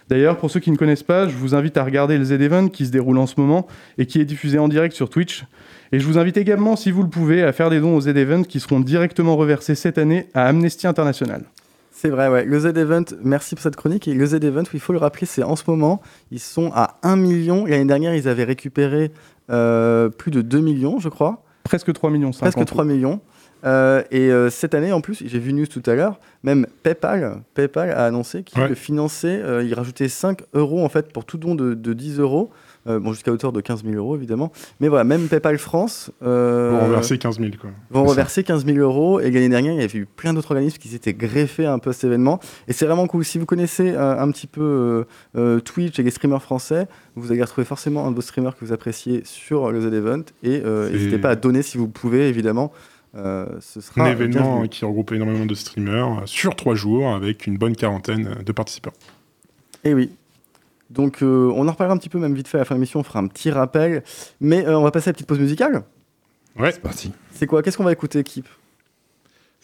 D'ailleurs, 0.08 0.36
pour 0.36 0.50
ceux 0.50 0.60
qui 0.60 0.70
ne 0.70 0.76
connaissent 0.76 1.02
pas, 1.02 1.28
je 1.28 1.36
vous 1.36 1.54
invite 1.54 1.76
à 1.76 1.84
regarder 1.84 2.18
le 2.18 2.24
Z-Event 2.24 2.68
qui 2.68 2.86
se 2.86 2.90
déroule 2.90 3.18
en 3.18 3.26
ce 3.26 3.34
moment 3.38 3.66
et 3.98 4.06
qui 4.06 4.20
est 4.20 4.24
diffusé 4.24 4.58
en 4.58 4.68
direct 4.68 4.94
sur 4.94 5.10
Twitch. 5.10 5.44
Et 5.92 6.00
je 6.00 6.06
vous 6.06 6.18
invite 6.18 6.36
également, 6.36 6.76
si 6.76 6.90
vous 6.90 7.02
le 7.02 7.08
pouvez, 7.08 7.42
à 7.42 7.52
faire 7.52 7.70
des 7.70 7.80
dons 7.80 7.94
au 7.94 8.00
Z-Event 8.00 8.42
qui 8.42 8.60
seront 8.60 8.80
directement 8.80 9.36
reversés 9.36 9.74
cette 9.74 9.98
année 9.98 10.26
à 10.34 10.46
Amnesty 10.46 10.86
International. 10.86 11.44
C'est 11.90 12.08
vrai, 12.08 12.28
ouais. 12.28 12.44
Le 12.44 12.58
Z-Event, 12.58 13.04
merci 13.22 13.54
pour 13.54 13.62
cette 13.62 13.76
chronique. 13.76 14.08
Et 14.08 14.14
le 14.14 14.26
Z-Event, 14.26 14.64
il 14.74 14.80
faut 14.80 14.92
le 14.92 14.98
rappeler, 14.98 15.26
c'est 15.26 15.42
en 15.42 15.54
ce 15.54 15.64
moment, 15.68 16.00
ils 16.30 16.40
sont 16.40 16.72
à 16.74 16.98
1 17.02 17.16
million. 17.16 17.64
L'année 17.66 17.84
dernière, 17.84 18.14
ils 18.14 18.26
avaient 18.26 18.44
récupéré 18.44 19.12
euh, 19.50 20.08
plus 20.08 20.30
de 20.30 20.42
2 20.42 20.60
millions, 20.60 20.98
je 20.98 21.08
crois. 21.08 21.44
Presque 21.62 21.92
3 21.92 22.10
millions. 22.10 22.32
50. 22.32 22.52
Presque 22.52 22.66
3 22.66 22.84
millions. 22.84 23.20
Euh, 23.64 24.02
et 24.10 24.30
euh, 24.32 24.50
cette 24.50 24.74
année, 24.74 24.92
en 24.92 25.00
plus, 25.00 25.22
j'ai 25.24 25.38
vu 25.38 25.52
news 25.52 25.66
tout 25.66 25.82
à 25.86 25.94
l'heure, 25.94 26.18
même 26.42 26.66
PayPal, 26.82 27.42
PayPal 27.54 27.90
a 27.90 28.04
annoncé 28.06 28.42
qu'il 28.42 28.60
Ouais. 28.60 28.74
finançait, 28.74 29.40
euh, 29.42 29.62
il 29.62 29.72
rajoutait 29.74 30.08
5 30.08 30.40
euros 30.54 30.84
en 30.84 30.88
fait 30.88 31.12
pour 31.12 31.24
tout 31.24 31.38
don 31.38 31.54
de, 31.54 31.74
de 31.74 31.92
10 31.92 32.18
euros, 32.18 32.50
bon 32.84 33.12
jusqu'à 33.12 33.30
hauteur 33.30 33.52
de 33.52 33.60
15 33.60 33.84
000 33.84 33.94
euros 33.94 34.16
évidemment. 34.16 34.50
Mais 34.80 34.88
voilà, 34.88 35.04
même 35.04 35.28
PayPal 35.28 35.56
France 35.58 36.10
Pour 36.18 36.28
renverser 36.28 37.16
15 37.16 37.38
000, 37.38 37.50
quoi. 37.60 37.70
vont 37.90 38.04
reverser 38.04 38.42
15 38.42 38.66
000 38.66 38.78
euros. 38.78 39.20
Et 39.20 39.30
l'année 39.30 39.48
dernière, 39.48 39.72
il 39.74 39.80
y 39.80 39.84
avait 39.84 39.98
eu 40.00 40.06
plein 40.06 40.34
d'autres 40.34 40.50
organismes 40.50 40.78
qui 40.78 40.88
s'étaient 40.88 41.14
greffés 41.14 41.66
un 41.66 41.78
peu 41.78 41.90
à 41.90 41.92
cet 41.92 42.02
événement. 42.04 42.40
Et 42.66 42.72
c'est 42.72 42.86
vraiment 42.86 43.06
cool. 43.06 43.24
Si 43.24 43.38
vous 43.38 43.46
connaissez 43.46 43.94
un 43.96 44.28
petit 44.32 44.48
peu 44.48 45.04
Twitch 45.64 46.00
et 46.00 46.02
les 46.02 46.10
streamers 46.10 46.42
français, 46.42 46.88
vous 47.14 47.30
allez 47.30 47.42
retrouver 47.42 47.64
forcément 47.64 48.04
un 48.04 48.10
de 48.10 48.16
vos 48.16 48.20
streamers 48.22 48.56
que 48.56 48.64
vous 48.64 48.72
appréciez 48.72 49.22
sur 49.24 49.70
le 49.70 49.80
Z-Event. 49.80 50.22
Et 50.42 50.60
euh, 50.64 50.86
C'est- 50.88 50.92
n'hésitez 50.94 51.18
pas 51.18 51.30
à 51.30 51.36
donner 51.36 51.62
si 51.62 51.78
vous 51.78 51.86
pouvez, 51.86 52.28
évidemment. 52.28 52.72
Euh, 53.14 53.46
ce 53.60 53.80
sera 53.80 54.04
Un 54.04 54.10
événement 54.10 54.66
qui 54.68 54.84
regroupe 54.84 55.12
énormément 55.12 55.44
de 55.44 55.54
streamers 55.54 56.20
euh, 56.22 56.26
sur 56.26 56.56
trois 56.56 56.74
jours 56.74 57.14
avec 57.14 57.46
une 57.46 57.58
bonne 57.58 57.76
quarantaine 57.76 58.36
euh, 58.38 58.42
de 58.42 58.52
participants. 58.52 58.92
Et 59.84 59.90
Eh 59.90 59.94
oui. 59.94 60.10
Donc, 60.92 61.22
euh, 61.22 61.50
on 61.54 61.68
en 61.68 61.72
reparlera 61.72 61.94
un 61.94 61.98
petit 61.98 62.08
peu, 62.08 62.18
même 62.18 62.34
vite 62.34 62.48
fait 62.48 62.58
à 62.58 62.60
la 62.60 62.64
fin 62.64 62.74
de 62.74 62.78
l'émission. 62.78 63.00
On 63.00 63.02
fera 63.02 63.18
un 63.18 63.26
petit 63.26 63.50
rappel. 63.50 64.02
Mais 64.40 64.66
euh, 64.66 64.78
on 64.78 64.82
va 64.82 64.90
passer 64.90 65.08
à 65.08 65.10
la 65.10 65.14
petite 65.14 65.26
pause 65.26 65.40
musicale. 65.40 65.82
Ouais, 66.58 66.70
C'est 66.70 66.82
parti. 66.82 67.12
C'est 67.32 67.46
quoi? 67.46 67.62
Qu'est-ce 67.62 67.76
qu'on 67.78 67.84
va 67.84 67.92
écouter, 67.92 68.18
équipe 68.18 68.48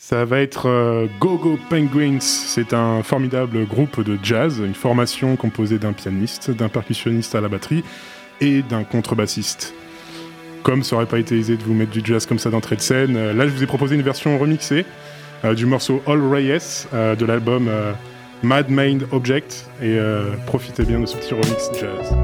ça 0.01 0.25
va 0.25 0.39
être 0.39 0.67
euh, 0.69 1.09
Go 1.19 1.39
Go 1.39 1.59
Penguins. 1.69 2.21
C'est 2.21 2.73
un 2.73 3.03
formidable 3.03 3.67
groupe 3.67 4.01
de 4.01 4.17
jazz, 4.23 4.61
une 4.61 4.77
formation 4.77 5.35
composée 5.35 5.81
d'un 5.81 5.93
pianiste, 5.93 6.53
d'un 6.53 6.69
percussionniste 6.69 7.35
à 7.35 7.41
la 7.41 7.49
batterie 7.49 7.83
et 8.41 8.63
d'un 8.63 8.85
contrebassiste. 8.85 9.75
Comme 10.69 10.83
ça 10.83 10.97
aurait 10.97 11.07
pas 11.07 11.19
été 11.19 11.39
aisé 11.39 11.57
de 11.57 11.63
vous 11.63 11.73
mettre 11.73 11.93
du 11.93 12.03
jazz 12.05 12.27
comme 12.27 12.39
ça 12.39 12.51
d'entrée 12.51 12.77
de 12.77 12.83
scène, 12.83 13.17
euh, 13.17 13.33
là 13.33 13.47
je 13.49 13.53
vous 13.55 13.63
ai 13.63 13.67
proposé 13.67 13.95
une 13.95 14.03
version 14.03 14.39
remixée 14.39 14.85
euh, 15.47 15.55
du 15.55 15.65
morceau 15.65 16.03
All 16.07 16.21
Reyes 16.21 16.87
euh, 16.93 17.17
de 17.17 17.25
l'album 17.25 17.71
Mad 18.43 18.67
Mind 18.69 19.07
Object 19.11 19.65
et 19.83 19.97
profitez 20.45 20.85
bien 20.85 21.01
de 21.01 21.07
ce 21.07 21.17
petit 21.17 21.33
remix 21.33 21.71
jazz. 21.81 22.15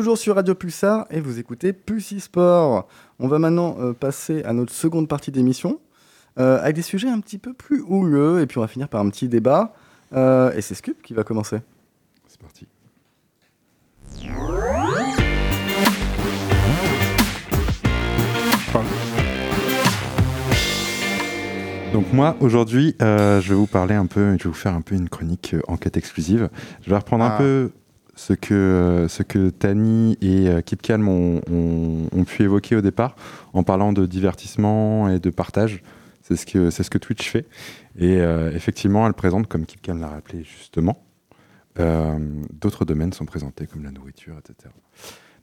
Toujours 0.00 0.16
sur 0.16 0.36
Radio 0.36 0.54
Pulsar 0.54 1.06
et 1.10 1.20
vous 1.20 1.38
écoutez 1.38 1.74
Pulsi 1.74 2.20
Sport. 2.20 2.88
On 3.18 3.28
va 3.28 3.38
maintenant 3.38 3.76
euh, 3.80 3.92
passer 3.92 4.42
à 4.44 4.54
notre 4.54 4.72
seconde 4.72 5.08
partie 5.08 5.30
d'émission 5.30 5.78
euh, 6.38 6.58
avec 6.62 6.74
des 6.76 6.80
sujets 6.80 7.10
un 7.10 7.20
petit 7.20 7.36
peu 7.36 7.52
plus 7.52 7.82
houleux 7.86 8.40
et 8.40 8.46
puis 8.46 8.56
on 8.56 8.62
va 8.62 8.66
finir 8.66 8.88
par 8.88 9.02
un 9.02 9.10
petit 9.10 9.28
débat. 9.28 9.74
Euh, 10.14 10.54
et 10.54 10.62
c'est 10.62 10.74
Scoop 10.74 11.02
qui 11.02 11.12
va 11.12 11.22
commencer. 11.22 11.58
C'est 12.28 12.40
parti. 12.40 12.66
Donc 21.92 22.12
moi 22.12 22.36
aujourd'hui, 22.40 22.94
euh, 23.02 23.40
je 23.40 23.48
vais 23.48 23.54
vous 23.56 23.66
parler 23.66 23.94
un 23.96 24.06
peu, 24.06 24.32
je 24.38 24.44
vais 24.44 24.48
vous 24.48 24.54
faire 24.54 24.74
un 24.74 24.80
peu 24.80 24.94
une 24.94 25.08
chronique 25.08 25.54
euh, 25.54 25.60
enquête 25.66 25.96
exclusive. 25.96 26.48
Je 26.84 26.90
vais 26.90 26.96
reprendre 26.96 27.24
un 27.24 27.32
Ah. 27.34 27.38
peu 27.38 27.70
ce 28.16 28.32
que 28.32 28.54
euh, 28.54 29.08
ce 29.08 29.22
que 29.22 29.50
Tani 29.50 30.16
et 30.20 30.48
euh, 30.48 30.60
Keep 30.60 30.82
Calm 30.82 31.08
ont, 31.08 32.24
pu 32.26 32.42
évoquer 32.42 32.76
au 32.76 32.80
départ 32.80 33.16
en 33.52 33.62
parlant 33.62 33.92
de 33.92 34.06
divertissement 34.06 35.08
et 35.08 35.18
de 35.18 35.30
partage. 35.30 35.82
C'est 36.22 36.36
ce 36.36 36.46
que 36.46 36.70
ce 36.70 36.88
que 36.88 36.98
Twitch 36.98 37.28
fait. 37.28 37.46
Et 37.98 38.20
euh, 38.20 38.52
effectivement, 38.54 39.06
elle 39.06 39.14
présente, 39.14 39.48
comme 39.48 39.66
Keep 39.66 39.82
Calm 39.82 40.00
l'a 40.00 40.08
rappelé 40.08 40.44
justement, 40.44 41.04
d'autres 41.76 42.84
domaines 42.84 43.12
sont 43.14 43.24
présentés 43.24 43.66
comme 43.66 43.84
la 43.84 43.90
nourriture, 43.90 44.34
etc. 44.38 44.72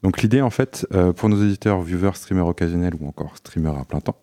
Donc 0.04 0.22
l'idée 0.22 0.42
en 0.42 0.52
fait, 0.52 0.86
pour 1.16 1.30
nos 1.30 1.44
éditeurs, 1.44 1.82
viewers, 1.82 2.14
streamers 2.14 2.46
occasionnels 2.46 2.94
ou 3.00 3.08
encore 3.08 3.36
streamers 3.38 3.76
à 3.76 3.86
plein 3.86 4.02
temps, 4.02 4.20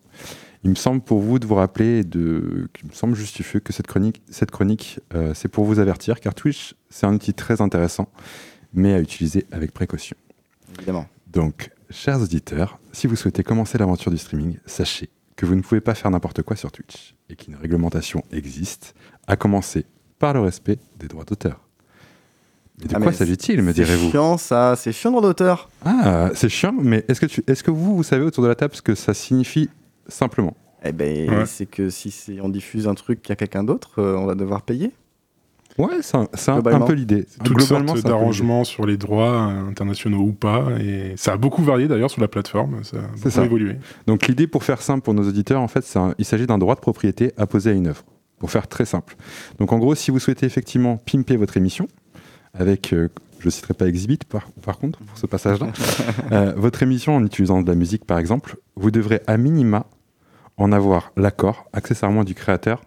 il 0.62 0.70
me 0.70 0.76
semble 0.76 1.00
pour 1.00 1.18
vous 1.18 1.40
de 1.40 1.46
vous 1.46 1.57
rappeler, 1.57 2.04
de, 2.04 2.68
qu'il 2.72 2.87
me 2.87 2.94
semble 2.94 3.16
justifié 3.16 3.61
que 3.61 3.72
cette 3.72 3.88
chronique, 3.88 4.22
cette 4.30 4.52
chronique 4.52 5.00
c'est 5.35 5.48
pour 5.48 5.64
vous 5.64 5.80
avertir, 5.80 6.20
car 6.20 6.35
Twitch, 6.35 6.76
c'est 6.94 7.07
un 7.07 7.14
outil 7.14 7.35
très 7.35 7.61
intéressant, 7.61 8.09
mais 8.72 8.94
à 8.94 9.00
utiliser 9.00 9.46
avec 9.50 9.72
précaution. 9.74 10.16
Évidemment. 10.78 11.07
Donc, 11.26 11.70
chers 11.90 12.20
auditeurs, 12.22 12.78
si 12.92 13.09
vous 13.09 13.16
souhaitez 13.16 13.42
commencer 13.42 13.78
l'aventure 13.78 14.12
du 14.12 14.18
streaming, 14.18 14.59
sachez 14.64 15.09
que 15.35 15.44
vous 15.44 15.57
ne 15.57 15.61
pouvez 15.62 15.80
pas 15.80 15.96
faire 15.96 16.12
n'importe 16.12 16.42
quoi 16.42 16.54
sur 16.54 16.70
Twitch, 16.70 17.16
et 17.28 17.35
qu'une 17.35 17.57
réglementation 17.57 18.22
existe, 18.30 18.94
à 19.26 19.35
commencer 19.35 19.87
par 20.20 20.35
le 20.35 20.40
respect 20.40 20.78
des 20.96 21.09
droits 21.09 21.24
d'auteur. 21.24 21.61
Mais 22.80 22.87
de 22.87 22.94
Ah, 22.94 23.00
quoi 23.00 23.12
s'agit-il, 23.12 23.61
me 23.62 23.72
C'est 23.72 23.83
direz-vous 23.83 24.11
chiant 24.12 24.37
ça, 24.38 24.76
c'est 24.76 24.92
chiant 24.92 25.11
droit 25.11 25.22
d'auteur. 25.22 25.68
Ah, 25.85 26.30
c'est 26.37 26.48
chiant, 26.48 26.72
mais 26.80 27.04
est-ce 27.09 27.20
que, 27.20 27.26
tu, 27.26 27.42
est-ce 27.48 27.64
que 27.64 27.72
vous, 27.72 27.96
vous 27.96 28.02
savez 28.04 28.24
autour 28.24 28.44
de 28.44 28.48
la 28.48 28.54
table 28.54 28.74
ce 28.76 28.83
que 28.83 28.94
ça 28.94 29.14
signifie 29.14 29.68
simplement? 30.07 30.57
Eh 30.85 30.92
ben, 30.92 31.28
Ouais. 31.28 31.46
c'est 31.46 31.66
que 31.66 31.90
si 31.90 32.12
c'est- 32.12 32.40
on 32.40 32.48
diffuse 32.48 32.87
un 32.87 32.94
truc 32.94 33.28
à 33.33 33.37
quelqu'un 33.37 33.64
d'autre, 33.64 34.00
euh, 34.00 34.16
on 34.16 34.26
va 34.26 34.35
devoir 34.37 34.62
payer. 34.62 34.92
Ouais, 35.76 35.94
c'est 36.02 36.16
un, 36.16 36.28
c'est 36.34 36.50
un- 36.52 36.64
un 36.64 36.80
peu 36.80 36.92
l'idée. 36.92 37.26
Toutes 37.42 37.60
sortes 37.62 38.02
d'arrangements 38.02 38.62
sur 38.64 38.87
les 38.87 38.96
droits 38.96 39.40
internationaux 39.42 40.20
ou 40.22 40.32
pas. 40.32 40.68
Et 40.80 41.14
ça 41.16 41.32
a 41.32 41.37
beaucoup 41.37 41.62
varié 41.64 41.88
d'ailleurs 41.88 42.10
sur 42.10 42.20
la 42.20 42.28
plateforme. 42.28 42.84
Ça 42.84 42.98
a 42.98 43.00
beaucoup 43.00 43.30
ça. 43.30 43.44
évolué. 43.44 43.76
Donc 44.06 44.26
l'idée, 44.28 44.46
pour 44.46 44.62
faire 44.62 44.80
simple 44.80 45.02
pour 45.02 45.14
nos 45.14 45.26
auditeurs, 45.28 45.60
en 45.60 45.68
fait, 45.68 45.84
un- 45.96 46.14
il 46.18 46.24
s'agit 46.24 46.46
d'un 46.46 46.58
droit 46.58 46.76
de 46.76 46.80
propriété 46.80 47.32
apposé 47.37 47.70
à 47.70 47.72
une 47.72 47.88
œuvre. 47.88 48.04
Pour 48.38 48.50
faire 48.50 48.68
très 48.68 48.84
simple. 48.84 49.16
Donc 49.58 49.72
en 49.72 49.78
gros, 49.78 49.94
si 49.94 50.10
vous 50.10 50.18
souhaitez 50.18 50.44
effectivement 50.46 50.96
pimper 50.98 51.37
votre 51.37 51.56
émission, 51.56 51.88
avec, 52.52 52.92
euh, 52.92 53.08
je 53.40 53.46
ne 53.46 53.50
citerai 53.50 53.74
pas 53.74 53.87
Exhibit 53.87 54.18
par, 54.28 54.50
par 54.62 54.78
contre, 54.78 54.98
pour 55.00 55.16
ce 55.18 55.26
passage-là, 55.26 55.68
euh, 56.32 56.52
votre 56.56 56.82
émission 56.82 57.16
en 57.16 57.24
utilisant 57.24 57.62
de 57.62 57.68
la 57.68 57.74
musique 57.74 58.04
par 58.04 58.18
exemple, 58.18 58.56
vous 58.76 58.90
devrez 58.90 59.22
à 59.26 59.37
minima 59.38 59.87
en 60.56 60.72
avoir 60.72 61.12
l'accord, 61.16 61.64
accessoirement 61.72 62.22
du 62.22 62.34
créateur, 62.34 62.82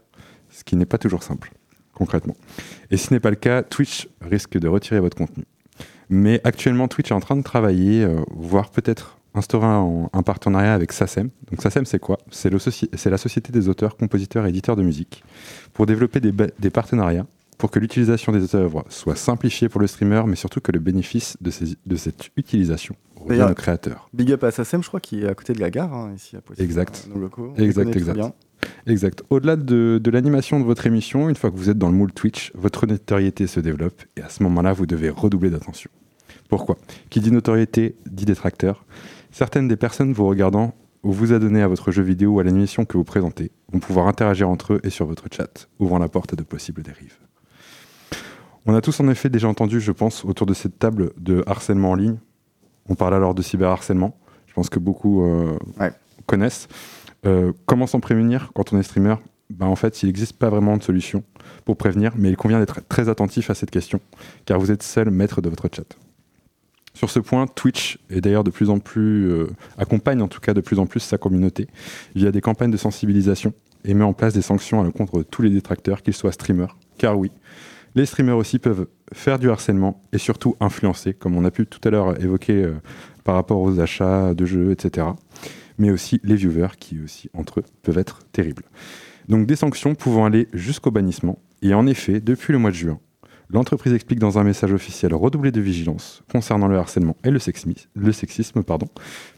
ce 0.49 0.63
qui 0.63 0.75
n'est 0.75 0.85
pas 0.85 0.97
toujours 0.97 1.23
simple, 1.23 1.51
concrètement. 1.93 2.35
Et 2.91 2.97
si 2.97 3.07
ce 3.07 3.13
n'est 3.13 3.19
pas 3.19 3.29
le 3.29 3.35
cas, 3.35 3.63
Twitch 3.63 4.07
risque 4.21 4.57
de 4.57 4.67
retirer 4.67 4.99
votre 4.99 5.17
contenu. 5.17 5.43
Mais 6.09 6.39
actuellement, 6.43 6.87
Twitch 6.87 7.11
est 7.11 7.13
en 7.13 7.19
train 7.19 7.35
de 7.35 7.41
travailler, 7.43 8.03
euh, 8.03 8.21
voire 8.35 8.69
peut-être 8.69 9.17
instaurer 9.33 9.67
un, 9.67 10.09
un 10.13 10.23
partenariat 10.23 10.73
avec 10.73 10.93
SACEM. 10.93 11.29
Donc 11.51 11.61
SACEM, 11.61 11.85
c'est 11.85 11.99
quoi? 11.99 12.17
C'est 12.31 12.49
la 12.49 13.17
Société 13.17 13.51
des 13.51 13.69
auteurs, 13.69 13.97
compositeurs 13.97 14.45
et 14.45 14.49
éditeurs 14.49 14.75
de 14.75 14.83
musique, 14.83 15.23
pour 15.73 15.85
développer 15.85 16.19
des, 16.21 16.69
partenariats, 16.69 17.25
pour 17.57 17.69
que 17.71 17.77
l'utilisation 17.79 18.31
des 18.31 18.55
œuvres 18.55 18.85
soit 18.89 19.15
simplifiée 19.17 19.67
pour 19.69 19.81
le 19.81 19.87
streamer, 19.87 20.23
mais 20.27 20.35
surtout 20.35 20.61
que 20.61 20.71
le 20.71 20.79
bénéfice 20.79 21.37
de, 21.41 21.51
ces- 21.51 21.75
de 21.85 21.95
cette 21.97 22.29
utilisation 22.37 22.95
revienne 23.15 23.51
au 23.51 23.53
créateur. 23.53 24.09
Big 24.13 24.31
up 24.31 24.43
à 24.45 24.51
Sassem, 24.51 24.81
je 24.81 24.87
crois, 24.87 25.01
qui 25.01 25.23
est 25.23 25.27
à 25.27 25.35
côté 25.35 25.53
de 25.53 25.59
la 25.59 25.69
gare, 25.69 25.93
hein, 25.93 26.13
ici 26.15 26.35
à 26.37 26.41
Poissy. 26.41 26.61
Exact. 26.61 27.07
Nos 27.13 27.19
locaux. 27.19 27.53
On 27.55 27.61
Exact, 27.61 27.95
exact. 27.95 28.15
bien. 28.15 28.33
Exact. 28.85 29.23
Au-delà 29.29 29.55
de, 29.55 29.99
de 30.01 30.11
l'animation 30.11 30.59
de 30.59 30.65
votre 30.65 30.85
émission, 30.87 31.29
une 31.29 31.35
fois 31.35 31.51
que 31.51 31.55
vous 31.57 31.69
êtes 31.69 31.77
dans 31.77 31.89
le 31.89 31.95
moule 31.95 32.11
Twitch, 32.11 32.51
votre 32.55 32.85
notoriété 32.87 33.47
se 33.47 33.59
développe 33.59 34.01
et 34.15 34.21
à 34.21 34.29
ce 34.29 34.41
moment-là, 34.43 34.73
vous 34.73 34.85
devez 34.85 35.09
redoubler 35.09 35.49
d'attention. 35.49 35.89
Pourquoi? 36.49 36.77
Qui 37.09 37.19
dit 37.19 37.31
notoriété 37.31 37.95
dit 38.09 38.25
détracteur. 38.25 38.85
Certaines 39.31 39.67
des 39.67 39.75
personnes 39.75 40.13
vous 40.13 40.25
regardant 40.27 40.73
ou 41.03 41.11
vous 41.11 41.33
adonnez 41.33 41.61
à 41.61 41.67
votre 41.67 41.91
jeu 41.91 42.01
vidéo 42.03 42.31
ou 42.35 42.39
à 42.39 42.43
l'animation 42.43 42.85
que 42.85 42.97
vous 42.97 43.03
présentez 43.03 43.51
vont 43.71 43.79
pouvoir 43.79 44.07
interagir 44.07 44.49
entre 44.49 44.73
eux 44.73 44.79
et 44.83 44.89
sur 44.89 45.05
votre 45.05 45.25
chat, 45.31 45.67
ouvrant 45.79 45.99
la 45.99 46.07
porte 46.07 46.33
à 46.33 46.35
de 46.35 46.43
possibles 46.43 46.81
dérives. 46.83 47.17
On 48.65 48.73
a 48.75 48.81
tous 48.81 48.99
en 48.99 49.07
effet 49.09 49.29
déjà 49.29 49.47
entendu, 49.47 49.79
je 49.79 49.91
pense, 49.91 50.25
autour 50.25 50.45
de 50.47 50.53
cette 50.53 50.79
table 50.79 51.11
de 51.17 51.43
harcèlement 51.47 51.91
en 51.91 51.95
ligne. 51.95 52.17
On 52.89 52.95
parle 52.95 53.13
alors 53.13 53.33
de 53.33 53.41
cyberharcèlement. 53.41 54.17
Je 54.47 54.53
pense 54.53 54.69
que 54.69 54.79
beaucoup 54.79 55.23
euh, 55.23 55.57
Ouais. 55.79 55.91
connaissent. 56.25 56.67
Euh, 57.25 57.51
comment 57.65 57.87
s'en 57.87 57.99
prémunir 57.99 58.51
quand 58.53 58.73
on 58.73 58.79
est 58.79 58.83
streamer? 58.83 59.15
Ben, 59.49 59.65
En 59.65 59.75
fait, 59.75 60.03
il 60.03 60.07
n'existe 60.07 60.37
pas 60.37 60.49
vraiment 60.49 60.77
de 60.77 60.83
solution 60.83 61.23
pour 61.65 61.77
prévenir, 61.77 62.13
mais 62.15 62.29
il 62.29 62.37
convient 62.37 62.59
d'être 62.59 62.81
très 62.87 63.09
attentif 63.09 63.49
à 63.49 63.53
cette 63.55 63.71
question, 63.71 63.99
car 64.45 64.59
vous 64.59 64.71
êtes 64.71 64.83
seul 64.83 65.09
maître 65.09 65.41
de 65.41 65.49
votre 65.49 65.69
chat. 65.73 65.97
Sur 66.93 67.09
ce 67.11 67.19
point, 67.19 67.45
Twitch 67.45 67.99
est 68.09 68.21
d'ailleurs 68.21 68.43
de 68.43 68.49
plus 68.49 68.69
en 68.69 68.79
plus 68.79 69.29
euh, 69.29 69.47
accompagne 69.77 70.21
en 70.21 70.27
tout 70.27 70.39
cas 70.39 70.55
de 70.55 70.61
plus 70.61 70.79
en 70.79 70.87
plus 70.87 70.99
sa 70.99 71.19
communauté 71.19 71.67
via 72.15 72.31
des 72.31 72.41
campagnes 72.41 72.71
de 72.71 72.77
sensibilisation 72.77 73.53
et 73.85 73.93
met 73.93 74.03
en 74.03 74.13
place 74.13 74.33
des 74.33 74.41
sanctions 74.41 74.81
à 74.81 74.83
l'encontre 74.83 75.19
de 75.19 75.23
tous 75.23 75.43
les 75.43 75.51
détracteurs, 75.51 76.01
qu'ils 76.01 76.15
soient 76.15 76.31
streamers. 76.31 76.75
Car 76.97 77.17
oui, 77.17 77.31
les 77.93 78.05
streamers 78.05 78.37
aussi 78.37 78.57
peuvent 78.59 78.87
faire 79.13 79.39
du 79.39 79.49
harcèlement 79.49 80.01
et 80.11 80.17
surtout 80.17 80.55
influencer, 80.59 81.13
comme 81.13 81.35
on 81.35 81.45
a 81.45 81.51
pu 81.51 81.67
tout 81.67 81.79
à 81.83 81.91
l'heure 81.91 82.19
évoquer 82.21 82.63
euh, 82.63 82.73
par 83.23 83.35
rapport 83.35 83.61
aux 83.61 83.79
achats 83.79 84.33
de 84.33 84.45
jeux, 84.45 84.71
etc. 84.71 85.07
Mais 85.77 85.91
aussi 85.91 86.19
les 86.23 86.35
viewers 86.35 86.77
qui 86.79 86.99
aussi 86.99 87.29
entre 87.33 87.59
eux 87.59 87.65
peuvent 87.83 87.97
être 87.97 88.19
terribles. 88.31 88.63
Donc 89.27 89.45
des 89.45 89.55
sanctions 89.55 89.95
pouvant 89.95 90.25
aller 90.25 90.47
jusqu'au 90.53 90.91
bannissement. 90.91 91.39
Et 91.61 91.73
en 91.73 91.85
effet, 91.87 92.19
depuis 92.19 92.53
le 92.53 92.59
mois 92.59 92.71
de 92.71 92.75
juin, 92.75 92.99
l'entreprise 93.49 93.93
explique 93.93 94.19
dans 94.19 94.39
un 94.39 94.43
message 94.43 94.71
officiel 94.71 95.13
redoubler 95.13 95.51
de 95.51 95.61
vigilance 95.61 96.23
concernant 96.31 96.67
le 96.67 96.77
harcèlement 96.77 97.17
et 97.23 97.31
le, 97.31 97.39
sexisme. 97.39 97.89
le 97.95 98.11
sexisme. 98.11 98.63
Pardon. 98.63 98.87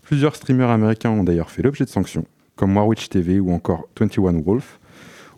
Plusieurs 0.04 0.36
streamers 0.36 0.70
américains 0.70 1.10
ont 1.10 1.24
d'ailleurs 1.24 1.52
fait 1.52 1.62
l'objet 1.62 1.86
de 1.86 1.90
sanctions, 1.90 2.26
comme 2.56 2.76
Warwitch 2.76 3.10
TV 3.10 3.40
ou 3.40 3.52
encore 3.52 3.88
21 4.00 4.42
Wolf, 4.42 4.80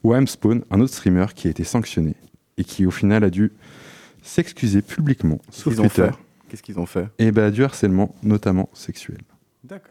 ou 0.03 0.13
Amspawn, 0.13 0.63
un 0.69 0.81
autre 0.81 0.93
streamer 0.93 1.27
qui 1.35 1.47
a 1.47 1.51
été 1.51 1.63
sanctionné 1.63 2.15
et 2.57 2.63
qui 2.63 2.85
au 2.85 2.91
final 2.91 3.23
a 3.23 3.29
dû 3.29 3.51
s'excuser 4.21 4.81
publiquement 4.81 5.39
sur 5.49 5.71
Qu'est-ce 5.71 5.75
qu'ils 5.75 5.79
ont 5.79 5.89
Twitter 5.89 6.03
fait? 6.03 6.23
Qu'est-ce 6.49 6.63
qu'ils 6.63 6.79
ont 6.79 6.85
fait? 6.85 7.07
Et 7.19 7.31
bah, 7.31 7.51
du 7.51 7.63
harcèlement, 7.63 8.15
notamment 8.23 8.69
sexuel. 8.73 9.19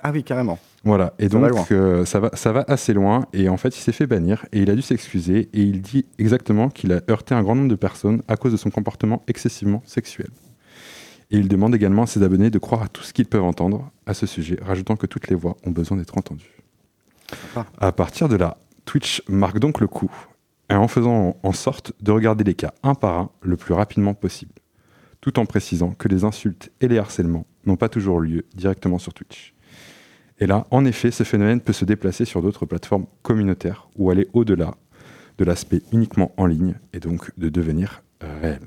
Ah 0.03 0.11
oui, 0.13 0.25
carrément. 0.25 0.59
Voilà, 0.85 1.15
et 1.19 1.29
Ça 1.29 1.39
va 1.39 1.49
loin. 1.49 1.61
donc 1.61 1.73
euh, 1.73 2.05
ça, 2.05 2.21
va, 2.21 2.31
ça 2.35 2.53
va 2.53 2.65
assez 2.69 2.93
loin, 2.93 3.27
et 3.33 3.49
en 3.49 3.57
fait 3.57 3.77
il 3.77 3.81
s'est 3.81 3.93
fait 3.93 4.07
bannir, 4.07 4.47
et 4.53 4.61
il 4.61 4.71
a 4.71 4.75
dû 4.75 4.83
s'excuser, 4.83 5.49
et 5.53 5.63
il 5.63 5.83
dit 5.83 6.07
exactement 6.19 6.69
qu'il 6.69 6.93
a 6.93 7.01
heurté 7.11 7.35
un 7.35 7.43
grand 7.43 7.55
nombre 7.55 7.69
de 7.69 7.75
personnes 7.77 8.23
à 8.29 8.37
cause 8.37 8.53
de 8.53 8.57
son 8.57 8.71
comportement 8.71 9.23
excessivement 9.29 9.83
sexuel. 9.85 10.29
Et 11.31 11.37
il 11.37 11.49
demande 11.49 11.75
également 11.75 12.03
à 12.03 12.07
ses 12.07 12.23
abonnés 12.23 12.51
de 12.51 12.59
croire 12.59 12.83
à 12.83 12.89
tout 12.89 13.03
ce 13.03 13.13
qu'ils 13.13 13.27
peuvent 13.27 13.45
entendre 13.45 13.91
à 14.07 14.15
ce 14.15 14.27
sujet, 14.27 14.59
rajoutant 14.63 14.97
que 14.97 15.07
toutes 15.07 15.29
les 15.29 15.37
voix 15.37 15.57
ont 15.65 15.71
besoin 15.71 15.97
d'être 15.97 16.17
entendues. 16.19 16.57
À 17.79 17.93
partir 17.93 18.29
de 18.29 18.37
là, 18.37 18.57
Twitch 18.85 19.23
marque 19.29 19.61
donc 19.61 19.81
le 19.81 19.87
coup, 19.87 20.11
et 20.69 20.75
en 20.75 20.89
faisant 20.89 21.37
en 21.43 21.53
sorte 21.53 21.93
de 22.01 22.11
regarder 22.11 22.45
les 22.45 22.55
cas 22.55 22.73
un 22.83 22.95
par 22.95 23.19
un 23.19 23.31
le 23.43 23.57
plus 23.57 23.75
rapidement 23.75 24.15
possible, 24.15 24.53
tout 25.21 25.39
en 25.39 25.47
précisant 25.47 25.91
que 25.93 26.09
les 26.09 26.25
insultes 26.25 26.71
et 26.81 26.89
les 26.89 26.99
harcèlements 26.99 27.47
n'ont 27.67 27.77
pas 27.77 27.89
toujours 27.89 28.21
lieu 28.21 28.47
directement 28.55 28.99
sur 28.99 29.13
Twitch. 29.15 29.55
Et 30.41 30.47
là, 30.47 30.67
en 30.71 30.85
effet, 30.87 31.11
ce 31.11 31.23
phénomène 31.23 31.61
peut 31.61 31.73
se 31.75 31.85
déplacer 31.85 32.25
sur 32.25 32.41
d'autres 32.43 32.65
plateformes 32.67 33.07
communautaires 33.23 33.89
ou 33.97 34.11
aller 34.11 34.27
au-delà 34.33 34.75
de 35.39 35.45
l'aspect 35.45 35.83
uniquement 35.93 36.33
en 36.37 36.47
ligne 36.47 36.75
et 36.93 37.01
donc 37.01 37.31
de 37.39 37.49
devenir 37.51 38.03
réel. 38.21 38.61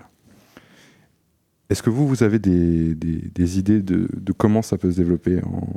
Est-ce 1.70 1.82
que 1.82 1.90
vous, 1.90 2.08
vous 2.08 2.24
avez 2.24 2.40
des, 2.40 2.94
des- 2.94 3.30
des 3.34 3.60
idées 3.60 3.82
de, 3.82 4.08
de 4.14 4.32
comment 4.34 4.62
ça 4.62 4.78
peut 4.78 4.92
se 4.92 4.98
développer 4.98 5.40
en, 5.44 5.68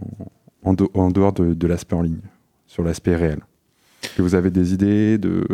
en, 0.63 0.75
de- 0.75 0.89
en 0.95 1.11
dehors 1.11 1.33
de, 1.33 1.55
de 1.55 1.67
l'aspect 1.67 1.97
en 1.97 2.03
ligne, 2.03 2.21
sur 2.67 2.83
l'aspect 2.83 3.17
réel? 3.17 3.39
Est-ce 4.03 4.15
que 4.17 4.23
vous 4.23 4.35
avez 4.35 4.51
des 4.51 4.75
idées 4.75 5.17
de, 5.17 5.47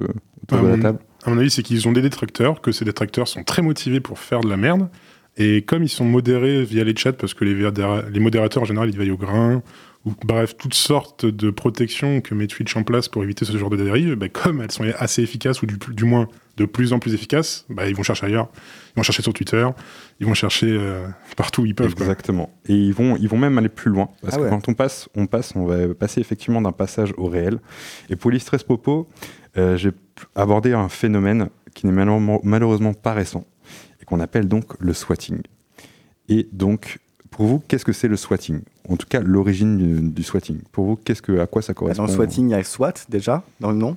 autour 0.43 0.63
de 0.63 0.67
la 0.69 0.75
Euh, 0.75 0.83
table? 0.83 0.99
À 1.25 1.31
mon 1.31 1.39
avis, 1.39 1.51
c'est 1.51 1.63
qu'ils 1.63 1.87
ont 1.87 1.93
des 1.93 2.03
détracteurs, 2.03 2.61
que 2.61 2.73
ces 2.73 2.85
détracteurs 2.85 3.29
sont 3.29 3.45
très 3.45 3.63
motivés 3.63 4.01
pour 4.01 4.19
faire 4.19 4.41
de 4.41 4.49
la 4.49 4.57
merde. 4.57 4.89
Et 5.37 5.63
comme 5.63 5.83
ils 5.85 5.89
sont 5.89 6.05
modérés 6.05 6.63
via 6.65 6.83
les 6.85 6.95
chats, 6.97 7.13
parce 7.13 7.33
que 7.35 7.45
les, 7.45 7.55
les 7.55 8.21
modérateurs 8.21 8.65
en 8.65 8.67
général 8.67 8.91
ils 8.91 8.97
veillent 8.99 9.13
au 9.13 9.17
grain, 9.17 9.63
ou 10.05 10.13
bref, 10.25 10.57
toutes 10.57 10.75
sortes 10.75 11.27
de 11.27 11.51
protections 11.51 12.21
que 12.21 12.35
met 12.35 12.47
Twitch 12.49 12.77
en 12.77 12.83
place 12.83 13.09
pour 13.09 13.23
éviter 13.23 13.45
ce 13.45 13.57
genre 13.57 13.71
de 13.71 13.77
dérive, 13.77 14.15
bah, 14.15 14.29
comme 14.29 14.61
elles 14.61 14.73
sont 14.73 14.85
assez 14.99 15.23
efficaces, 15.23 15.63
ou 15.63 15.67
du, 15.67 15.77
du 15.91 16.05
moins 16.05 16.29
de 16.57 16.65
plus 16.65 16.93
en 16.93 16.99
plus 16.99 17.15
efficaces, 17.15 17.65
bah, 17.71 17.89
ils 17.89 17.95
vont 17.95 18.03
chercher 18.03 18.27
ailleurs. 18.27 18.49
Ils 18.91 18.97
vont 18.97 19.03
chercher 19.05 19.23
sur 19.23 19.33
Twitter, 19.33 19.67
ils 20.21 20.27
vont 20.27 20.35
chercher 20.35 20.67
euh, 20.71 21.07
partout 21.37 21.63
où 21.63 21.67
ils 21.67 21.75
peuvent. 21.75 21.95
quoi. 21.95 22.05
Exactement. 22.05 22.53
Et 22.67 22.75
ils 22.75 22.93
vont, 22.93 23.17
ils 23.17 23.29
vont 23.29 23.39
même 23.39 23.57
aller 23.59 23.69
plus 23.69 23.91
loin. 23.91 24.11
Parce 24.23 24.35
Ah 24.35 24.39
que 24.39 24.43
ouais. 24.43 24.51
quand 24.51 24.69
on 24.69 24.75
passe, 24.75 25.09
on 25.15 25.27
passe, 25.27 25.55
on 25.55 25.65
va 25.67 25.95
passer 25.95 26.21
effectivement 26.21 26.61
d'un 26.61 26.73
passage 26.73 27.15
au 27.17 27.27
réel. 27.27 27.61
Et 28.11 28.17
pour 28.17 28.31
illustrer 28.33 28.59
ce 28.59 28.65
propos, 28.65 29.09
euh, 29.57 29.77
j'ai 29.77 29.93
abordé 30.35 30.73
un 30.73 30.89
phénomène 30.89 31.49
qui 31.75 31.87
n'est 31.87 31.93
malheureusement, 31.93 32.41
malheureusement 32.43 32.93
pas 32.93 33.13
récent 33.15 33.45
et 34.01 34.05
qu'on 34.05 34.21
appelle 34.21 34.49
donc 34.49 34.73
le 34.81 34.93
swatting. 34.93 35.41
Et 36.29 36.49
donc, 36.53 36.99
pour 37.33 37.47
vous, 37.47 37.63
qu'est-ce 37.67 37.85
que 37.85 37.93
c'est 37.93 38.09
le 38.09 38.17
swatting? 38.17 38.61
En 38.89 38.97
tout 38.97 39.07
cas, 39.09 39.21
l'origine 39.21 39.77
du, 39.77 40.11
du 40.11 40.23
swatting. 40.23 40.59
Pour 40.71 40.85
vous, 40.87 40.97
qu'est-ce 40.97 41.23
que, 41.23 41.39
à 41.41 41.47
quoi 41.47 41.61
ça 41.63 41.73
Bah, 41.73 41.79
correspond 41.79 42.05
Dans 42.05 42.09
le 42.09 42.15
swatting, 42.15 42.49
il 42.49 42.53
y 42.53 42.55
a 42.55 42.63
SWAT 42.63 42.95
déjà, 43.09 43.43
dans 43.59 43.71
le 43.71 43.77
nom. 43.77 43.97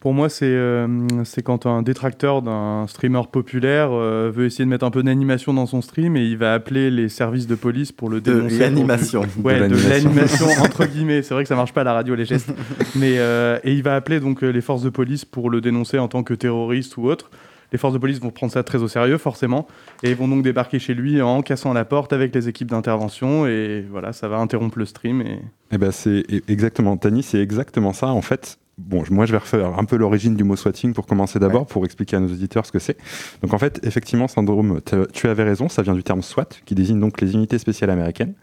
Pour 0.00 0.14
moi, 0.14 0.28
c'est 0.28 0.46
euh, 0.46 0.88
c'est 1.22 1.42
quand 1.44 1.64
un 1.64 1.80
détracteur 1.82 2.42
d'un 2.42 2.86
streamer 2.88 3.20
populaire 3.30 3.90
euh, 3.92 4.32
veut 4.34 4.46
essayer 4.46 4.64
de 4.64 4.68
mettre 4.70 4.84
un 4.84 4.90
peu 4.90 5.04
d'animation 5.04 5.54
dans 5.54 5.66
son 5.66 5.80
stream 5.80 6.16
et 6.16 6.24
il 6.26 6.36
va 6.36 6.54
appeler 6.54 6.90
les 6.90 7.08
services 7.08 7.46
de 7.46 7.54
police 7.54 7.92
pour 7.92 8.10
le 8.10 8.20
De 8.20 8.32
dénoncer. 8.32 8.58
l'animation. 8.58 9.22
Ouais, 9.44 9.60
De 9.60 9.76
de 9.76 9.88
l'animation. 9.88 10.46
entre 10.60 10.86
guillemets. 10.86 11.22
C'est 11.22 11.34
vrai 11.34 11.44
que 11.44 11.48
ça 11.48 11.54
marche 11.54 11.72
pas 11.72 11.82
à 11.82 11.84
la 11.84 11.92
radio 11.92 12.16
les 12.16 12.24
gestes, 12.24 12.52
mais 12.96 13.18
euh, 13.18 13.60
et 13.62 13.74
il 13.74 13.84
va 13.84 13.94
appeler 13.94 14.18
donc 14.18 14.42
les 14.42 14.60
forces 14.60 14.82
de 14.82 14.90
police 14.90 15.24
pour 15.24 15.50
le 15.50 15.60
dénoncer 15.60 16.00
en 16.00 16.08
tant 16.08 16.24
que 16.24 16.34
terroriste 16.34 16.96
ou 16.96 17.04
autre. 17.06 17.30
Les 17.72 17.78
forces 17.78 17.94
de 17.94 17.98
police 17.98 18.20
vont 18.20 18.30
prendre 18.30 18.52
ça 18.52 18.62
très 18.62 18.82
au 18.82 18.88
sérieux 18.88 19.18
forcément 19.18 19.66
et 20.02 20.14
vont 20.14 20.28
donc 20.28 20.42
débarquer 20.42 20.78
chez 20.78 20.94
lui 20.94 21.22
en 21.22 21.42
cassant 21.42 21.72
la 21.72 21.84
porte 21.84 22.12
avec 22.12 22.34
les 22.34 22.48
équipes 22.48 22.70
d'intervention 22.70 23.46
et 23.46 23.84
voilà, 23.90 24.12
ça 24.12 24.28
va 24.28 24.36
interrompre 24.36 24.78
le 24.78 24.84
stream 24.84 25.22
et 25.22 25.38
Eh 25.72 25.78
ben 25.78 25.90
c'est 25.90 26.24
e- 26.30 26.42
exactement, 26.48 26.96
Tani, 26.96 27.22
c'est 27.22 27.40
exactement 27.40 27.92
ça. 27.94 28.08
En 28.08 28.20
fait, 28.20 28.58
bon, 28.76 29.02
moi 29.10 29.24
je 29.24 29.32
vais 29.32 29.38
refaire 29.38 29.78
un 29.78 29.84
peu 29.84 29.96
l'origine 29.96 30.34
du 30.34 30.44
mot 30.44 30.54
swatting 30.54 30.92
pour 30.92 31.06
commencer 31.06 31.38
d'abord, 31.38 31.66
pour 31.66 31.84
expliquer 31.86 32.16
à 32.16 32.20
nos 32.20 32.28
auditeurs 32.28 32.66
ce 32.66 32.72
que 32.72 32.78
c'est. 32.78 32.98
Donc 33.42 33.54
en 33.54 33.58
fait, 33.58 33.80
effectivement, 33.84 34.28
syndrome, 34.28 34.80
tu 35.14 35.28
avais 35.28 35.44
raison, 35.44 35.70
ça 35.70 35.80
vient 35.80 35.94
du 35.94 36.02
terme 36.02 36.20
SWAT, 36.20 36.48
qui 36.66 36.74
désigne 36.74 37.00
donc 37.00 37.20
les 37.22 37.32
unités 37.32 37.58
spéciales 37.58 37.90
américaines. 37.90 38.34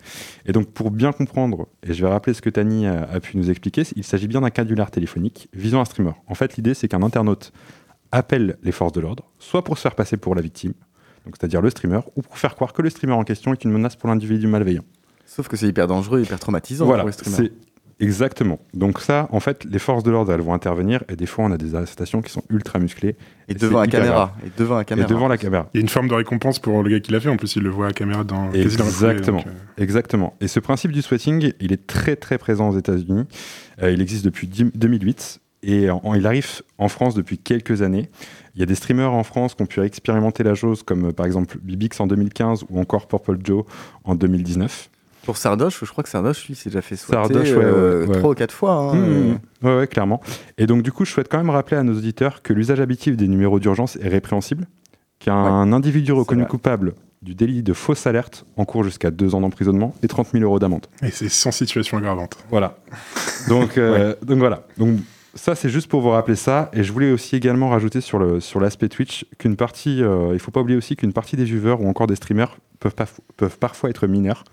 Et 0.48 0.52
donc 0.54 0.72
pour 0.72 0.90
bien 0.90 1.12
comprendre, 1.12 1.68
et 1.88 1.94
je 1.94 2.04
vais 2.04 2.12
rappeler 2.12 2.34
ce 2.34 2.42
que 2.42 2.50
Tani 2.50 2.88
a, 2.88 3.04
a 3.04 3.20
pu 3.20 3.38
nous 3.38 3.50
expliquer, 3.52 3.84
il 3.96 4.04
s'agit 4.04 4.28
bien 4.28 4.42
d'un 4.42 4.50
canular 4.50 4.90
téléphonique 4.90 5.50
visant 5.54 5.82
un 5.82 5.86
streamer. 5.86 6.14
En 6.28 6.34
fait, 6.34 6.58
l'idée 6.58 6.74
c'est 6.74 6.88
qu'un 6.88 7.04
internaute 7.04 7.52
appelle 8.12 8.58
les 8.64 8.72
forces 8.72 8.94
de 8.94 9.02
l'ordre, 9.02 9.24
soit 9.40 9.64
pour 9.64 9.78
se 9.78 9.84
faire 9.84 9.96
passer 9.96 10.18
pour 10.18 10.36
la 10.36 10.42
victime, 10.42 10.74
donc 11.26 11.36
c'est-à-dire 11.40 11.62
le 11.62 11.70
streamer, 11.70 12.00
ou 12.16 12.22
pour 12.22 12.38
faire 12.38 12.56
croire 12.56 12.74
que 12.74 12.82
le 12.82 12.90
streamer 12.90 13.14
en 13.14 13.24
question 13.24 13.54
est 13.54 13.64
une 13.64 13.72
menace 13.72 13.96
pour 13.96 14.10
l'individu 14.10 14.48
malveillant. 14.48 14.84
Sauf 15.26 15.48
que 15.48 15.56
c'est 15.58 15.68
hyper 15.68 15.88
dangereux, 15.88 16.22
hyper 16.22 16.40
traumatisant 16.40 16.86
Voilà, 16.86 17.04
pour 17.04 17.08
les 17.10 17.14
streamers. 17.14 17.38
c'est 17.38 17.52
exactement. 18.04 18.60
Donc 18.74 19.00
ça, 19.00 19.28
en 19.32 19.40
fait, 19.40 19.64
les 19.66 19.78
forces 19.78 20.04
de 20.04 20.10
l'ordre, 20.10 20.32
elles 20.34 20.42
vont 20.42 20.54
intervenir 20.56 21.04
et 21.08 21.16
des 21.16 21.28
fois, 21.28 21.46
on 21.46 21.52
a 21.52 21.58
des 21.58 21.76
arrestations 21.76 22.22
qui 22.24 22.32
sont 22.32 22.42
ultra 22.50 22.80
musclées 22.80 23.16
Et 23.48 23.54
devant 23.54 23.82
la 23.82 23.88
caméra. 23.88 24.34
Et 24.44 24.50
devant 24.58 24.76
la 24.76 24.82
et 24.82 24.86
caméra. 24.86 25.08
devant 25.08 25.28
la 25.28 25.38
caméra. 25.38 25.70
Il 25.74 25.78
y 25.78 25.82
a 25.82 25.84
une 25.84 25.90
forme 25.90 26.08
de 26.08 26.14
récompense 26.16 26.58
pour 26.60 26.82
le 26.82 26.90
gars 26.90 27.00
qui 27.00 27.12
l'a 27.12 27.20
fait. 27.20 27.30
En 27.30 27.38
plus, 27.38 27.56
il 27.58 27.62
le 27.62 27.70
voit 27.70 27.86
à 27.86 27.90
la 27.90 27.94
caméra 27.94 28.24
dans 28.24 28.46
dans 28.46 28.50
foulée, 28.52 28.62
Exactement. 28.64 29.38
donc, 29.40 29.48
euh, 29.48 29.52
Exactement. 29.84 30.34
Et 30.42 30.48
ce 30.48 30.60
principe 30.60 30.92
du 30.94 31.02
sweating, 31.04 31.52
il 31.60 31.72
est 31.74 31.86
très 31.86 32.16
très 32.16 32.38
présent 32.40 32.70
aux 32.70 32.78
États-Unis. 32.78 33.26
Euh, 33.84 33.92
il 33.92 34.02
existe 34.02 34.26
depuis 34.26 34.48
10 34.48 34.72
2008 34.74 35.42
et 35.64 35.90
en- 35.90 36.14
il 36.16 36.26
arrive 36.28 36.62
en 36.78 36.88
France 36.88 37.16
depuis 37.16 37.38
quelques 37.38 37.82
années. 37.82 38.10
Il 38.56 38.60
y 38.60 38.64
a 38.64 38.66
des 38.66 38.76
streamers 38.76 39.14
en 39.14 39.24
France 39.24 39.56
qui 39.56 39.62
ont 39.62 39.66
pu 39.68 39.82
expérimenter 39.82 40.44
la 40.44 40.56
chose, 40.56 40.84
comme 40.84 41.08
euh, 41.10 41.12
par 41.12 41.26
exemple 41.26 41.58
Bibix 41.62 42.00
en 42.00 42.08
2015 42.08 42.66
ou 42.70 42.80
encore 42.80 43.08
Purple 43.08 43.38
Joe 43.44 43.64
en 44.04 44.16
2019. 44.16 44.90
Pour 45.24 45.38
Sardoche, 45.38 45.80
je 45.84 45.90
crois 45.92 46.04
que 46.04 46.10
Sardoche, 46.10 46.48
lui, 46.48 46.56
s'est 46.56 46.70
déjà 46.70 46.82
fait 46.82 46.96
swatter 46.96 47.34
Sardoche, 47.34 47.50
ouais, 47.52 47.64
euh, 47.64 48.02
ouais, 48.06 48.10
ouais. 48.10 48.18
trois 48.18 48.32
ou 48.32 48.34
quatre 48.34 48.54
fois. 48.54 48.72
hein. 48.74 48.96
Mmh. 48.96 49.40
Ouais, 49.64 49.78
ouais, 49.78 49.88
clairement. 49.88 50.22
Et 50.58 50.66
donc, 50.66 50.82
du 50.82 50.92
coup, 50.92 51.06
je 51.06 51.12
souhaite 51.12 51.28
quand 51.30 51.38
même 51.38 51.50
rappeler 51.52 51.78
à 51.78 51.84
nos 51.84 51.94
auditeurs 51.96 52.42
que 52.42 52.54
l'usage 52.54 52.80
habituel 52.80 53.16
des 53.18 53.28
numéros 53.28 53.60
d'urgence 53.60 53.98
est 53.98 54.08
répréhensible, 54.08 54.66
qu'un 55.20 55.72
individu 55.74 56.14
reconnu 56.14 56.46
coupable 56.46 56.94
du 57.22 57.36
délit 57.36 57.62
de 57.64 57.74
fausse 57.74 58.08
alerte 58.08 58.46
encourt 58.56 58.84
jusqu'à 58.86 59.12
deux 59.12 59.36
ans 59.36 59.42
d'emprisonnement 59.42 59.94
et 60.02 60.08
30 60.08 60.30
000 60.32 60.44
euros 60.46 60.58
d'amende. 60.58 60.86
Et 61.04 61.12
c'est 61.12 61.28
sans 61.30 61.52
situation 61.52 61.98
aggravante. 61.98 62.38
Voilà. 62.50 62.78
Donc, 63.50 63.78
euh, 63.78 64.16
donc 64.26 64.38
voilà. 64.40 64.64
Donc, 64.78 65.00
ça, 65.36 65.56
c'est 65.56 65.70
juste 65.70 65.88
pour 65.88 66.02
vous 66.02 66.10
rappeler 66.10 66.36
ça. 66.36 66.70
Et 66.74 66.84
je 66.84 66.92
voulais 66.92 67.12
aussi 67.12 67.36
également 67.36 67.70
rajouter 67.70 68.02
sur 68.02 68.20
l'aspect 68.60 68.90
Twitch 68.90 69.26
qu'une 69.38 69.56
partie, 69.56 70.02
euh, 70.02 70.32
il 70.34 70.40
faut 70.40 70.52
pas 70.52 70.62
oublier 70.62 70.78
aussi 70.78 70.96
qu'une 70.96 71.14
partie 71.14 71.36
des 71.36 71.44
viewers 71.44 71.78
ou 71.80 71.88
encore 71.88 72.08
des 72.08 72.16
streamers 72.16 72.58
peuvent, 72.80 73.58
parfois 73.60 73.90
être 73.90 74.08
mineurs. 74.08 74.44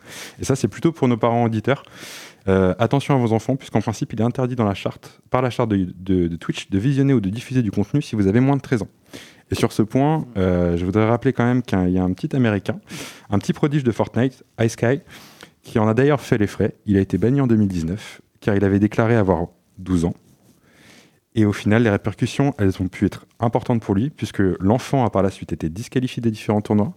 Et 0.41 0.45
ça, 0.45 0.57
c'est 0.57 0.68
plutôt 0.68 0.93
pour 0.93 1.09
nos 1.09 1.16
parents 1.16 1.45
auditeurs. 1.45 1.83
Euh, 2.49 2.74
attention 2.79 3.14
à 3.14 3.18
vos 3.18 3.33
enfants, 3.33 3.57
puisqu'en 3.57 3.81
principe, 3.81 4.12
il 4.12 4.20
est 4.20 4.24
interdit 4.24 4.55
dans 4.55 4.64
la 4.64 4.74
charte, 4.74 5.20
par 5.31 5.43
la 5.43 5.51
charte 5.51 5.70
de, 5.70 6.37
Twitch 6.37 6.70
de 6.70 6.79
visionner 6.79 7.12
ou 7.12 7.20
de 7.20 7.31
diffuser 7.31 7.62
du 7.62 7.70
contenu 7.70 8.03
si 8.03 8.14
vous 8.14 8.27
avez 8.27 8.41
moins 8.41 8.57
de 8.57 8.62
13 8.62 8.83
ans. 8.83 8.89
Et 9.51 9.55
sur 9.55 9.72
ce 9.72 9.83
point, 9.83 10.27
euh, 10.37 10.77
je 10.77 10.85
voudrais 10.85 11.09
rappeler 11.09 11.33
quand 11.33 11.45
même 11.45 11.62
qu'il 11.62 11.91
y 11.91 11.99
a 11.99 12.03
un 12.03 12.12
petit 12.12 12.35
Américain, 12.35 12.81
un 13.31 13.39
petit 13.39 13.53
prodige 13.53 13.85
de 13.85 13.93
Fortnite, 13.93 14.45
Ice 14.61 14.77
qui 15.62 15.79
en 15.79 15.89
a 15.89 15.95
d'ailleurs 15.95 16.20
fait 16.20 16.39
les 16.39 16.47
frais. 16.47 16.74
Il 16.85 16.97
a 16.97 17.01
été 17.01 17.18
banni 17.18 17.41
en 17.41 17.47
2019, 17.47 18.20
car 18.41 18.55
il 18.55 18.64
avait 18.64 18.79
déclaré 18.79 19.16
avoir 19.16 19.47
12 19.79 20.05
ans. 20.05 20.14
Et 21.39 21.45
au 21.45 21.53
final, 21.53 21.82
les 21.82 21.91
répercussions, 21.91 22.55
elles 22.59 22.80
ont 22.80 22.89
pu 22.89 23.05
être 23.05 23.26
importantes 23.41 23.82
pour 23.82 23.95
lui, 23.95 24.11
puisque 24.11 24.43
l'enfant 24.59 25.05
a 25.05 25.11
par 25.11 25.22
la 25.22 25.30
suite 25.30 25.53
été 25.53 25.68
disqualifié 25.68 26.20
des 26.22 26.30
différents 26.30 26.62
tournois, 26.62 26.95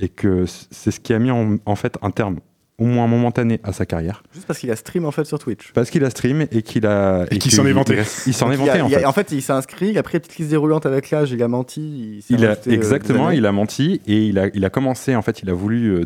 et 0.00 0.08
que 0.08 0.44
c'est 0.70 0.90
ce 0.90 0.98
qui 0.98 1.12
a 1.12 1.18
mis 1.18 1.30
en, 1.30 1.58
en 1.66 1.76
fait 1.76 1.96
un 2.02 2.10
terme, 2.10 2.38
au 2.78 2.84
moins 2.86 3.06
momentané, 3.06 3.60
à 3.64 3.72
sa 3.72 3.84
carrière. 3.86 4.22
Juste 4.34 4.46
parce 4.46 4.58
qu'il 4.58 4.70
a 4.70 4.76
stream 4.76 5.04
en 5.04 5.10
fait 5.10 5.24
sur 5.24 5.38
Twitch. 5.38 5.72
Parce 5.72 5.90
qu'il 5.90 6.04
a 6.04 6.10
stream 6.10 6.46
et 6.50 6.62
qu'il 6.62 6.86
a. 6.86 7.26
Et 7.30 7.38
qu'il 7.38 7.52
s'en 7.52 7.66
est 7.66 7.72
vanté. 7.72 7.98
Il, 8.26 8.32
s'en 8.34 8.50
est 8.50 8.56
vanté, 8.56 8.80
en 8.80 8.88
il 8.88 8.94
a- 8.94 8.98
fait. 9.00 9.04
en 9.04 9.12
fait, 9.12 9.30
il 9.32 9.42
s'est 9.42 9.52
inscrit, 9.52 9.96
après 9.98 10.20
petite 10.20 10.36
liste 10.38 10.50
déroulante 10.50 10.86
avec 10.86 11.10
l'âge, 11.10 11.30
il 11.32 11.42
a 11.42 11.48
menti. 11.48 12.16
Il, 12.16 12.22
s'est 12.22 12.34
Il 12.34 12.44
a, 12.46 12.50
euh, 12.52 12.56
exactement, 12.70 13.30
il 13.30 13.44
a 13.46 13.52
menti 13.52 14.00
et 14.06 14.26
il 14.26 14.38
a, 14.38 14.48
il 14.54 14.64
a 14.64 14.70
commencé, 14.70 15.14
en 15.14 15.22
fait, 15.22 15.42
il 15.42 15.50
a 15.50 15.54
voulu 15.54 15.88
euh, 15.94 16.04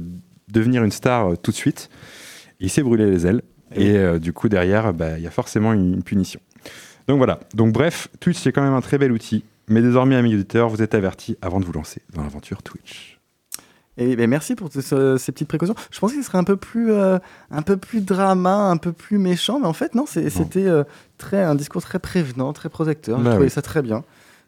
devenir 0.52 0.82
une 0.84 0.92
star 0.92 1.30
euh, 1.32 1.36
tout 1.36 1.50
de 1.52 1.56
suite. 1.56 1.88
Il 2.60 2.68
s'est 2.70 2.82
brûlé 2.82 3.08
les 3.08 3.26
ailes 3.26 3.42
et 3.74 3.96
euh, 3.96 4.18
du 4.18 4.32
coup, 4.32 4.48
derrière, 4.48 4.92
bah, 4.92 5.18
il 5.18 5.22
y 5.24 5.26
a 5.26 5.30
forcément 5.30 5.72
une, 5.72 5.94
une 5.94 6.02
punition. 6.02 6.40
Donc 7.10 7.18
voilà. 7.18 7.40
Donc 7.54 7.72
bref, 7.72 8.06
Twitch, 8.20 8.38
c'est 8.38 8.52
quand 8.52 8.62
même 8.62 8.72
un 8.72 8.80
très 8.80 8.96
bel 8.98 9.10
outil. 9.10 9.42
Mais 9.68 9.82
désormais, 9.82 10.14
amis 10.14 10.32
auditeurs, 10.34 10.68
vous 10.68 10.80
êtes 10.80 10.94
avertis 10.94 11.36
avant 11.42 11.58
de 11.58 11.64
vous 11.64 11.72
lancer 11.72 12.02
dans 12.14 12.22
l'aventure 12.22 12.62
Twitch. 12.62 13.18
Et 13.96 14.14
ben, 14.14 14.30
merci 14.30 14.54
pour 14.54 14.72
ce- 14.72 14.80
ce- 14.80 15.16
ces 15.18 15.32
petites 15.32 15.48
précautions. 15.48 15.74
Je 15.90 15.98
pensais 15.98 16.14
que 16.14 16.22
ce 16.22 16.26
serait 16.28 16.38
un 16.38 16.44
peu 16.44 16.56
plus, 16.56 16.92
euh, 16.92 17.18
un 17.50 17.62
peu 17.62 17.76
plus 17.76 18.00
drama, 18.00 18.54
un 18.54 18.76
peu 18.76 18.92
plus 18.92 19.18
méchant, 19.18 19.58
mais 19.58 19.66
en 19.66 19.72
fait 19.72 19.94
non, 19.96 20.06
c'était 20.06 20.66
euh, 20.66 20.84
très 21.18 21.42
un 21.42 21.56
discours 21.56 21.82
très 21.82 21.98
prévenant, 21.98 22.52
très 22.52 22.68
protecteur. 22.68 23.18
J'ai 23.18 23.24
Bah 23.24 23.30
trouvé 23.30 23.46
oui. 23.46 23.50
ça 23.50 23.60
très 23.60 23.82
bien. 23.82 24.04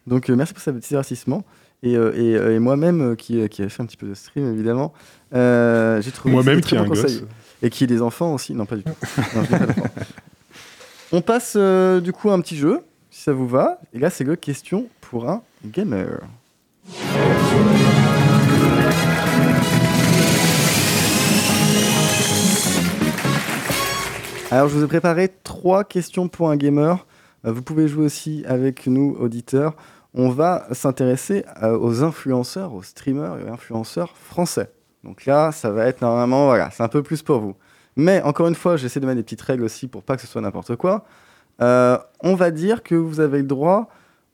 Donc 0.07 0.29
euh, 0.29 0.35
merci 0.37 0.53
pour 0.53 0.63
ce 0.63 0.71
petit 0.71 0.93
avertissement. 0.95 1.43
Et, 1.83 1.97
euh, 1.97 2.13
et, 2.15 2.35
euh, 2.37 2.55
et 2.55 2.59
moi-même 2.59 3.01
euh, 3.11 3.15
qui, 3.15 3.47
qui 3.49 3.61
a 3.61 3.67
fait 3.67 3.83
un 3.83 3.85
petit 3.85 3.97
peu 3.97 4.07
de 4.07 4.13
stream 4.13 4.49
évidemment, 4.53 4.93
euh, 5.35 6.01
j'ai 6.01 6.11
trouvé 6.11 6.33
Moi-même 6.33 6.61
qui 6.61 6.75
ai 6.75 6.77
un 6.77 6.85
très 6.85 6.89
bon 6.89 7.01
conseil. 7.01 7.19
gosse. 7.19 7.29
Et 7.61 7.69
qui 7.69 7.83
est 7.83 7.87
des 7.87 8.01
enfants 8.01 8.33
aussi 8.33 8.53
Non, 8.55 8.65
pas 8.65 8.77
du 8.77 8.83
tout. 8.83 8.91
Non, 9.35 9.43
je 9.43 9.51
n'ai 9.53 9.59
pas 9.59 9.65
d'enfants. 9.67 9.81
On 11.15 11.21
passe 11.21 11.53
euh, 11.57 12.01
du 12.01 12.11
coup 12.11 12.31
à 12.31 12.33
un 12.33 12.41
petit 12.41 12.57
jeu, 12.57 12.79
si 13.11 13.21
ça 13.21 13.33
vous 13.33 13.47
va. 13.47 13.77
Et 13.93 13.99
là, 13.99 14.09
c'est 14.09 14.23
le 14.23 14.35
question 14.35 14.87
pour 14.99 15.29
un 15.29 15.43
gamer. 15.63 16.21
Alors, 24.49 24.67
je 24.69 24.75
vous 24.75 24.83
ai 24.83 24.87
préparé 24.87 25.31
trois 25.43 25.83
questions 25.83 26.27
pour 26.29 26.49
un 26.49 26.57
gamer. 26.57 27.05
Euh, 27.45 27.51
Vous 27.51 27.61
pouvez 27.61 27.87
jouer 27.87 28.05
aussi 28.05 28.43
avec 28.47 28.87
nous, 28.87 29.15
auditeurs. 29.19 29.75
On 30.15 30.29
va 30.29 30.65
s'intéresser 30.71 31.45
euh, 31.61 31.77
aux 31.77 32.03
influenceurs, 32.03 32.73
aux 32.73 32.81
streamers 32.81 33.37
et 33.37 33.47
influenceurs 33.49 34.17
français. 34.17 34.71
Donc 35.03 35.27
là, 35.27 35.51
ça 35.51 35.69
va 35.69 35.85
être 35.85 36.01
normalement, 36.01 36.45
voilà, 36.45 36.71
c'est 36.71 36.81
un 36.81 36.87
peu 36.87 37.03
plus 37.03 37.21
pour 37.21 37.39
vous. 37.39 37.53
Mais 37.95 38.21
encore 38.23 38.47
une 38.47 38.55
fois, 38.55 38.77
j'essaie 38.77 38.99
de 38.99 39.05
mettre 39.05 39.17
des 39.17 39.23
petites 39.23 39.41
règles 39.41 39.63
aussi 39.63 39.87
pour 39.87 40.03
pas 40.03 40.15
que 40.15 40.21
ce 40.21 40.27
soit 40.27 40.41
n'importe 40.41 40.75
quoi. 40.75 41.05
Euh, 41.61 41.97
on 42.21 42.35
va 42.35 42.51
dire 42.51 42.83
que 42.83 42.95
vous 42.95 43.19
avez 43.19 43.39
le 43.39 43.47
droit 43.47 43.89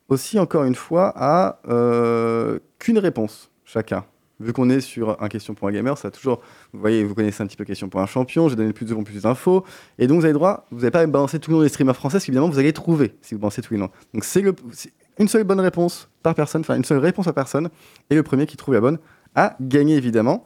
aussi, 0.08 0.40
encore 0.40 0.64
une 0.64 0.76
fois, 0.76 1.14
à 1.16 1.60
euh, 1.68 2.60
qu'une 2.80 2.98
réponse 2.98 3.52
chacun. 3.66 4.06
Vu 4.40 4.54
qu'on 4.54 4.70
est 4.70 4.80
sur 4.80 5.22
un 5.22 5.28
question 5.28 5.54
pour 5.54 5.68
un 5.68 5.72
gamer, 5.72 5.98
ça 5.98 6.08
a 6.08 6.12
toujours, 6.12 6.42
vous 6.72 6.80
voyez, 6.80 7.04
vous 7.04 7.14
connaissez 7.14 7.44
un 7.44 7.48
petit 7.48 7.58
peu 7.58 7.66
question 7.66 7.90
pour 7.90 8.00
un 8.00 8.06
champion, 8.06 8.48
j'ai 8.48 8.56
donné 8.56 8.72
plus 8.72 8.86
de 8.86 8.96
plus 8.96 9.24
d'infos, 9.24 9.66
et 9.98 10.08
donc 10.08 10.20
vous 10.20 10.24
avez 10.24 10.32
le 10.32 10.40
droit, 10.40 10.66
vous 10.72 10.78
n'avez 10.78 10.92
pas 10.92 11.02
à 11.02 11.08
balancer 11.08 11.40
tous 11.40 11.52
les 11.52 11.58
noms 11.58 11.64
des 11.64 11.68
streamers 11.68 11.94
français, 11.96 12.14
parce 12.16 12.26
qu'évidemment 12.26 12.48
vous 12.48 12.58
allez 12.58 12.72
trouver 12.72 13.16
si 13.22 13.34
vous 13.34 13.42
balancez 13.42 13.62
tous 13.62 13.74
les 13.74 13.80
noms. 13.82 13.90
Donc 14.14 14.24
le- 14.36 14.56
c'est 14.72 14.94
une 15.20 15.28
seule 15.28 15.44
bonne 15.44 15.60
réponse 15.60 16.08
par 16.24 16.36
personne, 16.36 16.62
enfin 16.62 16.78
une 16.78 16.86
seule 16.86 17.00
réponse 17.00 17.26
par 17.26 17.34
personne, 17.34 17.70
et 18.10 18.16
le 18.16 18.24
premier 18.24 18.46
qui 18.46 18.56
trouve 18.56 18.74
la 18.74 18.80
bonne 18.80 18.98
a 19.36 19.58
gagné 19.60 19.98
évidemment. 19.98 20.46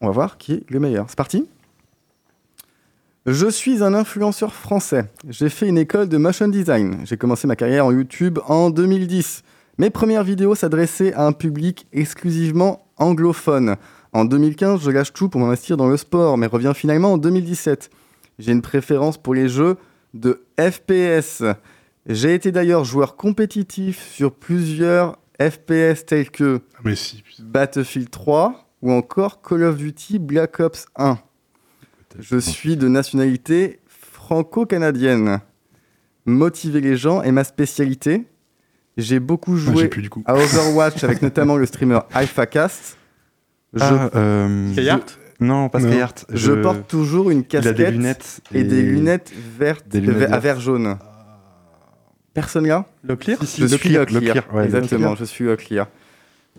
On 0.00 0.06
va 0.06 0.12
voir 0.12 0.38
qui 0.38 0.54
est 0.54 0.70
le 0.70 0.80
meilleur. 0.80 1.04
C'est 1.08 1.16
parti? 1.18 1.46
Je 3.26 3.48
suis 3.48 3.82
un 3.82 3.92
influenceur 3.94 4.54
français. 4.54 5.06
J'ai 5.28 5.48
fait 5.48 5.66
une 5.68 5.78
école 5.78 6.08
de 6.08 6.16
motion 6.16 6.46
design. 6.48 6.98
J'ai 7.04 7.16
commencé 7.16 7.46
ma 7.46 7.56
carrière 7.56 7.86
en 7.86 7.92
YouTube 7.92 8.38
en 8.46 8.70
2010. 8.70 9.42
Mes 9.78 9.90
premières 9.90 10.22
vidéos 10.22 10.54
s'adressaient 10.54 11.12
à 11.12 11.26
un 11.26 11.32
public 11.32 11.86
exclusivement 11.92 12.86
anglophone. 12.96 13.76
En 14.12 14.24
2015, 14.24 14.80
je 14.80 14.90
lâche 14.90 15.12
tout 15.12 15.28
pour 15.28 15.40
m'investir 15.40 15.76
dans 15.76 15.88
le 15.88 15.96
sport, 15.96 16.38
mais 16.38 16.46
reviens 16.46 16.72
finalement 16.72 17.14
en 17.14 17.18
2017. 17.18 17.90
J'ai 18.38 18.52
une 18.52 18.62
préférence 18.62 19.18
pour 19.18 19.34
les 19.34 19.48
jeux 19.48 19.76
de 20.14 20.44
FPS. 20.58 21.42
J'ai 22.06 22.32
été 22.34 22.52
d'ailleurs 22.52 22.84
joueur 22.84 23.16
compétitif 23.16 24.08
sur 24.08 24.32
plusieurs 24.32 25.18
FPS 25.40 26.06
tels 26.06 26.30
que 26.30 26.60
Ah, 26.76 26.80
mais 26.84 26.94
si. 26.94 27.22
putain. 27.22 27.42
Battlefield 27.42 28.08
3 28.10 28.68
ou 28.82 28.92
encore 28.92 29.42
Call 29.42 29.64
of 29.64 29.76
Duty 29.78 30.20
Black 30.20 30.60
Ops 30.60 30.86
1. 30.96 31.18
Je 32.18 32.38
suis 32.38 32.76
de 32.76 32.88
nationalité 32.88 33.80
franco-canadienne. 33.86 35.40
Motiver 36.24 36.80
les 36.80 36.96
gens 36.96 37.22
est 37.22 37.32
ma 37.32 37.44
spécialité. 37.44 38.24
J'ai 38.96 39.20
beaucoup 39.20 39.54
Ah, 39.56 39.58
joué 39.72 39.82
J'ai 39.82 39.88
plus 39.88 40.02
du 40.02 40.10
coup. 40.10 40.22
à 40.26 40.34
Overwatch 40.34 41.04
avec 41.04 41.22
notamment 41.22 41.56
le 41.56 41.66
streamer 41.66 42.00
AlphaCast. 42.12 42.96
Je, 43.74 43.80
Ah, 43.82 44.10
euh, 44.14 44.48
Non, 45.38 45.68
pas 45.68 45.78
Non. 45.80 45.90
Skyheart. 45.90 46.24
je 46.32 46.52
porte 46.52 46.88
toujours 46.88 47.30
une 47.30 47.44
casquette 47.44 47.76
des 47.76 47.90
lunettes. 47.90 48.40
et, 48.54 48.64
des 48.64 48.82
lunettes 48.82 49.32
vertes 49.58 49.86
des 49.86 50.00
lunettes 50.00 50.30
euh, 50.30 50.34
à 50.34 50.38
vert 50.38 50.60
jaune. 50.60 50.96
Personne 52.32 52.66
là? 52.66 52.86
Locklear? 53.04 53.38
Si, 53.40 53.46
si, 53.46 53.56
Je 53.58 53.62
le 53.62 53.68
suis 53.68 53.78
clear, 53.78 54.00
Locklear. 54.02 54.22
le 54.22 54.30
clear, 54.40 54.54
ouais, 54.54 54.64
Exactement, 54.64 55.10
le 55.10 55.16
je 55.16 55.24
suis 55.24 55.44
Locklear. 55.44 55.88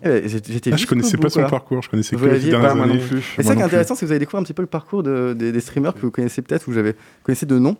Eh 0.04 0.28
J'étais 0.28 0.72
Ah, 0.74 0.78
je 0.78 0.86
connaissais 0.86 1.18
bout, 1.18 1.24
pas 1.24 1.30
son 1.30 1.40
quoi. 1.42 1.50
parcours, 1.50 1.82
je 1.82 1.90
connaissais 1.90 2.16
Vous 2.16 2.26
que 2.26 2.32
les 2.32 2.40
dernières 2.40 2.70
pas, 2.70 2.76
moi 2.76 2.86
non 2.86 2.94
années. 2.94 3.02
plus. 3.02 3.36
Et 3.38 3.44
ça 3.44 3.56
qui 3.56 3.62
est 3.62 3.64
intéressant, 3.64 3.96
c'est 3.96 4.02
que 4.02 4.06
vous 4.06 4.12
allez 4.12 4.20
découvrir 4.20 4.42
un 4.42 4.44
petit 4.44 4.54
peu 4.54 4.62
le 4.62 4.68
parcours 4.68 5.02
de- 5.04 5.34
des, 5.38 5.52
des 5.52 5.60
streamers 5.60 5.94
que 5.94 6.00
vous 6.02 6.12
connaissez 6.12 6.42
peut-être 6.42 6.68
ou 6.68 6.74
j'avais 6.74 6.96
connaissez 7.24 7.46
de 7.46 7.58
nom. 7.58 7.76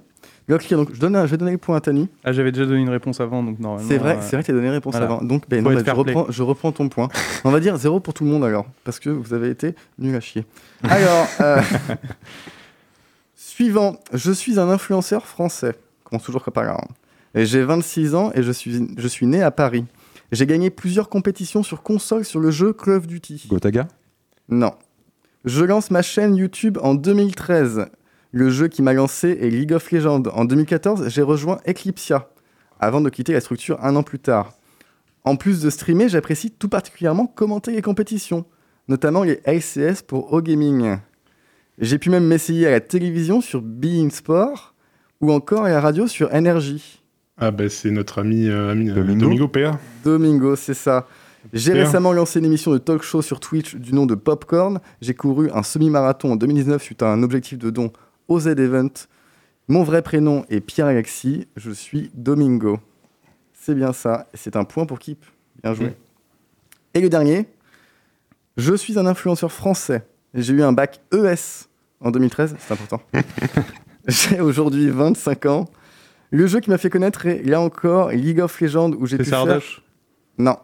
Donc 0.50 0.62
je, 0.94 1.00
donne 1.00 1.16
un- 1.18 1.26
je 1.26 1.32
vais 1.32 1.38
donner 1.38 1.52
le 1.52 1.58
point 1.58 1.76
à 1.76 1.82
Tani. 1.82 2.08
Ah, 2.24 2.32
j'avais 2.32 2.54
déjà 2.54 2.66
donné 2.66 2.80
une 2.82 2.90
réponse 2.90 3.20
avant, 3.20 3.44
donc 3.44 3.60
normalement. 3.60 3.86
C'est 3.88 3.98
vrai, 3.98 4.14
euh, 4.16 4.22
c'est 4.22 4.38
vrai 4.38 4.42
que 4.44 4.46
tu 4.46 4.52
as 4.52 4.56
donné 4.56 4.70
réponse 4.70 4.94
voilà. 4.94 5.06
avant. 5.06 5.22
Donc 5.22 5.44
ben, 5.50 5.62
non, 5.62 5.70
ben, 5.74 5.84
je, 5.86 5.92
reprends, 5.92 6.26
je 6.30 6.42
reprends 6.44 6.72
ton 6.72 6.88
point. 6.88 7.10
On 7.44 7.52
va 7.52 7.60
dire 7.60 7.76
zéro 7.78 8.00
pour 8.00 8.14
tout 8.14 8.24
le 8.24 8.30
monde 8.30 8.46
alors, 8.46 8.66
parce 8.86 9.00
que 9.00 9.10
vous 9.10 9.34
avez 9.34 9.50
été 9.50 9.76
nul 10.00 10.16
à 10.16 10.22
chier. 10.22 10.46
Alors, 10.84 11.28
euh, 11.42 11.62
suivant, 13.36 13.98
je 14.14 14.32
suis 14.32 14.60
un 14.60 14.70
influenceur 14.70 15.26
français. 15.26 15.76
Commence 16.04 16.24
toujours 16.24 16.44
comme 16.44 16.54
par 16.54 16.64
là. 16.64 16.78
hein. 16.82 16.88
J'ai 17.36 17.64
26 17.64 18.16
ans 18.16 18.32
et 18.34 18.42
je 18.42 18.52
suis, 18.52 18.88
je 18.98 19.08
suis 19.08 19.28
né 19.28 19.44
à 19.44 19.52
Paris. 19.52 19.86
J'ai 20.32 20.46
gagné 20.46 20.70
plusieurs 20.70 21.08
compétitions 21.08 21.64
sur 21.64 21.84
console 21.84 22.26
sur 22.26 22.40
le 22.40 22.52
jeu 22.52 22.74
Call 22.74 22.96
of 22.96 23.08
Duty. 23.08 23.48
Gotaga 23.50 23.88
Non. 24.50 24.74
Je 25.46 25.64
lance 25.64 25.90
ma 25.90 26.02
chaîne 26.02 26.36
YouTube 26.36 26.78
en 26.82 26.96
2013. 26.96 27.86
Le 28.32 28.50
jeu 28.50 28.68
qui 28.68 28.82
m'a 28.82 28.92
lancé 28.92 29.38
est 29.40 29.50
League 29.50 29.72
of 29.72 29.90
Legends. 29.90 30.24
En 30.34 30.44
2014, 30.44 31.08
j'ai 31.08 31.22
rejoint 31.22 31.60
Eclipsia, 31.66 32.30
avant 32.80 33.00
de 33.00 33.10
quitter 33.10 33.32
la 33.32 33.40
structure 33.40 33.82
un 33.82 33.96
an 33.96 34.04
plus 34.04 34.20
tard. 34.20 34.52
En 35.24 35.38
plus 35.38 35.62
de 35.62 35.70
streamer, 35.70 36.10
j'apprécie 36.10 36.52
tout 36.52 36.68
particulièrement 36.68 37.28
commenter 37.28 37.72
les 37.72 37.82
compétitions, 37.82 38.46
notamment 38.90 39.24
les 39.24 39.40
LCS 39.46 40.02
pour 40.06 40.34
O-Gaming. 40.34 40.98
J'ai 41.78 42.00
pu 42.00 42.10
même 42.10 42.28
m'essayer 42.28 42.68
à 42.68 42.72
la 42.72 42.82
télévision 42.82 43.40
sur 43.40 43.62
Bein 43.62 44.10
Sport 44.10 44.74
ou 45.22 45.32
encore 45.32 45.64
à 45.64 45.70
la 45.70 45.80
radio 45.80 46.06
sur 46.06 46.34
Energy. 46.34 47.02
Ah, 47.38 47.52
bah 47.52 47.70
c'est 47.70 47.92
notre 47.92 48.20
ami, 48.20 48.48
euh, 48.48 48.72
ami 48.72 48.90
euh, 48.90 48.96
Domingo. 48.96 49.26
Domingo 49.26 49.48
PA. 49.48 49.80
Domingo, 50.04 50.56
c'est 50.56 50.74
ça. 50.74 51.08
J'ai 51.54 51.74
récemment 51.74 52.12
lancé 52.12 52.40
une 52.40 52.46
émission 52.46 52.72
de 52.72 52.78
talk 52.78 53.04
show 53.04 53.22
sur 53.22 53.40
Twitch 53.40 53.76
du 53.76 53.94
nom 53.94 54.06
de 54.06 54.16
Popcorn. 54.16 54.80
J'ai 55.02 55.14
couru 55.14 55.50
un 55.52 55.64
semi-marathon 55.64 56.34
en 56.34 56.36
2019 56.36 56.82
suite 56.82 57.04
à 57.04 57.12
un 57.12 57.24
objectif 57.24 57.58
de 57.58 57.70
don 57.70 57.92
au 58.28 58.40
Z-Event. 58.40 58.92
Mon 59.68 59.84
vrai 59.84 60.02
prénom 60.02 60.46
est 60.50 60.60
Pierre-Alexis. 60.60 61.48
Je 61.56 61.72
suis 61.72 62.12
Domingo. 62.16 62.80
C'est 63.54 63.76
bien 63.76 63.94
ça. 63.94 64.28
Et 64.34 64.38
c'est 64.38 64.56
un 64.56 64.64
point 64.64 64.86
pour 64.86 65.00
Kip. 65.00 65.24
Bien 65.62 65.74
joué. 65.74 65.88
Mm. 65.88 65.94
Et 66.96 67.02
le 67.02 67.10
dernier, 67.10 67.46
je 68.58 68.74
suis 68.74 68.98
un 68.98 69.06
influenceur 69.06 69.52
français. 69.52 70.06
J'ai 70.34 70.54
eu 70.54 70.64
un 70.64 70.74
bac 70.74 71.02
ES 71.14 71.68
en 72.02 72.12
2013. 72.12 72.56
C'est 72.60 72.74
important. 72.74 73.02
J'ai 74.08 74.42
aujourd'hui 74.42 74.90
25 74.90 75.46
ans. 75.46 75.66
Le 76.32 76.48
jeu 76.48 76.60
qui 76.60 76.70
m'a 76.70 76.78
fait 76.78 76.90
connaître 76.90 77.26
est, 77.26 77.44
là 77.44 77.62
encore, 77.62 78.10
League 78.12 78.40
of 78.42 78.60
Legends, 78.60 78.92
où 78.94 79.06
j'ai 79.06 79.18
pu 79.18 79.26
faire... 79.26 79.62
Non. 80.38 80.58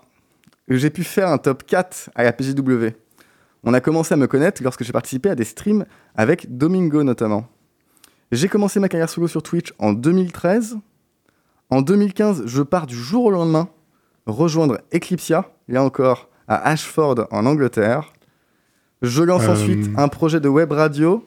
J'ai 0.68 0.89
pu 0.89 1.03
faire 1.03 1.30
un 1.30 1.38
top 1.38 1.64
4 1.66 2.11
à 2.16 2.24
la 2.24 2.34
PGW. 2.34 2.89
On 3.64 3.74
a 3.74 3.80
commencé 3.82 4.14
à 4.14 4.18
me 4.18 4.28
connaître 4.28 4.61
lorsque 4.64 4.84
j'ai 4.84 4.91
participé 4.91 5.30
à 5.30 5.36
des 5.36 5.45
streams 5.45 5.86
avec 6.16 6.57
Domingo 6.57 7.03
notamment. 7.03 7.47
J'ai 8.32 8.47
commencé 8.49 8.80
ma 8.80 8.89
carrière 8.89 9.09
solo 9.09 9.28
sur 9.28 9.41
Twitch 9.43 9.74
en 9.80 9.93
2013. 9.93 10.78
En 11.70 11.82
2015, 11.82 12.43
je 12.45 12.61
pars 12.61 12.88
du 12.88 12.95
jour 12.95 13.26
au 13.26 13.32
lendemain 13.32 13.70
rejoindre 14.26 14.80
Eclipsia, 14.93 15.49
là 15.68 15.84
encore 15.84 16.30
à 16.47 16.70
Ashford 16.70 17.28
en 17.32 17.45
Angleterre. 17.45 18.14
Je 19.01 19.24
lance 19.24 19.43
Euh, 19.43 19.53
ensuite 19.53 19.89
un 19.97 20.07
projet 20.07 20.39
de 20.39 20.47
web 20.49 20.72
radio 20.72 21.26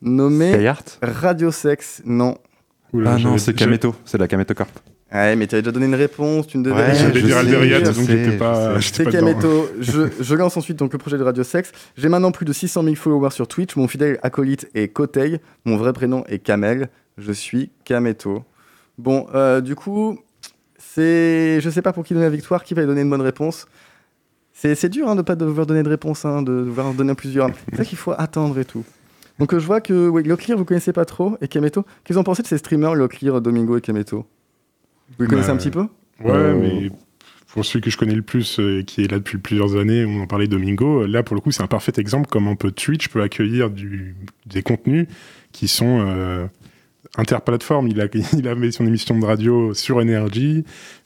nommé 0.00 0.52
Skyheart? 0.52 0.98
Radio 1.02 1.50
Sex. 1.50 2.02
Non. 2.04 2.36
Oula, 2.92 3.14
Ah 3.14 3.18
non, 3.18 3.38
c'est 3.38 3.54
Kameto, 3.54 3.94
c'est 4.04 4.18
la 4.18 4.26
Kameto 4.28 4.54
Corp. 4.54 4.70
Ouais, 5.12 5.34
mais 5.34 5.46
tu 5.46 5.54
avais 5.56 5.62
déjà 5.62 5.72
donné 5.72 5.86
une 5.86 5.94
réponse, 5.94 6.46
tu 6.46 6.58
ne 6.58 6.64
devais 6.64 6.76
Ouais, 6.76 6.94
J'allais 6.94 7.22
dire 7.22 7.36
Alberiat, 7.38 7.80
donc 7.80 7.94
j'étais 7.94 8.36
pas, 8.36 8.80
C'est. 8.80 9.10
Kameto. 9.10 9.68
Je, 9.80 10.02
je 10.20 10.34
lance 10.34 10.56
ensuite 10.56 10.78
donc 10.78 10.92
le 10.92 10.98
projet 10.98 11.18
de 11.18 11.24
Radio 11.24 11.42
Sex. 11.42 11.72
J'ai 11.96 12.08
maintenant 12.08 12.30
plus 12.30 12.46
de 12.46 12.52
600 12.52 12.84
000 12.84 12.94
followers 12.94 13.30
sur 13.30 13.48
Twitch. 13.48 13.74
Mon 13.76 13.88
fidèle 13.88 14.18
acolyte 14.22 14.68
est 14.74 14.88
Kotei. 14.88 15.40
Mon 15.64 15.76
vrai 15.76 15.92
prénom 15.92 16.24
est 16.28 16.38
Kamel. 16.38 16.88
Je 17.18 17.32
suis 17.32 17.70
Kameto. 17.84 18.44
Bon, 18.98 19.26
euh, 19.34 19.60
du 19.60 19.74
coup, 19.74 20.18
c'est, 20.78 21.60
je 21.60 21.70
sais 21.70 21.82
pas 21.82 21.92
pour 21.92 22.04
qui 22.04 22.14
donner 22.14 22.26
la 22.26 22.30
victoire, 22.30 22.62
qui 22.62 22.74
va 22.74 22.84
donner 22.86 23.00
une 23.00 23.10
bonne 23.10 23.20
réponse. 23.20 23.66
C'est, 24.52 24.74
c'est 24.74 24.88
dur 24.90 25.08
hein, 25.08 25.16
de 25.16 25.22
pas 25.22 25.36
devoir 25.36 25.66
donner 25.66 25.82
de 25.82 25.88
réponse, 25.88 26.24
hein, 26.24 26.42
de 26.42 26.52
devoir 26.64 26.86
en 26.86 26.92
donner 26.92 27.14
plusieurs. 27.14 27.48
C'est 27.70 27.76
ça 27.78 27.84
qu'il 27.84 27.98
faut 27.98 28.12
attendre 28.16 28.58
et 28.58 28.64
tout. 28.64 28.84
Donc 29.40 29.52
euh, 29.54 29.58
je 29.58 29.66
vois 29.66 29.80
que 29.80 30.08
ouais, 30.08 30.22
Locklear, 30.22 30.56
vous 30.56 30.64
connaissez 30.64 30.92
pas 30.92 31.04
trop, 31.04 31.36
et 31.40 31.48
Kameto. 31.48 31.82
Qu'est-ce 31.82 32.08
que 32.08 32.12
vous 32.14 32.18
en 32.20 32.24
pensez 32.24 32.42
de 32.42 32.46
ces 32.46 32.58
streamers, 32.58 32.94
Locklear, 32.94 33.40
Domingo 33.40 33.76
et 33.76 33.80
Kameto 33.80 34.26
Vous 35.18 35.24
les 35.24 35.28
connaissez 35.28 35.48
Bah, 35.48 35.54
un 35.54 35.56
petit 35.56 35.70
peu? 35.70 35.80
Ouais, 36.22 36.30
Euh, 36.30 36.54
mais 36.60 36.90
pour 37.52 37.64
celui 37.64 37.80
que 37.80 37.90
je 37.90 37.96
connais 37.96 38.14
le 38.14 38.22
plus, 38.22 38.60
euh, 38.60 38.82
qui 38.82 39.02
est 39.02 39.10
là 39.10 39.18
depuis 39.18 39.38
plusieurs 39.38 39.76
années, 39.76 40.04
on 40.04 40.20
en 40.22 40.26
parlait 40.26 40.46
Domingo, 40.46 41.04
là 41.06 41.22
pour 41.24 41.34
le 41.34 41.40
coup 41.40 41.50
c'est 41.50 41.62
un 41.62 41.66
parfait 41.66 41.92
exemple 41.96 42.28
comment 42.30 42.54
peut 42.54 42.70
Twitch 42.70 43.08
peut 43.08 43.22
accueillir 43.22 43.70
du, 43.70 44.14
des 44.46 44.62
contenus 44.62 45.08
qui 45.50 45.66
sont 45.66 46.06
euh, 46.06 46.46
interplateformes. 47.16 47.88
Il 47.88 48.00
a, 48.00 48.06
il 48.38 48.46
a 48.46 48.54
mis 48.54 48.72
son 48.72 48.86
émission 48.86 49.18
de 49.18 49.24
radio 49.24 49.74
sur 49.74 49.96
Energy, 49.96 50.64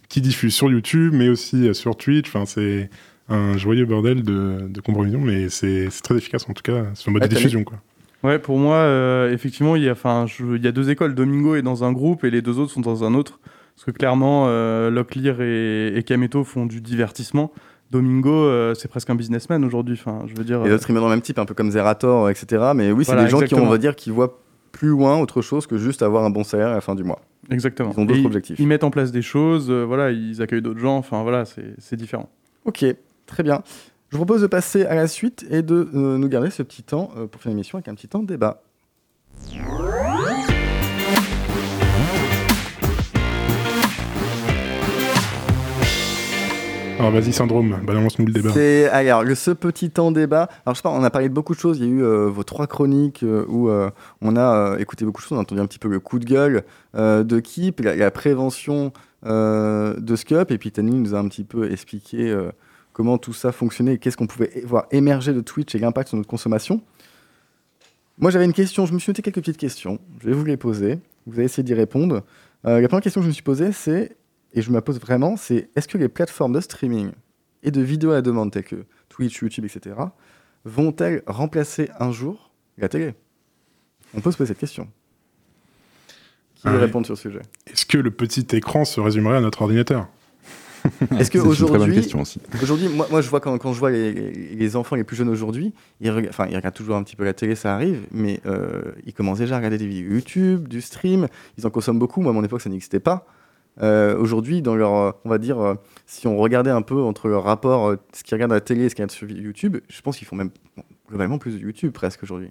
qui 0.09 0.21
diffuse 0.21 0.55
sur 0.55 0.71
YouTube, 0.71 1.13
mais 1.15 1.29
aussi 1.29 1.69
euh, 1.69 1.73
sur 1.73 1.97
Twitch. 1.97 2.29
Enfin, 2.29 2.45
c'est 2.47 2.91
un 3.29 3.57
joyeux 3.57 3.87
bordel 3.87 4.23
de, 4.23 4.67
de 4.69 4.81
compromission, 4.83 5.21
mais 5.21 5.49
c'est 5.49 5.89
c'est 5.91 6.03
très 6.03 6.17
efficace 6.17 6.45
en 6.49 6.53
tout 6.53 6.63
cas 6.63 6.85
sur 6.95 7.11
le 7.11 7.15
mode 7.15 7.23
Ah, 7.23 7.29
de 7.29 7.35
diffusion. 7.35 7.65
Quoi. 7.65 7.79
Ouais, 8.25 8.39
pour 8.39 8.59
moi, 8.59 8.77
euh, 8.77 9.33
effectivement, 9.33 9.77
il 9.77 9.83
y, 9.85 9.89
a, 9.89 9.93
enfin, 9.93 10.25
je- 10.27 10.57
il 10.57 10.65
y 10.65 10.67
a 10.67 10.73
deux 10.73 10.91
écoles. 10.91 11.15
Domingo 11.15 11.55
est 11.57 11.63
dans 11.63 11.85
un 11.85 11.93
groupe 11.93 12.25
et 12.25 12.31
les 12.31 12.43
deux 12.43 12.59
autres 12.59 12.73
sont 12.73 12.81
dans 12.81 13.05
un 13.05 13.15
autre. 13.15 13.39
Parce 13.77 13.85
que 13.85 13.91
clairement, 13.91 14.47
euh, 14.49 14.91
Locklear 14.91 15.41
et, 15.41 15.89
et 15.97 16.03
Kameto 16.05 16.43
font 16.45 16.65
du 16.67 16.81
divertissement. 16.81 17.53
Domingo, 17.91 18.31
euh, 18.33 18.75
c'est 18.75 18.89
presque 18.89 19.11
un 19.11 19.15
businessman 19.15 19.63
aujourd'hui. 19.65 19.97
Enfin, 20.01 20.23
je 20.27 20.35
veux 20.37 20.45
dire. 20.45 20.65
Et 20.65 20.69
d'autres 20.71 20.83
streamers 20.83 21.03
dans 21.03 21.09
le 21.09 21.15
même 21.15 21.23
type, 21.23 21.39
un 21.39 21.45
peu 21.45 21.55
comme 21.55 21.71
Zerator, 21.71 22.31
etc. 22.31 22.73
Mais 22.75 22.91
oui, 22.93 23.05
c'est 23.05 23.13
Voilà, 23.13 23.25
des 23.27 23.31
gens 23.31 23.41
qui, 23.41 23.55
on 23.55 23.67
va 23.69 23.79
dire, 23.79 23.95
qui 23.95 24.11
voient 24.11 24.41
plus 24.73 24.89
loin 24.89 25.19
autre 25.19 25.43
chose 25.43 25.67
que 25.67 25.77
juste 25.77 26.03
avoir 26.03 26.25
un 26.25 26.31
bon 26.31 26.43
salaire 26.45 26.69
à 26.69 26.75
la 26.75 26.81
fin 26.81 26.95
du 26.95 27.05
mois. 27.05 27.21
Exactement. 27.51 27.93
Ils 27.97 28.01
ont 28.01 28.05
d'autres 28.07 28.25
objectifs. 28.27 28.59
Ils 28.59 28.67
mettent 28.67 28.85
en 28.85 28.91
place 28.91 29.13
des 29.13 29.23
choses, 29.23 29.71
euh, 29.71 29.85
voilà, 29.85 30.11
ils 30.11 30.41
accueillent 30.43 30.63
d'autres 30.63 30.81
gens, 30.81 30.97
enfin 30.97 31.23
voilà, 31.23 31.45
c'est 31.45 31.97
différent. 31.97 32.29
Ok, 32.65 32.85
très 33.27 33.43
bien. 33.43 33.63
Je 34.15 34.17
vous 34.17 34.27
propose 34.27 34.43
de 34.43 34.47
passer 34.47 34.85
à 34.85 34.95
la 34.95 35.09
suite 35.09 35.45
et 35.51 35.63
de 35.63 35.89
euh, 35.93 36.19
nous 36.19 36.29
garder 36.29 36.49
ce 36.49 36.63
petit 36.63 36.85
temps 36.85 37.11
euh, 37.17 37.27
pour 37.27 37.43
faire 37.43 37.51
l'émission 37.51 37.79
avec 37.79 37.89
un 37.89 37.97
petit 37.97 38.07
temps 38.07 38.21
de 38.21 38.29
débat. 38.29 38.63
Alors 47.01 47.11
vas-y 47.11 47.33
Syndrome, 47.33 47.81
balance-nous 47.85 48.27
le 48.27 48.33
débat. 48.33 48.51
C'est 48.55 48.89
alors 48.91 49.25
le 49.25 49.35
ce 49.35 49.51
petit 49.51 49.91
temps 49.91 50.13
débat. 50.13 50.49
Alors 50.65 50.77
je 50.77 50.79
sais 50.79 50.83
pas, 50.83 50.91
on 50.91 51.03
a 51.03 51.11
parlé 51.11 51.29
de 51.29 51.35
beaucoup 51.35 51.57
de 51.57 51.59
choses. 51.59 51.79
Il 51.81 51.85
y 51.85 51.89
a 51.89 51.91
eu 51.91 52.05
euh, 52.05 52.29
vos 52.29 52.45
trois 52.45 52.69
chroniques 52.69 53.25
euh, 53.25 53.45
où 53.49 53.69
euh, 53.69 53.91
on 54.23 54.37
a 54.37 54.77
écouté 54.79 55.05
beaucoup 55.05 55.23
de 55.23 55.27
choses. 55.27 55.37
On 55.37 55.41
a 55.41 55.43
entendu 55.43 55.61
un 55.61 55.67
petit 55.67 55.81
peu 55.81 55.89
le 55.89 55.99
coup 55.99 56.21
de 56.21 56.25
gueule 56.25 56.63
de 56.95 57.41
Kip, 57.41 57.81
la, 57.81 57.97
la 57.97 58.13
prévention 58.13 58.93
de 59.25 60.17
Scup, 60.17 60.53
et 60.53 60.59
puis 60.59 60.71
Tani 60.71 60.95
nous 60.95 61.17
a 61.17 61.19
un 61.19 61.27
petit 61.27 61.43
peu 61.43 61.69
expliqué 61.73 62.33
comment 62.95 63.19
tout 63.19 63.35
ça 63.35 63.53
fonctionnait 63.53 63.95
et 63.95 63.99
qu'est-ce 63.99 64.17
qu'on 64.17 64.27
pouvait 64.27 64.63
voir 64.65 64.87
émerger 64.91 65.35
de 65.35 65.43
Twitch 65.43 65.75
et 65.75 65.79
l'impact 65.79 66.09
sur 66.09 66.17
notre 66.17 66.31
consommation. 66.31 66.81
Moi 68.17 68.31
j'avais 68.31 68.47
une 68.47 68.55
question. 68.55 68.87
Je 68.87 68.95
me 68.95 68.99
suis 68.99 69.11
noté 69.11 69.21
quelques 69.21 69.41
petites 69.41 69.59
questions. 69.59 69.99
Je 70.23 70.29
vais 70.29 70.33
vous 70.33 70.47
les 70.47 70.57
poser. 70.57 71.01
Vous 71.27 71.35
allez 71.35 71.45
essayer 71.45 71.63
d'y 71.63 71.75
répondre. 71.75 72.25
Euh, 72.65 72.81
la 72.81 72.89
première 72.89 73.03
question 73.03 73.21
que 73.21 73.25
je 73.25 73.29
me 73.29 73.35
suis 73.35 73.43
posée, 73.43 73.73
c'est 73.73 74.17
et 74.55 74.63
je 74.63 74.71
me 74.71 74.75
la 74.77 74.83
pose 74.83 75.01
vraiment, 75.01 75.37
c'est 75.37 75.69
est-ce 75.75 75.89
que 75.89 75.99
les 75.99 76.09
plateformes 76.09 76.53
de 76.53 76.61
streaming 76.61 77.11
et 77.65 77.71
de 77.71 77.81
vidéos 77.81 78.13
à 78.13 78.15
la 78.15 78.23
demande 78.23 78.53
telles 78.53 78.65
que 78.65 78.85
Twitch, 79.09 79.41
YouTube, 79.43 79.65
etc., 79.65 79.97
vont-elles 80.65 81.23
remplacer 81.27 81.91
un 81.99 82.13
jour 82.13 82.53
la 82.79 82.89
télé? 82.89 83.15
On 84.15 84.21
peut 84.21 84.31
se 84.31 84.37
poser 84.37 84.49
cette 84.49 84.59
question. 84.59 84.89
Qui 86.55 86.69
veut 86.69 86.77
Ah 86.77 86.81
répondre 86.81 87.05
sur 87.05 87.17
ce 87.17 87.23
sujet? 87.23 87.43
Est-ce 87.67 87.85
que 87.85 87.99
le 87.99 88.13
petit 88.13 88.47
écran 88.53 88.85
se 88.85 89.01
résumerait 89.01 89.39
à 89.39 89.41
notre 89.41 89.63
ordinateur? 89.63 90.09
Est-ce 91.19 91.31
que 91.31 91.39
aujourd'hui, 92.63 92.89
moi, 92.89 93.07
moi 93.11 93.21
je 93.21 93.29
vois 93.31 93.41
quand, 93.41 93.57
quand 93.59 93.73
je 93.73 93.79
vois 93.79 93.91
les, 93.91 94.13
les 94.13 94.77
enfants 94.77 94.97
les 94.97 95.05
plus 95.05 95.17
jeunes 95.17 95.29
aujourd'hui, 95.31 95.73
ils, 96.01 96.11
rega- 96.11 96.29
enfin, 96.29 96.47
ils 96.51 96.57
regardent 96.57 96.75
toujours 96.75 96.97
un 96.97 97.03
petit 97.03 97.17
peu 97.17 97.25
la 97.25 97.33
télé, 97.33 97.55
ça 97.55 97.75
arrive, 97.75 98.07
mais 98.13 98.41
euh, 98.47 98.83
ils 99.07 99.15
commencent 99.15 99.39
déjà 99.39 99.55
à 99.55 99.59
regarder 99.59 99.79
des 99.79 99.87
vidéos 99.87 100.13
YouTube, 100.13 100.69
du 100.69 100.81
stream, 100.81 101.27
ils 101.59 101.67
en 101.67 101.71
consomment 101.71 101.99
beaucoup. 101.99 102.21
Moi, 102.21 102.31
à 102.31 102.35
mon 102.35 102.45
époque, 102.45 102.61
ça 102.61 102.69
n'existait 102.71 103.01
pas. 103.01 103.27
Euh, 103.83 104.17
aujourd'hui, 104.19 104.63
dans 104.63 104.77
leur, 104.77 105.15
on 105.25 105.29
va 105.29 105.39
dire, 105.39 105.59
euh, 105.59 105.75
si 106.07 106.27
on 106.27 106.37
regardait 106.37 106.71
un 106.71 106.83
peu 106.83 107.01
entre 107.01 107.29
leur 107.29 107.45
rapport, 107.45 107.95
ce 108.13 108.23
qu'ils 108.23 108.35
regardent 108.35 108.53
à 108.53 108.57
la 108.57 108.61
télé 108.61 108.85
et 108.85 108.89
ce 108.89 108.95
qu'ils 108.95 109.03
regardent 109.05 109.11
sur 109.17 109.29
YouTube, 109.31 109.79
je 109.89 110.01
pense 110.03 110.17
qu'ils 110.17 110.29
font 110.29 110.37
même 110.37 110.51
globalement 111.09 111.39
plus 111.39 111.55
de 111.55 111.59
YouTube 111.59 111.93
presque 111.93 112.23
aujourd'hui. 112.23 112.51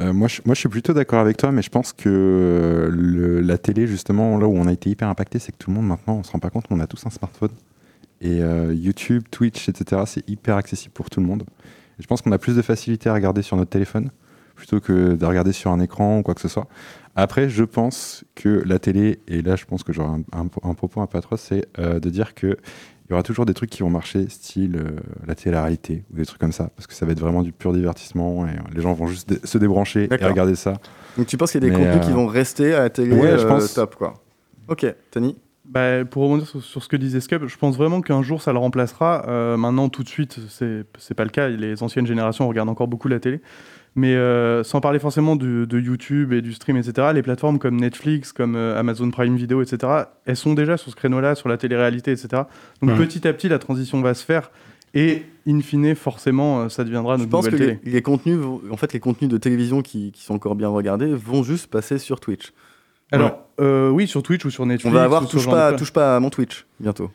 Euh, 0.00 0.12
moi, 0.12 0.28
je, 0.28 0.42
moi, 0.44 0.54
je 0.54 0.60
suis 0.60 0.68
plutôt 0.68 0.92
d'accord 0.92 1.20
avec 1.20 1.36
toi, 1.36 1.52
mais 1.52 1.62
je 1.62 1.70
pense 1.70 1.92
que 1.92 2.08
euh, 2.08 3.40
la 3.42 3.58
télé, 3.58 3.86
justement, 3.86 4.38
là 4.38 4.46
où 4.46 4.54
on 4.54 4.66
a 4.66 4.72
été 4.72 4.90
hyper 4.90 5.08
impacté, 5.08 5.38
c'est 5.38 5.52
que 5.52 5.56
tout 5.56 5.70
le 5.70 5.76
monde 5.76 5.86
maintenant, 5.86 6.16
on 6.16 6.22
se 6.22 6.32
rend 6.32 6.38
pas 6.38 6.50
compte, 6.50 6.66
on 6.70 6.80
a 6.80 6.86
tous 6.86 7.06
un 7.06 7.10
smartphone. 7.10 7.50
Et 8.20 8.42
euh, 8.42 8.74
YouTube, 8.74 9.24
Twitch, 9.30 9.68
etc., 9.68 10.02
c'est 10.06 10.28
hyper 10.28 10.56
accessible 10.56 10.92
pour 10.92 11.08
tout 11.10 11.20
le 11.20 11.26
monde. 11.26 11.44
Je 11.98 12.06
pense 12.06 12.20
qu'on 12.20 12.32
a 12.32 12.38
plus 12.38 12.56
de 12.56 12.62
facilité 12.62 13.08
à 13.08 13.14
regarder 13.14 13.42
sur 13.42 13.56
notre 13.56 13.70
téléphone 13.70 14.10
plutôt 14.54 14.80
que 14.80 15.16
de 15.16 15.26
regarder 15.26 15.52
sur 15.52 15.70
un 15.70 15.80
écran 15.80 16.18
ou 16.18 16.22
quoi 16.22 16.34
que 16.34 16.40
ce 16.40 16.48
soit. 16.48 16.66
Après, 17.14 17.50
je 17.50 17.64
pense 17.64 18.24
que 18.34 18.62
la 18.64 18.78
télé, 18.78 19.20
et 19.28 19.42
là, 19.42 19.54
je 19.54 19.66
pense 19.66 19.82
que 19.82 19.92
j'aurai 19.92 20.22
un, 20.32 20.46
propos 20.46 21.02
un 21.02 21.06
peu 21.06 21.18
atroce, 21.18 21.42
c'est 21.42 21.66
de 21.78 22.10
dire 22.10 22.34
que 22.34 22.56
il 23.08 23.10
y 23.10 23.12
aura 23.12 23.22
toujours 23.22 23.46
des 23.46 23.54
trucs 23.54 23.70
qui 23.70 23.82
vont 23.82 23.90
marcher, 23.90 24.28
style 24.28 24.76
euh, 24.76 24.96
la 25.26 25.34
télé-réalité 25.34 26.04
ou 26.12 26.16
des 26.16 26.26
trucs 26.26 26.40
comme 26.40 26.52
ça, 26.52 26.70
parce 26.74 26.86
que 26.86 26.94
ça 26.94 27.06
va 27.06 27.12
être 27.12 27.20
vraiment 27.20 27.42
du 27.42 27.52
pur 27.52 27.72
divertissement 27.72 28.46
et 28.46 28.50
euh, 28.50 28.54
les 28.74 28.82
gens 28.82 28.92
vont 28.94 29.06
juste 29.06 29.28
dé- 29.28 29.38
se 29.44 29.58
débrancher 29.58 30.08
et 30.10 30.24
regarder 30.24 30.56
ça. 30.56 30.74
Donc 31.16 31.26
tu 31.26 31.36
penses 31.36 31.52
qu'il 31.52 31.62
y 31.62 31.66
a 31.66 31.70
des 31.70 31.76
Mais, 31.76 31.84
contenus 31.84 32.02
euh, 32.04 32.06
qui 32.08 32.12
vont 32.12 32.26
rester 32.26 32.74
à 32.74 32.80
la 32.80 32.90
télé 32.90 33.14
ouais, 33.14 33.38
je 33.38 33.44
euh, 33.44 33.48
pense. 33.48 33.74
top 33.74 33.94
quoi. 33.94 34.14
Ok, 34.68 34.86
Tani. 35.12 35.36
Bah, 35.64 36.04
pour 36.04 36.22
rebondir 36.24 36.46
sur, 36.46 36.62
sur 36.62 36.82
ce 36.82 36.88
que 36.88 36.96
disait 36.96 37.20
Scup, 37.20 37.46
je 37.46 37.56
pense 37.56 37.76
vraiment 37.76 38.00
qu'un 38.00 38.22
jour 38.22 38.40
ça 38.42 38.52
le 38.52 38.58
remplacera. 38.58 39.24
Euh, 39.28 39.56
maintenant, 39.56 39.88
tout 39.88 40.04
de 40.04 40.08
suite, 40.08 40.38
c'est 40.48 40.84
c'est 40.98 41.14
pas 41.14 41.24
le 41.24 41.30
cas. 41.30 41.48
Les 41.48 41.82
anciennes 41.82 42.06
générations 42.06 42.46
regardent 42.48 42.68
encore 42.68 42.86
beaucoup 42.88 43.08
la 43.08 43.18
télé. 43.18 43.40
Mais 43.98 44.14
euh, 44.14 44.62
sans 44.62 44.80
parler 44.82 44.98
forcément 44.98 45.36
du- 45.36 45.66
de, 45.66 45.80
YouTube 45.80 46.32
et 46.34 46.42
du 46.42 46.52
stream, 46.52 46.76
etc., 46.76 47.08
les 47.14 47.22
plateformes 47.22 47.58
comme 47.58 47.76
Netflix, 47.80 48.30
comme 48.32 48.54
euh, 48.54 48.78
Amazon 48.78 49.10
Prime 49.10 49.36
Video, 49.36 49.62
etc., 49.62 50.04
elles 50.26 50.36
sont 50.36 50.52
déjà 50.52 50.76
sur 50.76 50.90
ce 50.90 50.96
créneau-là, 50.96 51.34
sur 51.34 51.48
la 51.48 51.56
télé-réalité, 51.56 52.12
etc. 52.12 52.42
Donc 52.82 52.90
Ouais. 52.90 52.96
petit 53.06 53.26
à 53.26 53.32
petit, 53.32 53.48
la 53.48 53.58
transition 53.58 54.00
va 54.02 54.12
se 54.12 54.22
faire. 54.24 54.50
Et 54.92 55.22
in 55.48 55.60
fine, 55.60 55.94
forcément, 55.94 56.60
euh, 56.60 56.68
ça 56.68 56.84
deviendra 56.84 57.14
Je 57.16 57.20
notre 57.20 57.30
pense 57.30 57.48
que 57.48 57.56
télé. 57.56 57.78
les, 57.84 57.90
les 57.92 58.02
contenus, 58.02 58.38
en 58.70 58.76
fait, 58.76 58.92
les 58.92 59.00
contenus 59.00 59.30
de 59.30 59.38
télévision 59.38 59.80
qui, 59.82 60.12
qui 60.12 60.22
sont 60.22 60.34
encore 60.34 60.56
bien 60.56 60.68
regardés 60.68 61.12
vont 61.14 61.42
juste 61.42 61.68
passer 61.68 61.98
sur 61.98 62.20
Twitch. 62.20 62.52
Alors, 63.12 63.46
euh, 63.60 63.88
oui, 63.88 64.06
sur 64.06 64.22
Twitch 64.22 64.44
ou 64.44 64.50
sur 64.50 64.66
Netflix. 64.66 64.90
On 64.92 64.94
va 64.96 65.04
avoir 65.04 65.26
touche 65.26 65.46
pas, 65.46 65.72
touche 65.72 65.92
pas 65.92 66.16
à 66.16 66.20
mon 66.20 66.28
Twitch 66.30 66.66
bientôt. 66.80 67.10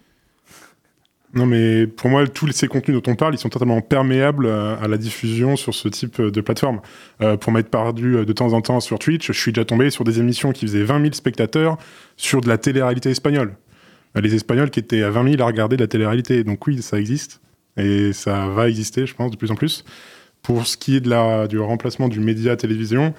Non, 1.34 1.46
mais 1.46 1.88
pour 1.88 2.10
moi, 2.10 2.28
tous 2.28 2.52
ces 2.52 2.68
contenus 2.68 3.02
dont 3.02 3.12
on 3.12 3.16
parle, 3.16 3.34
ils 3.36 3.38
sont 3.38 3.50
totalement 3.50 3.80
perméables 3.80 4.48
à, 4.48 4.88
la 4.88 4.98
diffusion 4.98 5.56
sur 5.56 5.74
ce 5.74 5.88
type 5.88 6.22
de 6.22 6.42
plateforme. 6.42 6.82
Euh, 7.22 7.38
pour 7.38 7.54
m'être 7.54 7.70
perdu 7.70 8.18
euh, 8.18 8.26
de 8.26 8.34
temps 8.34 8.52
en 8.52 8.62
temps 8.62 8.82
sur 8.82 9.00
Twitch, 9.00 9.28
je 9.28 9.40
suis 9.40 9.54
déjà 9.54 9.64
tombé 9.64 9.90
sur 9.92 10.04
des 10.04 10.20
émissions 10.20 10.52
qui 10.52 10.66
faisaient 10.66 10.84
20 10.84 11.02
000 11.02 11.14
spectateurs 11.14 11.78
sur 12.18 12.42
de 12.42 12.50
la 12.50 12.58
télé-réalité 12.58 13.12
espagnole. 13.12 13.56
Euh, 14.18 14.22
Les 14.22 14.36
Espagnols 14.36 14.70
qui 14.70 14.80
étaient 14.80 15.04
à 15.04 15.10
20 15.10 15.32
000 15.32 15.42
à 15.42 15.46
regarder 15.46 15.78
de 15.78 15.84
la 15.84 15.88
télé-réalité. 15.88 16.44
Donc 16.44 16.68
oui, 16.68 16.82
ça 16.82 17.00
existe. 17.00 17.40
Et 17.78 18.12
ça 18.12 18.48
va 18.48 18.68
exister, 18.68 19.06
je 19.06 19.16
pense, 19.16 19.32
de 19.32 19.38
plus 19.38 19.52
en 19.52 19.56
plus. 19.56 19.86
Pour 20.42 20.68
ce 20.68 20.76
qui 20.76 20.98
est 20.98 21.02
de 21.02 21.10
la, 21.10 21.48
du 21.48 21.60
remplacement 21.60 22.10
du 22.10 22.20
média 22.20 22.58
télévision, 22.58 23.14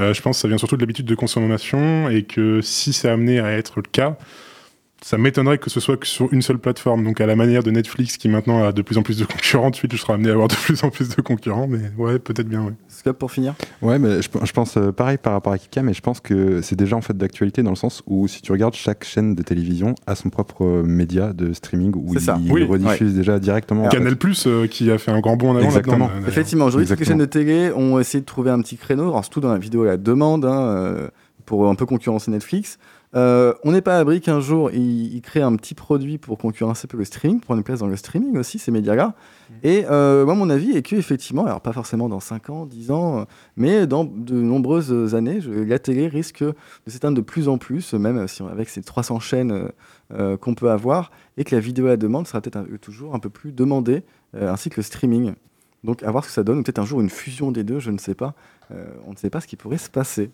euh, 0.00 0.14
je 0.14 0.22
pense 0.22 0.38
que 0.38 0.42
ça 0.42 0.48
vient 0.48 0.58
surtout 0.58 0.76
de 0.76 0.80
l'habitude 0.80 1.06
de 1.06 1.14
consommation 1.14 2.08
et 2.08 2.22
que 2.22 2.60
si 2.62 2.92
c'est 2.92 3.08
amené 3.08 3.40
à 3.40 3.52
être 3.52 3.74
le 3.76 3.82
cas, 3.82 4.16
ça 5.04 5.18
m'étonnerait 5.18 5.58
que 5.58 5.68
ce 5.68 5.80
soit 5.80 5.96
que 5.96 6.06
sur 6.06 6.32
une 6.32 6.42
seule 6.42 6.58
plateforme. 6.58 7.04
Donc 7.04 7.20
à 7.20 7.26
la 7.26 7.34
manière 7.36 7.62
de 7.62 7.70
Netflix 7.70 8.16
qui 8.16 8.28
maintenant 8.28 8.64
a 8.64 8.72
de 8.72 8.82
plus 8.82 8.98
en 8.98 9.02
plus 9.02 9.18
de 9.18 9.24
concurrents, 9.24 9.70
Twitch 9.70 10.00
sera 10.00 10.14
amené 10.14 10.30
à 10.30 10.32
avoir 10.32 10.48
de 10.48 10.54
plus 10.54 10.82
en 10.84 10.90
plus 10.90 11.08
de 11.08 11.20
concurrents. 11.20 11.66
Mais 11.66 11.90
ouais, 11.98 12.18
peut-être 12.18 12.48
bien, 12.48 12.62
ouais. 12.62 12.72
Scop 12.88 13.18
pour 13.18 13.30
finir? 13.32 13.54
Ouais, 13.82 13.98
mais 13.98 14.22
je, 14.22 14.28
je 14.44 14.52
pense 14.52 14.76
euh, 14.76 14.92
pareil 14.92 15.18
par 15.18 15.32
rapport 15.32 15.52
à 15.52 15.58
Kika, 15.58 15.82
mais 15.82 15.92
je 15.92 16.00
pense 16.00 16.20
que 16.20 16.62
c'est 16.62 16.76
déjà 16.76 16.96
en 16.96 17.00
fait 17.00 17.16
d'actualité 17.16 17.62
dans 17.62 17.70
le 17.70 17.76
sens 17.76 18.02
où 18.06 18.28
si 18.28 18.42
tu 18.42 18.52
regardes 18.52 18.74
chaque 18.74 19.04
chaîne 19.04 19.34
de 19.34 19.42
télévision 19.42 19.94
a 20.06 20.14
son 20.14 20.30
propre 20.30 20.64
euh, 20.64 20.82
média 20.84 21.32
de 21.32 21.52
streaming 21.52 21.92
où 21.96 22.14
il, 22.14 22.20
ça. 22.20 22.38
il 22.44 22.52
Oui, 22.52 22.62
rediffuse 22.64 23.14
déjà 23.14 23.38
directement. 23.38 23.82
en 23.86 23.90
fait. 23.90 23.96
Canal 23.96 24.16
Plus 24.16 24.46
euh, 24.46 24.66
qui 24.66 24.90
a 24.90 24.98
fait 24.98 25.10
un 25.10 25.20
grand 25.20 25.36
bond 25.36 25.50
en 25.50 25.56
avant 25.56 25.64
Exactement. 25.66 26.10
Effectivement, 26.28 26.66
aujourd'hui, 26.66 26.86
toutes 26.88 27.00
les 27.00 27.04
chaînes 27.06 27.18
de 27.18 27.24
télé 27.24 27.72
ont 27.72 27.98
essayé 27.98 28.20
de 28.20 28.26
trouver 28.26 28.50
un 28.50 28.60
petit 28.60 28.76
créneau, 28.76 29.04
alors 29.04 29.24
surtout 29.24 29.40
dans 29.40 29.52
la 29.52 29.58
vidéo 29.58 29.82
à 29.82 29.86
la 29.86 29.96
demande, 29.96 30.44
hein, 30.44 30.60
euh, 30.62 31.08
pour 31.44 31.68
un 31.68 31.74
peu 31.74 31.86
concurrencer 31.86 32.30
Netflix. 32.30 32.78
Euh, 33.14 33.52
on 33.62 33.72
n'est 33.72 33.82
pas 33.82 33.94
à 33.96 33.98
l'abri 33.98 34.22
qu'un 34.22 34.40
jour, 34.40 34.70
ils, 34.72 35.14
ils 35.14 35.20
créent 35.20 35.42
un 35.42 35.54
petit 35.56 35.74
produit 35.74 36.16
pour 36.16 36.38
concurrencer 36.38 36.86
un 36.86 36.88
peu 36.88 36.96
le 36.96 37.04
streaming, 37.04 37.40
prendre 37.40 37.58
une 37.58 37.64
place 37.64 37.80
dans 37.80 37.86
le 37.86 37.96
streaming 37.96 38.38
aussi, 38.38 38.58
ces 38.58 38.70
médias-là. 38.70 39.14
Et 39.62 39.84
euh, 39.90 40.24
moi, 40.24 40.34
mon 40.34 40.48
avis 40.48 40.70
est 40.72 40.82
que 40.82 40.96
effectivement, 40.96 41.44
alors 41.44 41.60
pas 41.60 41.74
forcément 41.74 42.08
dans 42.08 42.20
5 42.20 42.48
ans, 42.48 42.64
10 42.64 42.90
ans, 42.90 43.26
mais 43.56 43.86
dans 43.86 44.04
de 44.04 44.34
nombreuses 44.34 45.14
années, 45.14 45.42
je- 45.42 45.50
la 45.50 45.78
télé 45.78 46.08
risque 46.08 46.42
de 46.42 46.54
s'éteindre 46.86 47.16
de 47.18 47.20
plus 47.22 47.48
en 47.48 47.58
plus, 47.58 47.92
même 47.92 48.26
si 48.28 48.40
on- 48.40 48.48
avec 48.48 48.70
ces 48.70 48.82
300 48.82 49.20
chaînes 49.20 49.68
euh, 50.14 50.36
qu'on 50.38 50.54
peut 50.54 50.70
avoir, 50.70 51.10
et 51.36 51.44
que 51.44 51.54
la 51.54 51.60
vidéo 51.60 51.86
à 51.86 51.90
la 51.90 51.96
demande 51.98 52.26
sera 52.26 52.40
peut-être 52.40 52.64
toujours 52.80 53.14
un 53.14 53.18
peu 53.18 53.28
plus 53.30 53.52
demandée, 53.52 54.02
ainsi 54.34 54.70
que 54.70 54.76
le 54.76 54.82
streaming. 54.82 55.34
Donc 55.84 56.02
à 56.02 56.10
voir 56.10 56.24
ce 56.24 56.28
que 56.30 56.34
ça 56.34 56.44
donne, 56.44 56.58
ou 56.60 56.62
peut-être 56.62 56.78
un 56.78 56.86
jour 56.86 57.00
une 57.02 57.10
fusion 57.10 57.52
des 57.52 57.62
deux, 57.64 57.78
je 57.78 57.90
ne 57.90 57.98
sais 57.98 58.14
pas. 58.14 58.34
On 59.06 59.10
ne 59.12 59.16
sait 59.16 59.28
pas 59.30 59.40
ce 59.40 59.46
qui 59.46 59.56
pourrait 59.56 59.76
se 59.78 59.90
passer. 59.90 60.30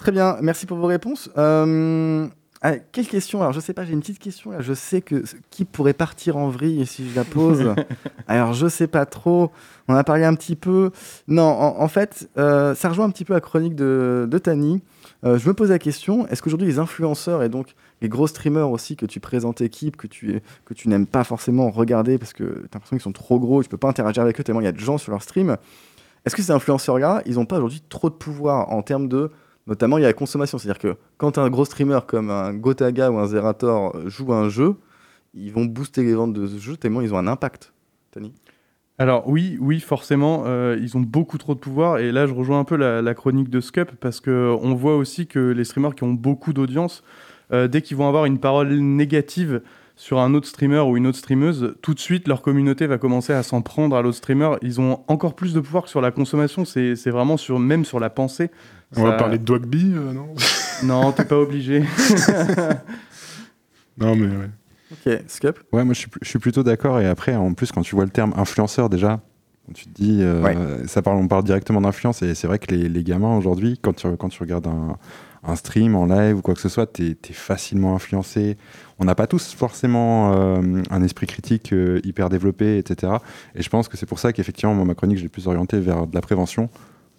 Très 0.00 0.12
bien, 0.12 0.38
merci 0.40 0.64
pour 0.64 0.78
vos 0.78 0.86
réponses. 0.86 1.28
Euh, 1.36 2.26
ah, 2.62 2.78
quelle 2.78 3.06
question? 3.06 3.42
Alors 3.42 3.52
je 3.52 3.60
sais 3.60 3.74
pas, 3.74 3.84
j'ai 3.84 3.92
une 3.92 4.00
petite 4.00 4.18
question 4.18 4.50
là. 4.50 4.62
Je 4.62 4.72
sais 4.72 5.02
que 5.02 5.24
qui 5.50 5.66
pourrait 5.66 5.92
partir 5.92 6.38
en 6.38 6.48
vrille 6.48 6.86
si 6.86 7.10
je 7.10 7.14
la 7.14 7.22
pose? 7.24 7.74
Alors 8.26 8.54
je 8.54 8.66
sais 8.66 8.86
pas 8.86 9.04
trop. 9.04 9.50
On 9.88 9.94
a 9.94 10.02
parlé 10.02 10.24
un 10.24 10.34
petit 10.34 10.56
peu. 10.56 10.90
Non, 11.28 11.42
en, 11.42 11.82
en 11.82 11.88
fait, 11.88 12.30
euh, 12.38 12.74
ça 12.74 12.88
rejoint 12.88 13.04
un 13.04 13.10
petit 13.10 13.26
peu 13.26 13.34
la 13.34 13.42
chronique 13.42 13.74
de, 13.74 14.26
de 14.26 14.38
Tani. 14.38 14.82
Euh, 15.26 15.38
je 15.38 15.46
me 15.46 15.52
pose 15.52 15.68
la 15.68 15.78
question 15.78 16.26
est-ce 16.28 16.40
qu'aujourd'hui 16.40 16.66
les 16.66 16.78
influenceurs 16.78 17.42
et 17.42 17.50
donc 17.50 17.74
les 18.00 18.08
gros 18.08 18.26
streamers 18.26 18.70
aussi 18.70 18.96
que 18.96 19.04
tu 19.04 19.20
présentes 19.20 19.60
équipe, 19.60 19.98
que 19.98 20.06
tu, 20.06 20.40
que 20.64 20.72
tu 20.72 20.88
n'aimes 20.88 21.06
pas 21.06 21.24
forcément 21.24 21.68
regarder 21.70 22.16
parce 22.16 22.32
que 22.32 22.44
tu 22.44 22.50
as 22.52 22.68
l'impression 22.72 22.96
qu'ils 22.96 23.02
sont 23.02 23.12
trop 23.12 23.38
gros, 23.38 23.62
tu 23.62 23.68
peux 23.68 23.76
pas 23.76 23.90
interagir 23.90 24.22
avec 24.22 24.40
eux 24.40 24.44
tellement 24.44 24.62
il 24.62 24.64
y 24.64 24.68
a 24.68 24.72
de 24.72 24.80
gens 24.80 24.96
sur 24.96 25.12
leur 25.12 25.22
stream. 25.22 25.58
Est-ce 26.24 26.34
que 26.34 26.40
ces 26.40 26.52
influenceurs-là, 26.52 27.20
ils 27.26 27.34
n'ont 27.34 27.44
pas 27.44 27.58
aujourd'hui 27.58 27.82
trop 27.86 28.08
de 28.08 28.14
pouvoir 28.14 28.72
en 28.72 28.80
termes 28.80 29.06
de. 29.06 29.30
Notamment, 29.70 29.98
il 29.98 30.02
y 30.02 30.04
a 30.04 30.08
la 30.08 30.12
consommation. 30.12 30.58
C'est-à-dire 30.58 30.80
que 30.80 30.96
quand 31.16 31.38
un 31.38 31.48
gros 31.48 31.64
streamer 31.64 32.00
comme 32.06 32.28
un 32.28 32.52
Gotaga 32.52 33.10
ou 33.10 33.18
un 33.18 33.26
Zerator 33.26 33.96
joue 34.08 34.32
un 34.32 34.48
jeu, 34.48 34.74
ils 35.32 35.52
vont 35.52 35.64
booster 35.64 36.02
les 36.02 36.12
ventes 36.12 36.32
de 36.32 36.44
ce 36.48 36.58
jeu 36.58 36.76
tellement 36.76 37.00
ils 37.00 37.14
ont 37.14 37.18
un 37.18 37.28
impact. 37.28 37.72
Tony 38.10 38.34
Alors 38.98 39.28
oui, 39.28 39.56
oui, 39.60 39.78
forcément, 39.78 40.42
euh, 40.46 40.76
ils 40.80 40.96
ont 40.96 41.00
beaucoup 41.00 41.38
trop 41.38 41.54
de 41.54 41.60
pouvoir. 41.60 41.98
Et 41.98 42.10
là, 42.10 42.26
je 42.26 42.34
rejoins 42.34 42.58
un 42.58 42.64
peu 42.64 42.74
la, 42.74 43.00
la 43.00 43.14
chronique 43.14 43.48
de 43.48 43.60
Scup 43.60 43.92
parce 44.00 44.18
que 44.18 44.56
on 44.60 44.74
voit 44.74 44.96
aussi 44.96 45.28
que 45.28 45.38
les 45.38 45.62
streamers 45.62 45.94
qui 45.94 46.02
ont 46.02 46.14
beaucoup 46.14 46.52
d'audience, 46.52 47.04
euh, 47.52 47.68
dès 47.68 47.80
qu'ils 47.80 47.96
vont 47.96 48.08
avoir 48.08 48.24
une 48.24 48.40
parole 48.40 48.70
négative 48.74 49.62
sur 50.00 50.18
un 50.18 50.32
autre 50.32 50.48
streamer 50.48 50.78
ou 50.78 50.96
une 50.96 51.06
autre 51.06 51.18
streameuse, 51.18 51.74
tout 51.82 51.92
de 51.92 52.00
suite, 52.00 52.26
leur 52.26 52.40
communauté 52.40 52.86
va 52.86 52.96
commencer 52.96 53.34
à 53.34 53.42
s'en 53.42 53.60
prendre 53.60 53.94
à 53.94 54.00
l'autre 54.00 54.16
streamer. 54.16 54.52
Ils 54.62 54.80
ont 54.80 55.00
encore 55.08 55.34
plus 55.34 55.52
de 55.52 55.60
pouvoir 55.60 55.84
que 55.84 55.90
sur 55.90 56.00
la 56.00 56.10
consommation. 56.10 56.64
C'est 56.64 56.96
c'est 56.96 57.10
vraiment 57.10 57.36
sur, 57.36 57.58
même 57.58 57.84
sur 57.84 58.00
la 58.00 58.08
pensée. 58.08 58.50
On 58.96 59.04
va 59.04 59.12
parler 59.12 59.36
de 59.36 59.44
Dogby, 59.44 59.92
euh, 59.94 60.14
non? 60.14 60.34
Non, 60.84 61.12
t'es 61.12 61.26
pas 61.26 61.38
obligé. 61.38 61.84
Non, 63.98 64.16
mais 64.16 64.28
ouais. 64.28 64.50
Ok, 64.92 65.22
Scup? 65.28 65.58
Ouais, 65.72 65.84
moi 65.84 65.92
je 65.92 66.00
suis, 66.00 66.08
je 66.22 66.28
suis 66.28 66.38
plutôt 66.38 66.62
d'accord. 66.62 67.00
Et 67.00 67.06
après, 67.06 67.36
en 67.36 67.52
plus, 67.52 67.70
quand 67.70 67.82
tu 67.82 67.94
vois 67.94 68.04
le 68.04 68.10
terme 68.10 68.32
influenceur 68.36 68.88
déjà, 68.88 69.20
tu 69.74 69.84
te 69.84 69.90
dis, 69.92 70.20
euh, 70.22 70.42
Ouais. 70.42 70.56
ça 70.86 71.02
parle, 71.02 71.18
on 71.18 71.28
parle 71.28 71.44
directement 71.44 71.82
d'influence. 71.82 72.22
Et 72.22 72.34
c'est 72.34 72.46
vrai 72.46 72.58
que 72.58 72.74
les, 72.74 72.88
les 72.88 73.04
gamins 73.04 73.36
aujourd'hui, 73.36 73.78
quand 73.82 73.94
tu, 73.94 74.08
quand 74.16 74.30
tu 74.30 74.42
regardes 74.42 74.66
un, 74.66 74.96
un 75.44 75.56
stream 75.56 75.94
en 75.94 76.06
live 76.06 76.38
ou 76.38 76.42
quoi 76.42 76.54
que 76.54 76.60
ce 76.60 76.68
soit, 76.68 76.86
t'es 76.86 77.10
es 77.28 77.32
facilement 77.32 77.94
influencé. 77.94 78.56
On 79.00 79.06
n'a 79.06 79.14
pas 79.14 79.26
tous 79.26 79.54
forcément 79.54 80.34
euh, 80.34 80.82
un 80.90 81.02
esprit 81.02 81.26
critique 81.26 81.72
euh, 81.72 82.02
hyper 82.04 82.28
développé, 82.28 82.76
etc. 82.76 83.14
Et 83.54 83.62
je 83.62 83.70
pense 83.70 83.88
que 83.88 83.96
c'est 83.96 84.04
pour 84.04 84.18
ça 84.18 84.34
qu'effectivement, 84.34 84.74
moi, 84.74 84.84
ma 84.84 84.94
chronique, 84.94 85.16
je 85.16 85.22
l'ai 85.22 85.30
plus 85.30 85.46
orientée 85.46 85.80
vers 85.80 86.06
de 86.06 86.14
la 86.14 86.20
prévention 86.20 86.68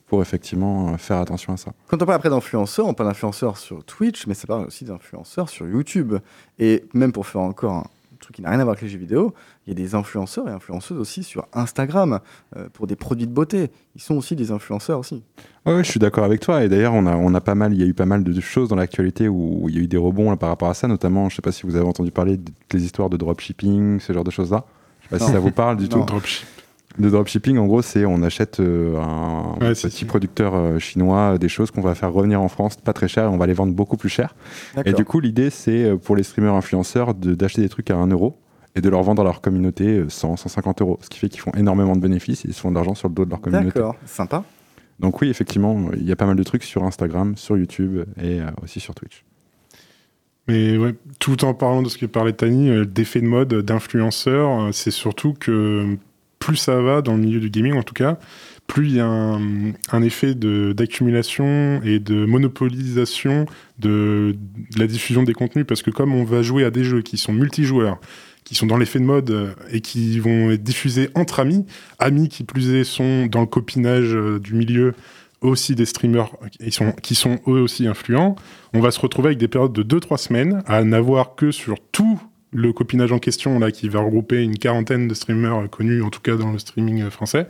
pour 0.05 0.21
effectivement 0.21 0.93
euh, 0.93 0.97
faire 0.97 1.17
attention 1.17 1.53
à 1.53 1.57
ça. 1.57 1.73
Quand 1.88 1.95
on 1.95 2.05
parle 2.05 2.17
après 2.17 2.29
d'influenceurs, 2.29 2.86
on 2.86 2.93
parle 2.93 3.09
d'influenceurs 3.09 3.57
sur 3.57 3.84
Twitch, 3.84 4.27
mais 4.27 4.36
ça 4.36 4.45
parle 4.45 4.67
aussi 4.67 4.86
d'influenceurs 4.86 5.49
sur 5.49 5.67
YouTube. 5.67 6.13
Et 6.59 6.86
même 6.93 7.11
pour 7.11 7.25
faire 7.25 7.41
encore 7.41 7.73
un 7.73 7.86
truc 8.32 8.36
qui 8.36 8.41
n'a 8.41 8.49
rien 8.49 8.59
à 8.59 8.63
voir 8.63 8.71
avec 8.73 8.82
les 8.84 8.89
jeux 8.89 8.97
vidéo, 8.97 9.34
il 9.65 9.69
y 9.69 9.71
a 9.71 9.75
des 9.75 9.93
influenceurs 9.95 10.47
et 10.47 10.51
influenceuses 10.51 10.97
aussi 10.97 11.23
sur 11.23 11.45
Instagram 11.53 12.19
euh, 12.55 12.67
pour 12.73 12.88
des 12.88 12.95
produits 12.95 13.27
de 13.27 13.32
beauté. 13.34 13.69
Ils 13.95 14.01
sont 14.01 14.15
aussi 14.15 14.36
des 14.36 14.51
influenceurs 14.51 14.99
aussi. 14.99 15.23
Ouais, 15.65 15.75
ouais, 15.75 15.84
je 15.84 15.89
suis 15.91 15.99
d'accord 15.99 16.23
avec 16.23 16.39
toi. 16.39 16.63
Et 16.63 16.69
d'ailleurs, 16.69 16.93
on 16.93 17.05
a, 17.05 17.15
on 17.15 17.34
a 17.34 17.41
pas 17.41 17.55
mal, 17.55 17.73
il 17.73 17.79
y 17.79 17.84
a 17.84 17.86
eu 17.86 17.93
pas 17.93 18.05
mal 18.05 18.23
de 18.23 18.41
choses 18.41 18.69
dans 18.69 18.75
l'actualité 18.75 19.27
où 19.27 19.65
il 19.69 19.75
y 19.75 19.79
a 19.79 19.82
eu 19.82 19.88
des 19.88 19.97
rebonds 19.97 20.29
là, 20.32 20.38
par 20.38 20.49
rapport 20.49 20.69
à 20.69 20.73
ça, 20.73 20.88
notamment, 20.88 21.29
je 21.29 21.36
sais 21.36 21.41
pas 21.41 21.51
si 21.51 21.63
vous 21.65 21.75
avez 21.75 21.86
entendu 21.86 22.11
parler 22.11 22.38
de 22.38 22.45
toutes 22.45 22.73
les 22.73 22.84
histoires 22.86 23.09
de 23.09 23.17
dropshipping, 23.17 23.99
ce 23.99 24.13
genre 24.13 24.23
de 24.23 24.32
choses-là. 24.32 24.65
Je 25.01 25.07
sais 25.07 25.09
pas 25.09 25.19
Non. 25.19 25.27
si 25.27 25.32
ça 25.34 25.39
vous 25.39 25.51
parle 25.51 25.77
du 25.77 25.84
Non. 25.89 25.99
tout. 25.99 26.05
Dropship. 26.05 26.47
Le 26.97 27.09
dropshipping, 27.09 27.57
en 27.57 27.65
gros, 27.67 27.81
c'est 27.81 28.05
on 28.05 28.21
achète 28.21 28.59
euh, 28.59 28.97
un 29.01 29.55
Ouais, 29.61 29.73
petit 29.73 30.05
producteur 30.05 30.53
euh, 30.55 30.77
chinois 30.79 31.37
des 31.37 31.47
choses 31.49 31.71
qu'on 31.71 31.81
va 31.81 31.95
faire 31.95 32.11
revenir 32.11 32.41
en 32.41 32.47
France 32.49 32.75
pas 32.77 32.93
très 32.93 33.07
cher 33.07 33.25
et 33.25 33.27
on 33.27 33.37
va 33.37 33.47
les 33.47 33.53
vendre 33.53 33.73
beaucoup 33.73 33.97
plus 33.97 34.09
cher. 34.09 34.35
Et 34.85 34.93
du 34.93 35.05
coup, 35.05 35.19
l'idée, 35.19 35.49
c'est 35.49 35.83
euh, 35.85 35.95
pour 35.97 36.15
les 36.15 36.23
streamers 36.23 36.53
influenceurs 36.53 37.13
de- 37.13 37.33
d'acheter 37.35 37.61
des 37.61 37.69
trucs 37.69 37.89
à 37.91 37.95
1 37.95 38.07
euro 38.07 38.37
et 38.75 38.81
de 38.81 38.89
leur 38.89 39.03
vendre 39.03 39.21
à 39.21 39.25
leur 39.25 39.41
communauté 39.41 39.85
euh, 39.99 40.09
100, 40.09 40.35
150 40.37 40.81
euros. 40.81 40.99
Ce 41.01 41.09
qui 41.09 41.17
fait 41.19 41.29
qu'ils 41.29 41.39
font 41.41 41.51
énormément 41.57 41.95
de 41.95 42.01
bénéfices 42.01 42.43
et 42.45 42.49
ils 42.49 42.53
se 42.53 42.59
font 42.61 42.69
de 42.71 42.75
l'argent 42.75 42.93
sur 42.95 43.07
le 43.07 43.13
dos 43.15 43.25
de 43.25 43.29
leur 43.29 43.41
communauté. 43.41 43.79
D'accord, 43.79 43.95
sympa. 44.05 44.43
Donc 44.99 45.21
oui, 45.21 45.29
effectivement, 45.29 45.89
il 45.95 46.03
y 46.07 46.11
a 46.11 46.15
pas 46.15 46.25
mal 46.27 46.35
de 46.35 46.43
trucs 46.43 46.63
sur 46.63 46.83
Instagram, 46.83 47.35
sur 47.37 47.57
YouTube 47.57 48.03
et 48.21 48.41
euh, 48.41 48.45
aussi 48.63 48.79
sur 48.79 48.93
Twitch. 48.95 49.23
Mais 50.47 50.77
ouais, 50.77 50.95
tout 51.19 51.45
en 51.45 51.53
parlant 51.53 51.81
de 51.81 51.89
ce 51.89 51.97
que 51.97 52.05
parlait 52.05 52.33
Tani, 52.33 52.69
euh, 52.69 52.85
d'effet 52.85 53.21
de 53.21 53.27
mode, 53.27 53.53
d'influenceurs, 53.53 54.61
euh, 54.61 54.71
c'est 54.71 54.91
surtout 54.91 55.33
que 55.33 55.97
plus 56.41 56.57
ça 56.57 56.81
va 56.81 57.01
dans 57.01 57.13
le 57.13 57.19
milieu 57.19 57.39
du 57.39 57.49
gaming 57.49 57.73
en 57.73 57.83
tout 57.83 57.93
cas, 57.93 58.17
plus 58.67 58.87
il 58.87 58.95
y 58.95 58.99
a 58.99 59.05
un, 59.05 60.01
effet 60.01 60.33
d'accumulation 60.33 61.81
et 61.83 61.99
de 61.99 62.25
monopolisation 62.25 63.45
de, 63.79 64.35
la 64.77 64.87
diffusion 64.87 65.23
des 65.23 65.33
contenus. 65.33 65.65
Parce 65.67 65.81
que 65.81 65.91
comme 65.91 66.13
on 66.13 66.23
va 66.23 66.41
jouer 66.41 66.63
à 66.63 66.71
des 66.71 66.83
jeux 66.83 67.01
qui 67.01 67.17
sont 67.17 67.33
multijoueurs, 67.33 67.99
qui 68.43 68.55
sont 68.55 68.65
dans 68.65 68.77
l'effet 68.77 68.99
de 68.99 69.05
mode 69.05 69.29
euh, 69.29 69.53
et 69.71 69.81
qui 69.81 70.19
vont 70.19 70.51
être 70.51 70.63
diffusés 70.63 71.09
entre 71.15 71.39
amis, 71.39 71.65
amis 71.99 72.27
qui 72.27 72.43
plus 72.43 72.73
est 72.73 72.83
sont 72.83 73.27
dans 73.27 73.41
le 73.41 73.45
copinage 73.45 74.15
euh, 74.15 74.39
du 74.39 74.55
milieu 74.55 74.93
aussi 75.41 75.75
des 75.75 75.85
streamers 75.85 76.31
qui 76.59 76.71
sont, 76.71 76.91
qui 77.03 77.15
sont 77.15 77.39
eux 77.47 77.61
aussi 77.61 77.87
influents, 77.87 78.35
on 78.73 78.79
va 78.79 78.91
se 78.91 78.99
retrouver 78.99 79.27
avec 79.27 79.37
des 79.37 79.47
périodes 79.47 79.73
de 79.73 79.83
2-3 79.83 80.17
semaines 80.17 80.63
à 80.65 80.83
n'avoir 80.83 81.35
que 81.35 81.51
sur 81.51 81.77
tout 81.91 82.21
le 82.52 82.74
copinage 82.74 83.12
en 83.12 83.20
question, 83.20 83.60
là, 83.60 83.72
qui 83.72 83.89
va 83.89 84.02
regrouper 84.02 84.43
une 84.43 84.58
quarantaine 84.58 85.08
de 85.08 85.14
streamers 85.14 85.64
euh, 85.64 85.68
connus, 85.68 86.02
en 86.04 86.10
tout 86.10 86.20
cas 86.20 86.36
dans 86.36 86.52
le 86.52 86.60
streaming 86.60 87.04
euh, 87.04 87.10
français, 87.10 87.47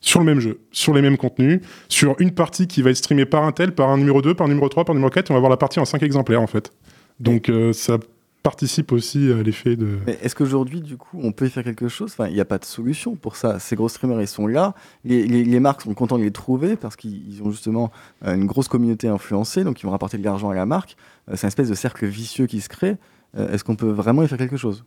sur 0.00 0.20
le 0.20 0.26
même 0.26 0.40
jeu, 0.40 0.60
sur 0.70 0.94
les 0.94 1.02
mêmes 1.02 1.16
contenus, 1.16 1.60
sur 1.88 2.14
une 2.20 2.30
partie 2.30 2.66
qui 2.66 2.80
va 2.82 2.90
être 2.90 2.96
streamée 2.96 3.26
par 3.26 3.44
un 3.44 3.52
tel, 3.52 3.74
par 3.74 3.90
un 3.90 3.98
numéro 3.98 4.22
2, 4.22 4.34
par 4.34 4.46
un 4.46 4.48
numéro 4.48 4.68
3, 4.68 4.84
par 4.84 4.94
un 4.94 4.98
numéro 4.98 5.10
4, 5.10 5.30
et 5.30 5.32
on 5.32 5.34
va 5.34 5.38
avoir 5.38 5.50
la 5.50 5.56
partie 5.56 5.80
en 5.80 5.84
5 5.84 6.02
exemplaires, 6.02 6.40
en 6.40 6.46
fait. 6.46 6.72
Donc 7.18 7.48
euh, 7.48 7.72
ça 7.72 7.98
participe 8.42 8.92
aussi 8.92 9.30
à 9.30 9.42
l'effet 9.42 9.76
de... 9.76 9.98
Mais 10.06 10.18
est-ce 10.22 10.34
qu'aujourd'hui, 10.34 10.80
du 10.80 10.96
coup, 10.96 11.20
on 11.22 11.32
peut 11.32 11.48
faire 11.48 11.62
quelque 11.64 11.88
chose? 11.88 12.12
Enfin, 12.12 12.28
il 12.28 12.34
n'y 12.34 12.40
a 12.40 12.46
pas 12.46 12.56
de 12.56 12.64
solution 12.64 13.14
pour 13.14 13.36
ça. 13.36 13.58
Ces 13.58 13.76
gros 13.76 13.90
streamers, 13.90 14.22
ils 14.22 14.26
sont 14.28 14.46
là. 14.46 14.74
Les, 15.04 15.60
marques 15.60 15.82
sont 15.82 15.92
contents 15.92 16.16
de 16.16 16.22
les 16.22 16.30
trouver 16.30 16.76
parce 16.76 16.96
qu'ils 16.96 17.28
ils 17.28 17.42
ont 17.42 17.50
justement 17.50 17.90
une 18.24 18.46
grosse 18.46 18.68
communauté 18.68 19.08
influencée, 19.08 19.62
donc 19.62 19.82
ils 19.82 19.84
vont 19.84 19.90
rapporter 19.90 20.16
de 20.16 20.24
l'argent 20.24 20.48
à 20.48 20.54
la 20.54 20.64
marque. 20.64 20.96
C'est 21.34 21.42
une 21.42 21.48
espèce 21.48 21.68
de 21.68 21.74
cercle 21.74 22.06
vicieux 22.06 22.46
qui 22.46 22.62
se 22.62 22.70
crée. 22.70 22.96
Euh, 23.36 23.52
est-ce 23.52 23.64
qu'on 23.64 23.76
peut 23.76 23.90
vraiment 23.90 24.22
y 24.22 24.28
faire 24.28 24.38
quelque 24.38 24.56
chose? 24.56 24.84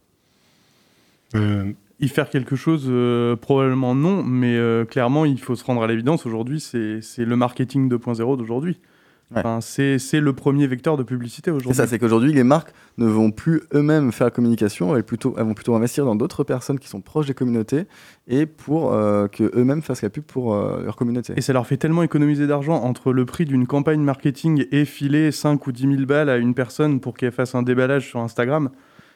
Euh, 1.36 1.72
Y 2.00 2.08
faire 2.10 2.30
quelque 2.30 2.56
chose, 2.56 2.86
euh, 2.88 3.36
probablement 3.36 3.96
non, 3.96 4.24
mais 4.24 4.58
clairement, 4.90 5.26
il 5.26 5.40
faut 5.40 5.56
se 5.56 5.64
rendre 5.64 5.84
à 5.84 5.88
l'évidence. 5.88 6.26
Aujourd'hui, 6.26 6.60
c'est 6.60 7.02
le 7.18 7.36
marketing 7.36 7.90
2.0 7.90 8.38
d'aujourd'hui. 8.38 8.80
Ouais. 9.34 9.40
Enfin, 9.40 9.62
c'est 9.62 10.00
c'est 10.00 10.20
le 10.20 10.34
premier 10.34 10.68
vecteur 10.68 10.98
de 10.98 11.04
publicité 11.04 11.50
C'est 11.50 11.56
aujourd'hui. 11.56 11.76
ça, 11.76 11.88
c'est 11.88 12.00
qu'aujourd'hui, 12.00 12.34
les 12.34 12.44
marques 12.44 12.74
ne 12.98 13.06
vont 13.06 13.32
plus 13.32 13.62
eux-mêmes 13.74 14.12
faire 14.12 14.28
la 14.28 14.32
communication, 14.32 14.96
elles, 14.96 15.04
plutôt, 15.04 15.34
elles 15.38 15.46
vont 15.46 15.54
plutôt 15.54 15.76
investir 15.76 16.06
dans 16.06 16.16
d'autres 16.16 16.44
personnes 16.44 16.80
qui 16.80 16.88
sont 16.88 17.02
proches 17.02 17.26
des 17.28 17.34
communautés 17.34 17.86
et 18.28 18.46
pour 18.46 18.94
euh, 18.94 19.28
que 19.28 19.52
eux-mêmes 19.58 19.82
fassent 19.82 20.04
la 20.04 20.10
pub 20.10 20.24
pour 20.24 20.54
euh, 20.54 20.84
leur 20.84 20.96
communauté. 20.96 21.34
Et 21.36 21.42
ça 21.42 21.54
leur 21.54 21.66
fait 21.66 21.78
tellement 21.78 22.04
économiser 22.04 22.48
d'argent 22.48 22.76
entre 22.76 23.12
le 23.12 23.26
prix 23.26 23.46
d'une 23.46 23.66
campagne 23.68 24.02
marketing 24.02 24.66
et 24.72 24.86
filer 24.86 25.32
5 25.32 25.66
ou 25.66 25.72
10 25.72 25.82
000 25.84 26.06
balles 26.06 26.30
à 26.30 26.38
une 26.38 26.54
personne 26.54 27.00
pour 27.00 27.16
qu'elle 27.16 27.32
fasse 27.32 27.56
un 27.56 27.64
déballage 27.64 28.08
sur 28.08 28.20
Instagram. 28.20 28.70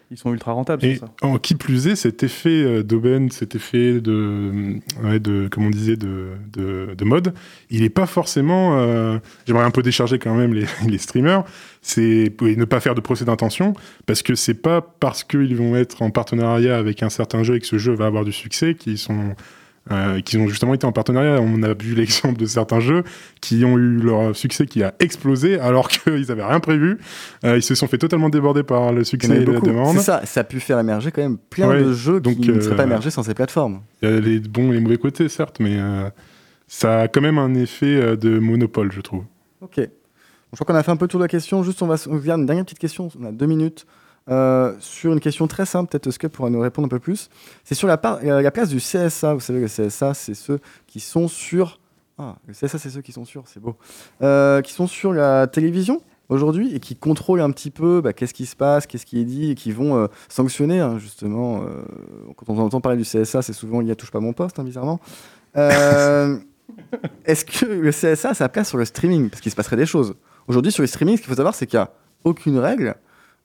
Ils 0.09 0.17
sont 0.17 0.31
ultra 0.31 0.53
rentables 0.53 0.85
Et 0.85 0.95
ça. 0.95 1.07
en 1.21 1.37
qui 1.37 1.53
plus 1.55 1.87
est, 1.87 1.97
cet 1.97 2.23
effet 2.23 2.49
euh, 2.63 2.81
d'aubaine, 2.83 3.29
cet 3.29 3.55
effet 3.55 3.99
de, 3.99 4.75
ouais, 5.03 5.19
de 5.19 5.49
comme 5.49 5.65
on 5.65 5.69
disait, 5.69 5.97
de, 5.97 6.29
de, 6.53 6.95
de 6.97 7.05
mode, 7.05 7.33
il 7.69 7.81
n'est 7.81 7.89
pas 7.89 8.05
forcément. 8.05 8.77
euh, 8.79 9.19
J'aimerais 9.45 9.65
un 9.65 9.71
peu 9.71 9.81
décharger 9.81 10.17
quand 10.17 10.33
même 10.33 10.53
les, 10.53 10.65
les 10.87 10.97
streamers. 10.97 11.43
C'est 11.81 12.33
et 12.41 12.55
ne 12.55 12.65
pas 12.65 12.79
faire 12.79 12.95
de 12.95 13.01
procès 13.01 13.25
d'intention, 13.25 13.73
parce 14.05 14.21
que 14.23 14.33
c'est 14.35 14.53
pas 14.53 14.81
parce 14.81 15.23
qu'ils 15.25 15.55
vont 15.57 15.75
être 15.75 16.01
en 16.01 16.09
partenariat 16.09 16.77
avec 16.77 17.03
un 17.03 17.09
certain 17.09 17.43
jeu 17.43 17.55
et 17.55 17.59
que 17.59 17.67
ce 17.67 17.77
jeu 17.77 17.93
va 17.93 18.05
avoir 18.05 18.23
du 18.23 18.31
succès 18.31 18.75
qu'ils 18.75 18.97
sont. 18.97 19.35
Euh, 19.91 20.21
qu'ils 20.21 20.39
ont 20.39 20.47
justement 20.47 20.73
été 20.73 20.85
en 20.85 20.91
partenariat. 20.91 21.39
On 21.41 21.63
a 21.63 21.73
vu 21.73 21.95
l'exemple 21.95 22.39
de 22.39 22.45
certains 22.45 22.79
jeux 22.79 23.03
qui 23.41 23.63
ont 23.65 23.77
eu 23.77 23.97
leur 23.97 24.35
succès 24.35 24.65
qui 24.65 24.83
a 24.83 24.93
explosé 24.99 25.59
alors 25.59 25.87
qu'ils 25.89 26.27
n'avaient 26.27 26.43
rien 26.43 26.59
prévu. 26.59 26.97
Euh, 27.43 27.57
ils 27.57 27.63
se 27.63 27.75
sont 27.75 27.87
fait 27.87 27.97
totalement 27.97 28.29
déborder 28.29 28.63
par 28.63 28.91
le 28.91 29.03
succès 29.03 29.41
et 29.41 29.45
la 29.45 29.59
demande. 29.59 29.97
C'est 29.97 30.03
ça, 30.03 30.25
ça 30.25 30.41
a 30.41 30.43
pu 30.43 30.59
faire 30.59 30.79
émerger 30.79 31.11
quand 31.11 31.21
même 31.21 31.37
plein 31.37 31.67
Ouais, 31.67 31.83
de 31.83 31.93
jeux 31.93 32.19
donc, 32.19 32.39
qui 32.39 32.49
ne 32.49 32.59
seraient 32.59 32.75
pas 32.75 32.83
euh, 32.83 32.87
émergés 32.87 33.09
sans 33.09 33.23
ces 33.23 33.33
plateformes. 33.33 33.81
Il 34.01 34.09
y 34.09 34.13
a 34.13 34.19
les 34.19 34.39
bons 34.39 34.71
et 34.71 34.75
les 34.75 34.81
mauvais 34.81 34.97
côtés, 34.97 35.29
certes, 35.29 35.59
mais 35.59 35.77
ça 36.67 37.01
a 37.01 37.07
quand 37.07 37.21
même 37.21 37.37
un 37.37 37.53
effet 37.55 38.17
de 38.17 38.39
monopole, 38.39 38.91
je 38.91 39.01
trouve. 39.01 39.23
Ok. 39.61 39.77
Bon, 39.77 39.85
je 40.53 40.63
crois 40.63 40.73
qu'on 40.73 40.79
a 40.79 40.83
fait 40.83 40.91
un 40.91 40.97
peu 40.97 41.05
le 41.05 41.09
tour 41.09 41.19
de 41.19 41.25
la 41.25 41.29
question. 41.29 41.61
Juste, 41.63 41.81
on 41.81 41.87
va 41.87 41.97
se 41.97 42.09
une 42.09 42.45
dernière 42.45 42.63
petite 42.63 42.79
question. 42.79 43.09
On 43.19 43.25
a 43.25 43.31
deux 43.31 43.47
minutes. 43.47 43.85
Euh, 44.29 44.73
sur 44.79 45.13
une 45.13 45.19
question 45.19 45.47
très 45.47 45.65
simple, 45.65 45.89
peut-être 45.89 46.11
Scott 46.11 46.31
pourra 46.31 46.49
nous 46.49 46.59
répondre 46.59 46.85
un 46.87 46.89
peu 46.89 46.99
plus. 46.99 47.29
C'est 47.63 47.75
sur 47.75 47.87
la, 47.87 47.99
euh, 48.23 48.41
la 48.41 48.51
place 48.51 48.69
du 48.69 48.77
CSA. 48.77 49.33
Vous 49.33 49.39
savez, 49.39 49.61
le 49.61 49.67
CSA, 49.67 50.13
c'est 50.13 50.33
ceux 50.33 50.59
qui 50.85 50.99
sont 50.99 51.27
sur. 51.27 51.79
Ah, 52.17 52.35
le 52.47 52.53
CSA, 52.53 52.77
c'est 52.77 52.89
ceux 52.89 53.01
qui 53.01 53.11
sont 53.11 53.25
sur, 53.25 53.43
c'est 53.47 53.59
beau. 53.59 53.75
Euh, 54.21 54.61
qui 54.61 54.73
sont 54.73 54.87
sur 54.87 55.13
la 55.13 55.47
télévision 55.47 56.01
aujourd'hui 56.29 56.75
et 56.75 56.79
qui 56.81 56.97
contrôlent 56.97 57.41
un 57.41 57.51
petit 57.51 57.71
peu 57.71 58.01
bah, 58.01 58.11
qu'est-ce 58.11 58.33
qui 58.33 58.45
se 58.45 58.55
passe, 58.55 58.85
qu'est-ce 58.85 59.05
qui 59.05 59.19
est 59.21 59.23
dit 59.23 59.51
et 59.51 59.55
qui 59.55 59.71
vont 59.71 60.09
sanctionner, 60.27 60.79
hein, 60.81 60.97
justement. 60.97 61.63
quand 62.35 62.49
on 62.49 62.57
entend 62.59 62.81
parler 62.81 62.97
du 62.97 63.05
CSA, 63.05 63.41
c'est 63.41 63.53
souvent 63.53 63.79
il 63.81 63.87
y 63.87 63.91
a 63.91 63.95
touche 63.95 64.11
pas 64.11 64.19
mon 64.19 64.33
poste, 64.33 64.59
hein, 64.59 64.63
bizarrement. 64.63 64.99
Est-ce 67.25 67.45
que 67.45 67.65
le 67.65 67.91
CSA 67.91 68.29
a 68.29 68.33
sa 68.33 68.49
place 68.49 68.67
sur 68.69 68.77
le 68.77 68.83
streaming? 68.85 69.29
Parce 69.29 69.41
qu'il 69.41 69.51
se 69.51 69.55
passerait 69.55 69.77
des 69.77 69.85
choses. 69.85 70.15
Aujourd'hui, 70.47 70.71
sur 70.71 70.81
les 70.81 70.87
streaming, 70.87 71.15
ce 71.15 71.21
qu'il 71.21 71.29
faut 71.29 71.35
savoir, 71.35 71.55
c'est 71.55 71.65
qu'il 71.65 71.79
n'y 71.79 71.83
a 71.83 71.91
aucune 72.23 72.57
règle. 72.57 72.95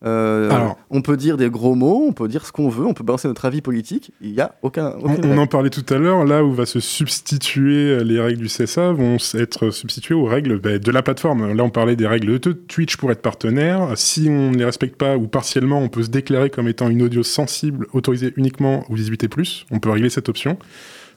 Euh, 0.04 0.50
Alors. 0.50 0.78
on 0.90 1.00
peut 1.00 1.16
dire 1.16 1.36
des 1.36 1.48
gros 1.48 1.74
mots, 1.74 2.04
on 2.08 2.12
peut 2.12 2.26
dire 2.26 2.44
ce 2.44 2.52
qu'on 2.52 2.68
veut, 2.68 2.86
on 2.86 2.94
peut 2.94 3.04
balancer 3.04 3.28
notre 3.28 3.44
avis 3.44 3.60
politique. 3.60 4.10
Il 4.20 4.32
n'y 4.32 4.40
a 4.40 4.54
aucun. 4.62 4.94
On, 5.02 5.38
en 5.38 5.46
parlait 5.46 5.70
tout 5.70 5.84
à 5.94 5.98
l'heure, 5.98 6.24
là 6.24 6.44
où 6.44 6.52
va 6.52 6.66
se 6.66 6.80
substituer 6.80 7.90
euh, 7.90 8.02
les 8.02 8.20
règles 8.20 8.40
du 8.40 8.48
CSA 8.48 8.92
vont 8.92 9.16
être 9.34 9.70
substituées 9.70 10.14
aux 10.14 10.24
règles 10.24 10.58
bah, 10.58 10.78
de 10.78 10.90
la 10.90 11.02
plateforme. 11.02 11.52
Là, 11.52 11.62
on 11.62 11.70
parlait 11.70 11.96
des 11.96 12.06
règles 12.06 12.38
de 12.38 12.52
Twitch 12.52 12.96
pour 12.96 13.12
être 13.12 13.22
partenaire. 13.22 13.92
Si 13.96 14.28
on 14.28 14.50
ne 14.50 14.56
les 14.56 14.64
respecte 14.64 14.96
pas 14.96 15.16
ou 15.16 15.28
partiellement, 15.28 15.78
on 15.78 15.88
peut 15.88 16.02
se 16.02 16.10
déclarer 16.10 16.50
comme 16.50 16.68
étant 16.68 16.88
une 16.88 17.02
audio 17.02 17.22
sensible, 17.22 17.86
autorisée 17.92 18.32
uniquement 18.36 18.84
aux 18.90 18.96
18 18.96 19.24
et 19.24 19.28
plus. 19.28 19.66
On 19.70 19.78
peut 19.78 19.90
régler 19.90 20.10
cette 20.10 20.28
option. 20.28 20.58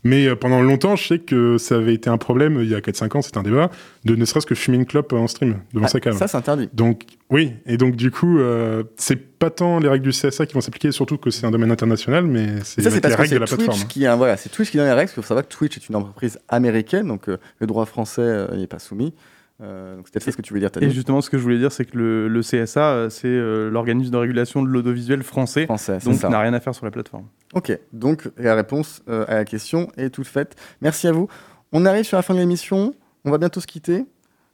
Mais 0.05 0.27
euh, 0.27 0.35
pendant 0.35 0.61
longtemps, 0.61 0.95
je 0.95 1.05
sais 1.07 1.19
que 1.19 1.57
ça 1.57 1.75
avait 1.75 1.93
été 1.95 2.09
un 2.09 2.17
problème, 2.17 2.59
il 2.61 2.69
y 2.69 2.75
a 2.75 2.79
4-5 2.79 3.17
ans, 3.17 3.21
c'est 3.21 3.35
un 3.37 3.43
débat, 3.43 3.71
de 4.05 4.15
ne 4.15 4.23
serait-ce 4.23 4.45
que 4.45 4.55
fumer 4.55 4.77
une 4.77 4.85
clope 4.85 5.11
en 5.11 5.27
stream 5.27 5.57
devant 5.73 5.87
Ah, 5.87 5.89
sa 5.89 5.99
cam. 5.99 6.13
ça, 6.13 6.27
c'est 6.27 6.37
interdit. 6.37 6.69
Donc 6.73 7.01
oui, 7.31 7.53
et 7.65 7.75
donc 7.77 7.95
du 7.95 8.11
coup, 8.11 8.37
euh, 8.39 8.83
c'est 8.97 9.15
pas 9.15 9.49
tant 9.49 9.79
les 9.79 9.89
règles 9.89 10.03
du 10.05 10.11
CSA 10.11 10.45
qui 10.45 10.53
vont 10.53 10.61
s'appliquer, 10.61 10.91
surtout 10.91 11.17
que 11.17 11.31
c'est 11.31 11.45
un 11.45 11.51
domaine 11.51 11.71
international, 11.71 12.25
mais 12.27 12.47
c'est 12.63 12.81
les 12.81 13.01
parce 13.01 13.15
que 13.15 13.21
règles 13.21 13.29
de 13.31 13.33
c'est 13.35 13.39
la 13.39 13.47
Twitch 13.47 13.65
plateforme. 13.65 13.87
qui 13.89 14.05
a, 14.05 14.15
voilà, 14.15 14.37
c'est 14.37 14.49
Twitch 14.49 14.69
qui 14.71 14.77
donne 14.77 14.85
les 14.85 14.93
règles. 14.93 15.09
Il 15.11 15.15
faut 15.15 15.21
savoir 15.23 15.45
que 15.47 15.51
Twitch 15.53 15.75
est 15.77 15.89
une 15.89 15.95
entreprise 15.95 16.39
américaine, 16.49 17.07
donc 17.07 17.27
euh, 17.27 17.37
le 17.59 17.67
droit 17.67 17.85
français 17.85 18.21
euh, 18.21 18.55
n'y 18.55 18.63
est 18.63 18.67
pas 18.67 18.79
soumis. 18.79 19.13
Euh, 19.61 20.01
c'était 20.05 20.19
ça 20.19 20.31
ce 20.31 20.37
que 20.37 20.41
tu 20.41 20.53
voulais 20.53 20.67
dire, 20.67 20.83
Et 20.83 20.89
justement, 20.89 21.21
ce 21.21 21.29
que 21.29 21.37
je 21.37 21.43
voulais 21.43 21.57
dire, 21.57 21.71
c'est 21.71 21.85
que 21.85 21.97
le, 21.97 22.27
le 22.27 22.41
CSA, 22.41 22.89
euh, 22.89 23.09
c'est 23.09 23.27
euh, 23.27 23.69
l'organisme 23.69 24.11
de 24.11 24.17
régulation 24.17 24.61
de 24.61 24.67
l'audiovisuel 24.67 25.23
français, 25.23 25.65
Français, 25.65 25.99
c'est 26.01 26.09
donc 26.09 26.19
ça. 26.19 26.27
n'a 26.27 26.39
rien 26.41 26.53
à 26.53 26.59
faire 26.59 26.75
sur 26.75 26.83
la 26.83 26.91
plateforme. 26.91 27.25
Ok, 27.53 27.77
donc 27.93 28.29
la 28.37 28.53
réponse 28.53 29.01
euh, 29.07 29.23
à 29.29 29.35
la 29.35 29.45
question 29.45 29.89
est 29.95 30.09
toute 30.09 30.27
faite. 30.27 30.55
Merci 30.81 31.07
à 31.07 31.13
vous. 31.13 31.29
On 31.71 31.85
arrive 31.85 32.03
sur 32.03 32.17
la 32.17 32.21
fin 32.21 32.33
de 32.33 32.39
l'émission. 32.39 32.93
On 33.23 33.31
va 33.31 33.37
bientôt 33.37 33.61
se 33.61 33.67
quitter. 33.67 34.05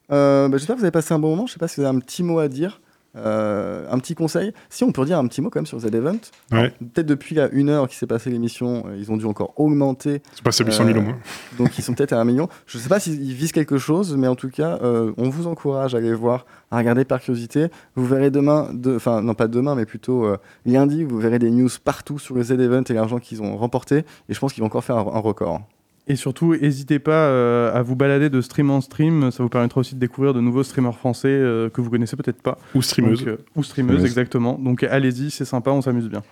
Bah, 0.09 0.49
J'espère 0.51 0.75
que 0.75 0.79
vous 0.81 0.85
avez 0.85 0.91
passé 0.91 1.13
un 1.13 1.19
bon 1.19 1.31
moment. 1.31 1.47
Je 1.47 1.51
ne 1.51 1.53
sais 1.53 1.59
pas 1.59 1.67
si 1.67 1.79
vous 1.79 1.85
avez 1.87 1.95
un 1.97 1.99
petit 1.99 2.21
mot 2.21 2.39
à 2.39 2.47
dire, 2.47 2.81
euh, 3.15 3.85
un 3.91 3.99
petit 3.99 4.15
conseil. 4.15 4.53
Si 4.69 4.83
on 4.83 4.91
peut 4.91 5.03
dire 5.05 5.17
un 5.19 5.27
petit 5.27 5.41
mot 5.41 5.49
quand 5.49 5.59
même 5.59 5.65
sur 5.65 5.79
Z-Event. 5.79 6.17
Ouais. 6.51 6.71
Peut-être 6.93 7.05
depuis 7.07 7.35
la 7.35 7.49
une 7.49 7.69
heure 7.69 7.87
qui 7.89 7.95
s'est 7.95 8.07
passée 8.07 8.29
l'émission, 8.29 8.83
euh, 8.87 8.95
ils 8.97 9.11
ont 9.11 9.17
dû 9.17 9.25
encore 9.25 9.53
augmenter. 9.57 10.21
C'est 10.33 10.43
pas 10.43 10.51
celui 10.51 10.71
100 10.73 10.85
000 10.85 10.97
au 10.97 11.01
Euh, 11.01 11.03
moins. 11.05 11.17
Donc 11.57 11.77
ils 11.77 11.81
sont 11.81 11.93
peut-être 11.93 12.13
à 12.13 12.19
un 12.19 12.23
million. 12.25 12.47
Je 12.67 12.77
ne 12.77 12.83
sais 12.83 12.89
pas 12.89 12.99
s'ils 12.99 13.33
visent 13.33 13.51
quelque 13.51 13.77
chose, 13.77 14.15
mais 14.17 14.27
en 14.27 14.35
tout 14.35 14.49
cas, 14.49 14.79
euh, 14.81 15.11
on 15.17 15.29
vous 15.29 15.47
encourage 15.47 15.93
à 15.95 15.97
aller 15.97 16.13
voir, 16.13 16.45
à 16.71 16.77
regarder 16.77 17.03
par 17.05 17.19
curiosité. 17.19 17.67
Vous 17.95 18.05
verrez 18.05 18.31
demain, 18.31 18.69
de- 18.73 18.95
enfin 18.95 19.21
non 19.21 19.33
pas 19.33 19.47
demain, 19.47 19.75
mais 19.75 19.85
plutôt 19.85 20.25
lundi, 20.65 21.03
vous 21.03 21.17
verrez 21.19 21.39
des 21.39 21.51
news 21.51 21.69
partout 21.83 22.19
sur 22.19 22.35
le 22.35 22.43
Z-Event 22.43 22.83
et 22.89 22.93
l'argent 22.93 23.19
qu'ils 23.19 23.41
ont 23.41 23.57
remporté. 23.57 24.05
Et 24.29 24.33
je 24.33 24.39
pense 24.39 24.53
qu'ils 24.53 24.61
vont 24.61 24.67
encore 24.67 24.83
faire 24.83 24.97
un, 24.97 25.01
un 25.15 25.19
record. 25.19 25.61
Et 26.07 26.15
surtout, 26.15 26.55
n'hésitez 26.55 26.99
pas 26.99 27.27
euh, 27.27 27.73
à 27.73 27.81
vous 27.83 27.95
balader 27.95 28.29
de 28.29 28.41
stream 28.41 28.69
en 28.71 28.81
stream. 28.81 29.31
Ça 29.31 29.43
vous 29.43 29.49
permettra 29.49 29.79
aussi 29.79 29.95
de 29.95 29.99
découvrir 29.99 30.33
de 30.33 30.41
nouveaux 30.41 30.63
streamers 30.63 30.97
français 30.97 31.29
euh, 31.29 31.69
que 31.69 31.79
vous 31.79 31.89
connaissez 31.89 32.15
peut-être 32.15 32.41
pas. 32.41 32.57
Ou 32.73 32.81
streameuse. 32.81 33.19
Donc, 33.19 33.27
euh, 33.27 33.37
ou 33.55 33.63
streameuses, 33.63 33.95
Streameuse. 33.95 34.05
exactement. 34.05 34.57
Donc 34.57 34.83
allez-y, 34.83 35.31
c'est 35.31 35.45
sympa, 35.45 35.71
on 35.71 35.81
s'amuse 35.81 36.09
bien. 36.09 36.23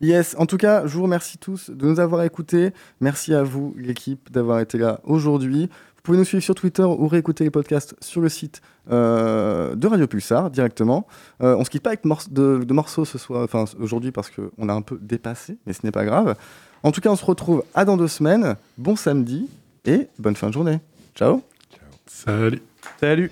Yes, 0.00 0.34
en 0.38 0.46
tout 0.46 0.56
cas, 0.56 0.86
je 0.86 0.94
vous 0.96 1.02
remercie 1.02 1.36
tous 1.36 1.68
de 1.68 1.86
nous 1.86 2.00
avoir 2.00 2.22
écoutés. 2.22 2.70
Merci 3.00 3.34
à 3.34 3.42
vous, 3.42 3.74
l'équipe, 3.76 4.32
d'avoir 4.32 4.60
été 4.60 4.78
là 4.78 5.00
aujourd'hui. 5.04 5.68
Vous 6.00 6.02
pouvez 6.02 6.16
nous 6.16 6.24
suivre 6.24 6.42
sur 6.42 6.54
Twitter 6.54 6.82
ou 6.82 7.06
réécouter 7.08 7.44
les 7.44 7.50
podcasts 7.50 7.94
sur 8.00 8.22
le 8.22 8.30
site 8.30 8.62
euh, 8.90 9.74
de 9.74 9.86
Radio 9.86 10.06
Pulsar 10.06 10.50
directement. 10.50 11.06
Euh, 11.42 11.54
on 11.58 11.64
se 11.64 11.68
quitte 11.68 11.82
pas 11.82 11.90
avec 11.90 12.04
de 12.30 12.72
morceaux 12.72 13.04
ce 13.04 13.18
soir, 13.18 13.44
enfin 13.44 13.66
aujourd'hui 13.78 14.10
parce 14.10 14.30
qu'on 14.30 14.68
a 14.70 14.72
un 14.72 14.80
peu 14.80 14.98
dépassé, 15.02 15.58
mais 15.66 15.74
ce 15.74 15.80
n'est 15.84 15.92
pas 15.92 16.06
grave. 16.06 16.36
En 16.82 16.92
tout 16.92 17.00
cas, 17.00 17.10
on 17.10 17.16
se 17.16 17.24
retrouve 17.24 17.64
à 17.74 17.84
dans 17.84 17.96
deux 17.96 18.08
semaines. 18.08 18.56
Bon 18.78 18.96
samedi 18.96 19.48
et 19.84 20.08
bonne 20.18 20.36
fin 20.36 20.48
de 20.48 20.52
journée. 20.52 20.78
Ciao 21.14 21.42
Salut. 22.06 22.62
Salut 22.98 23.30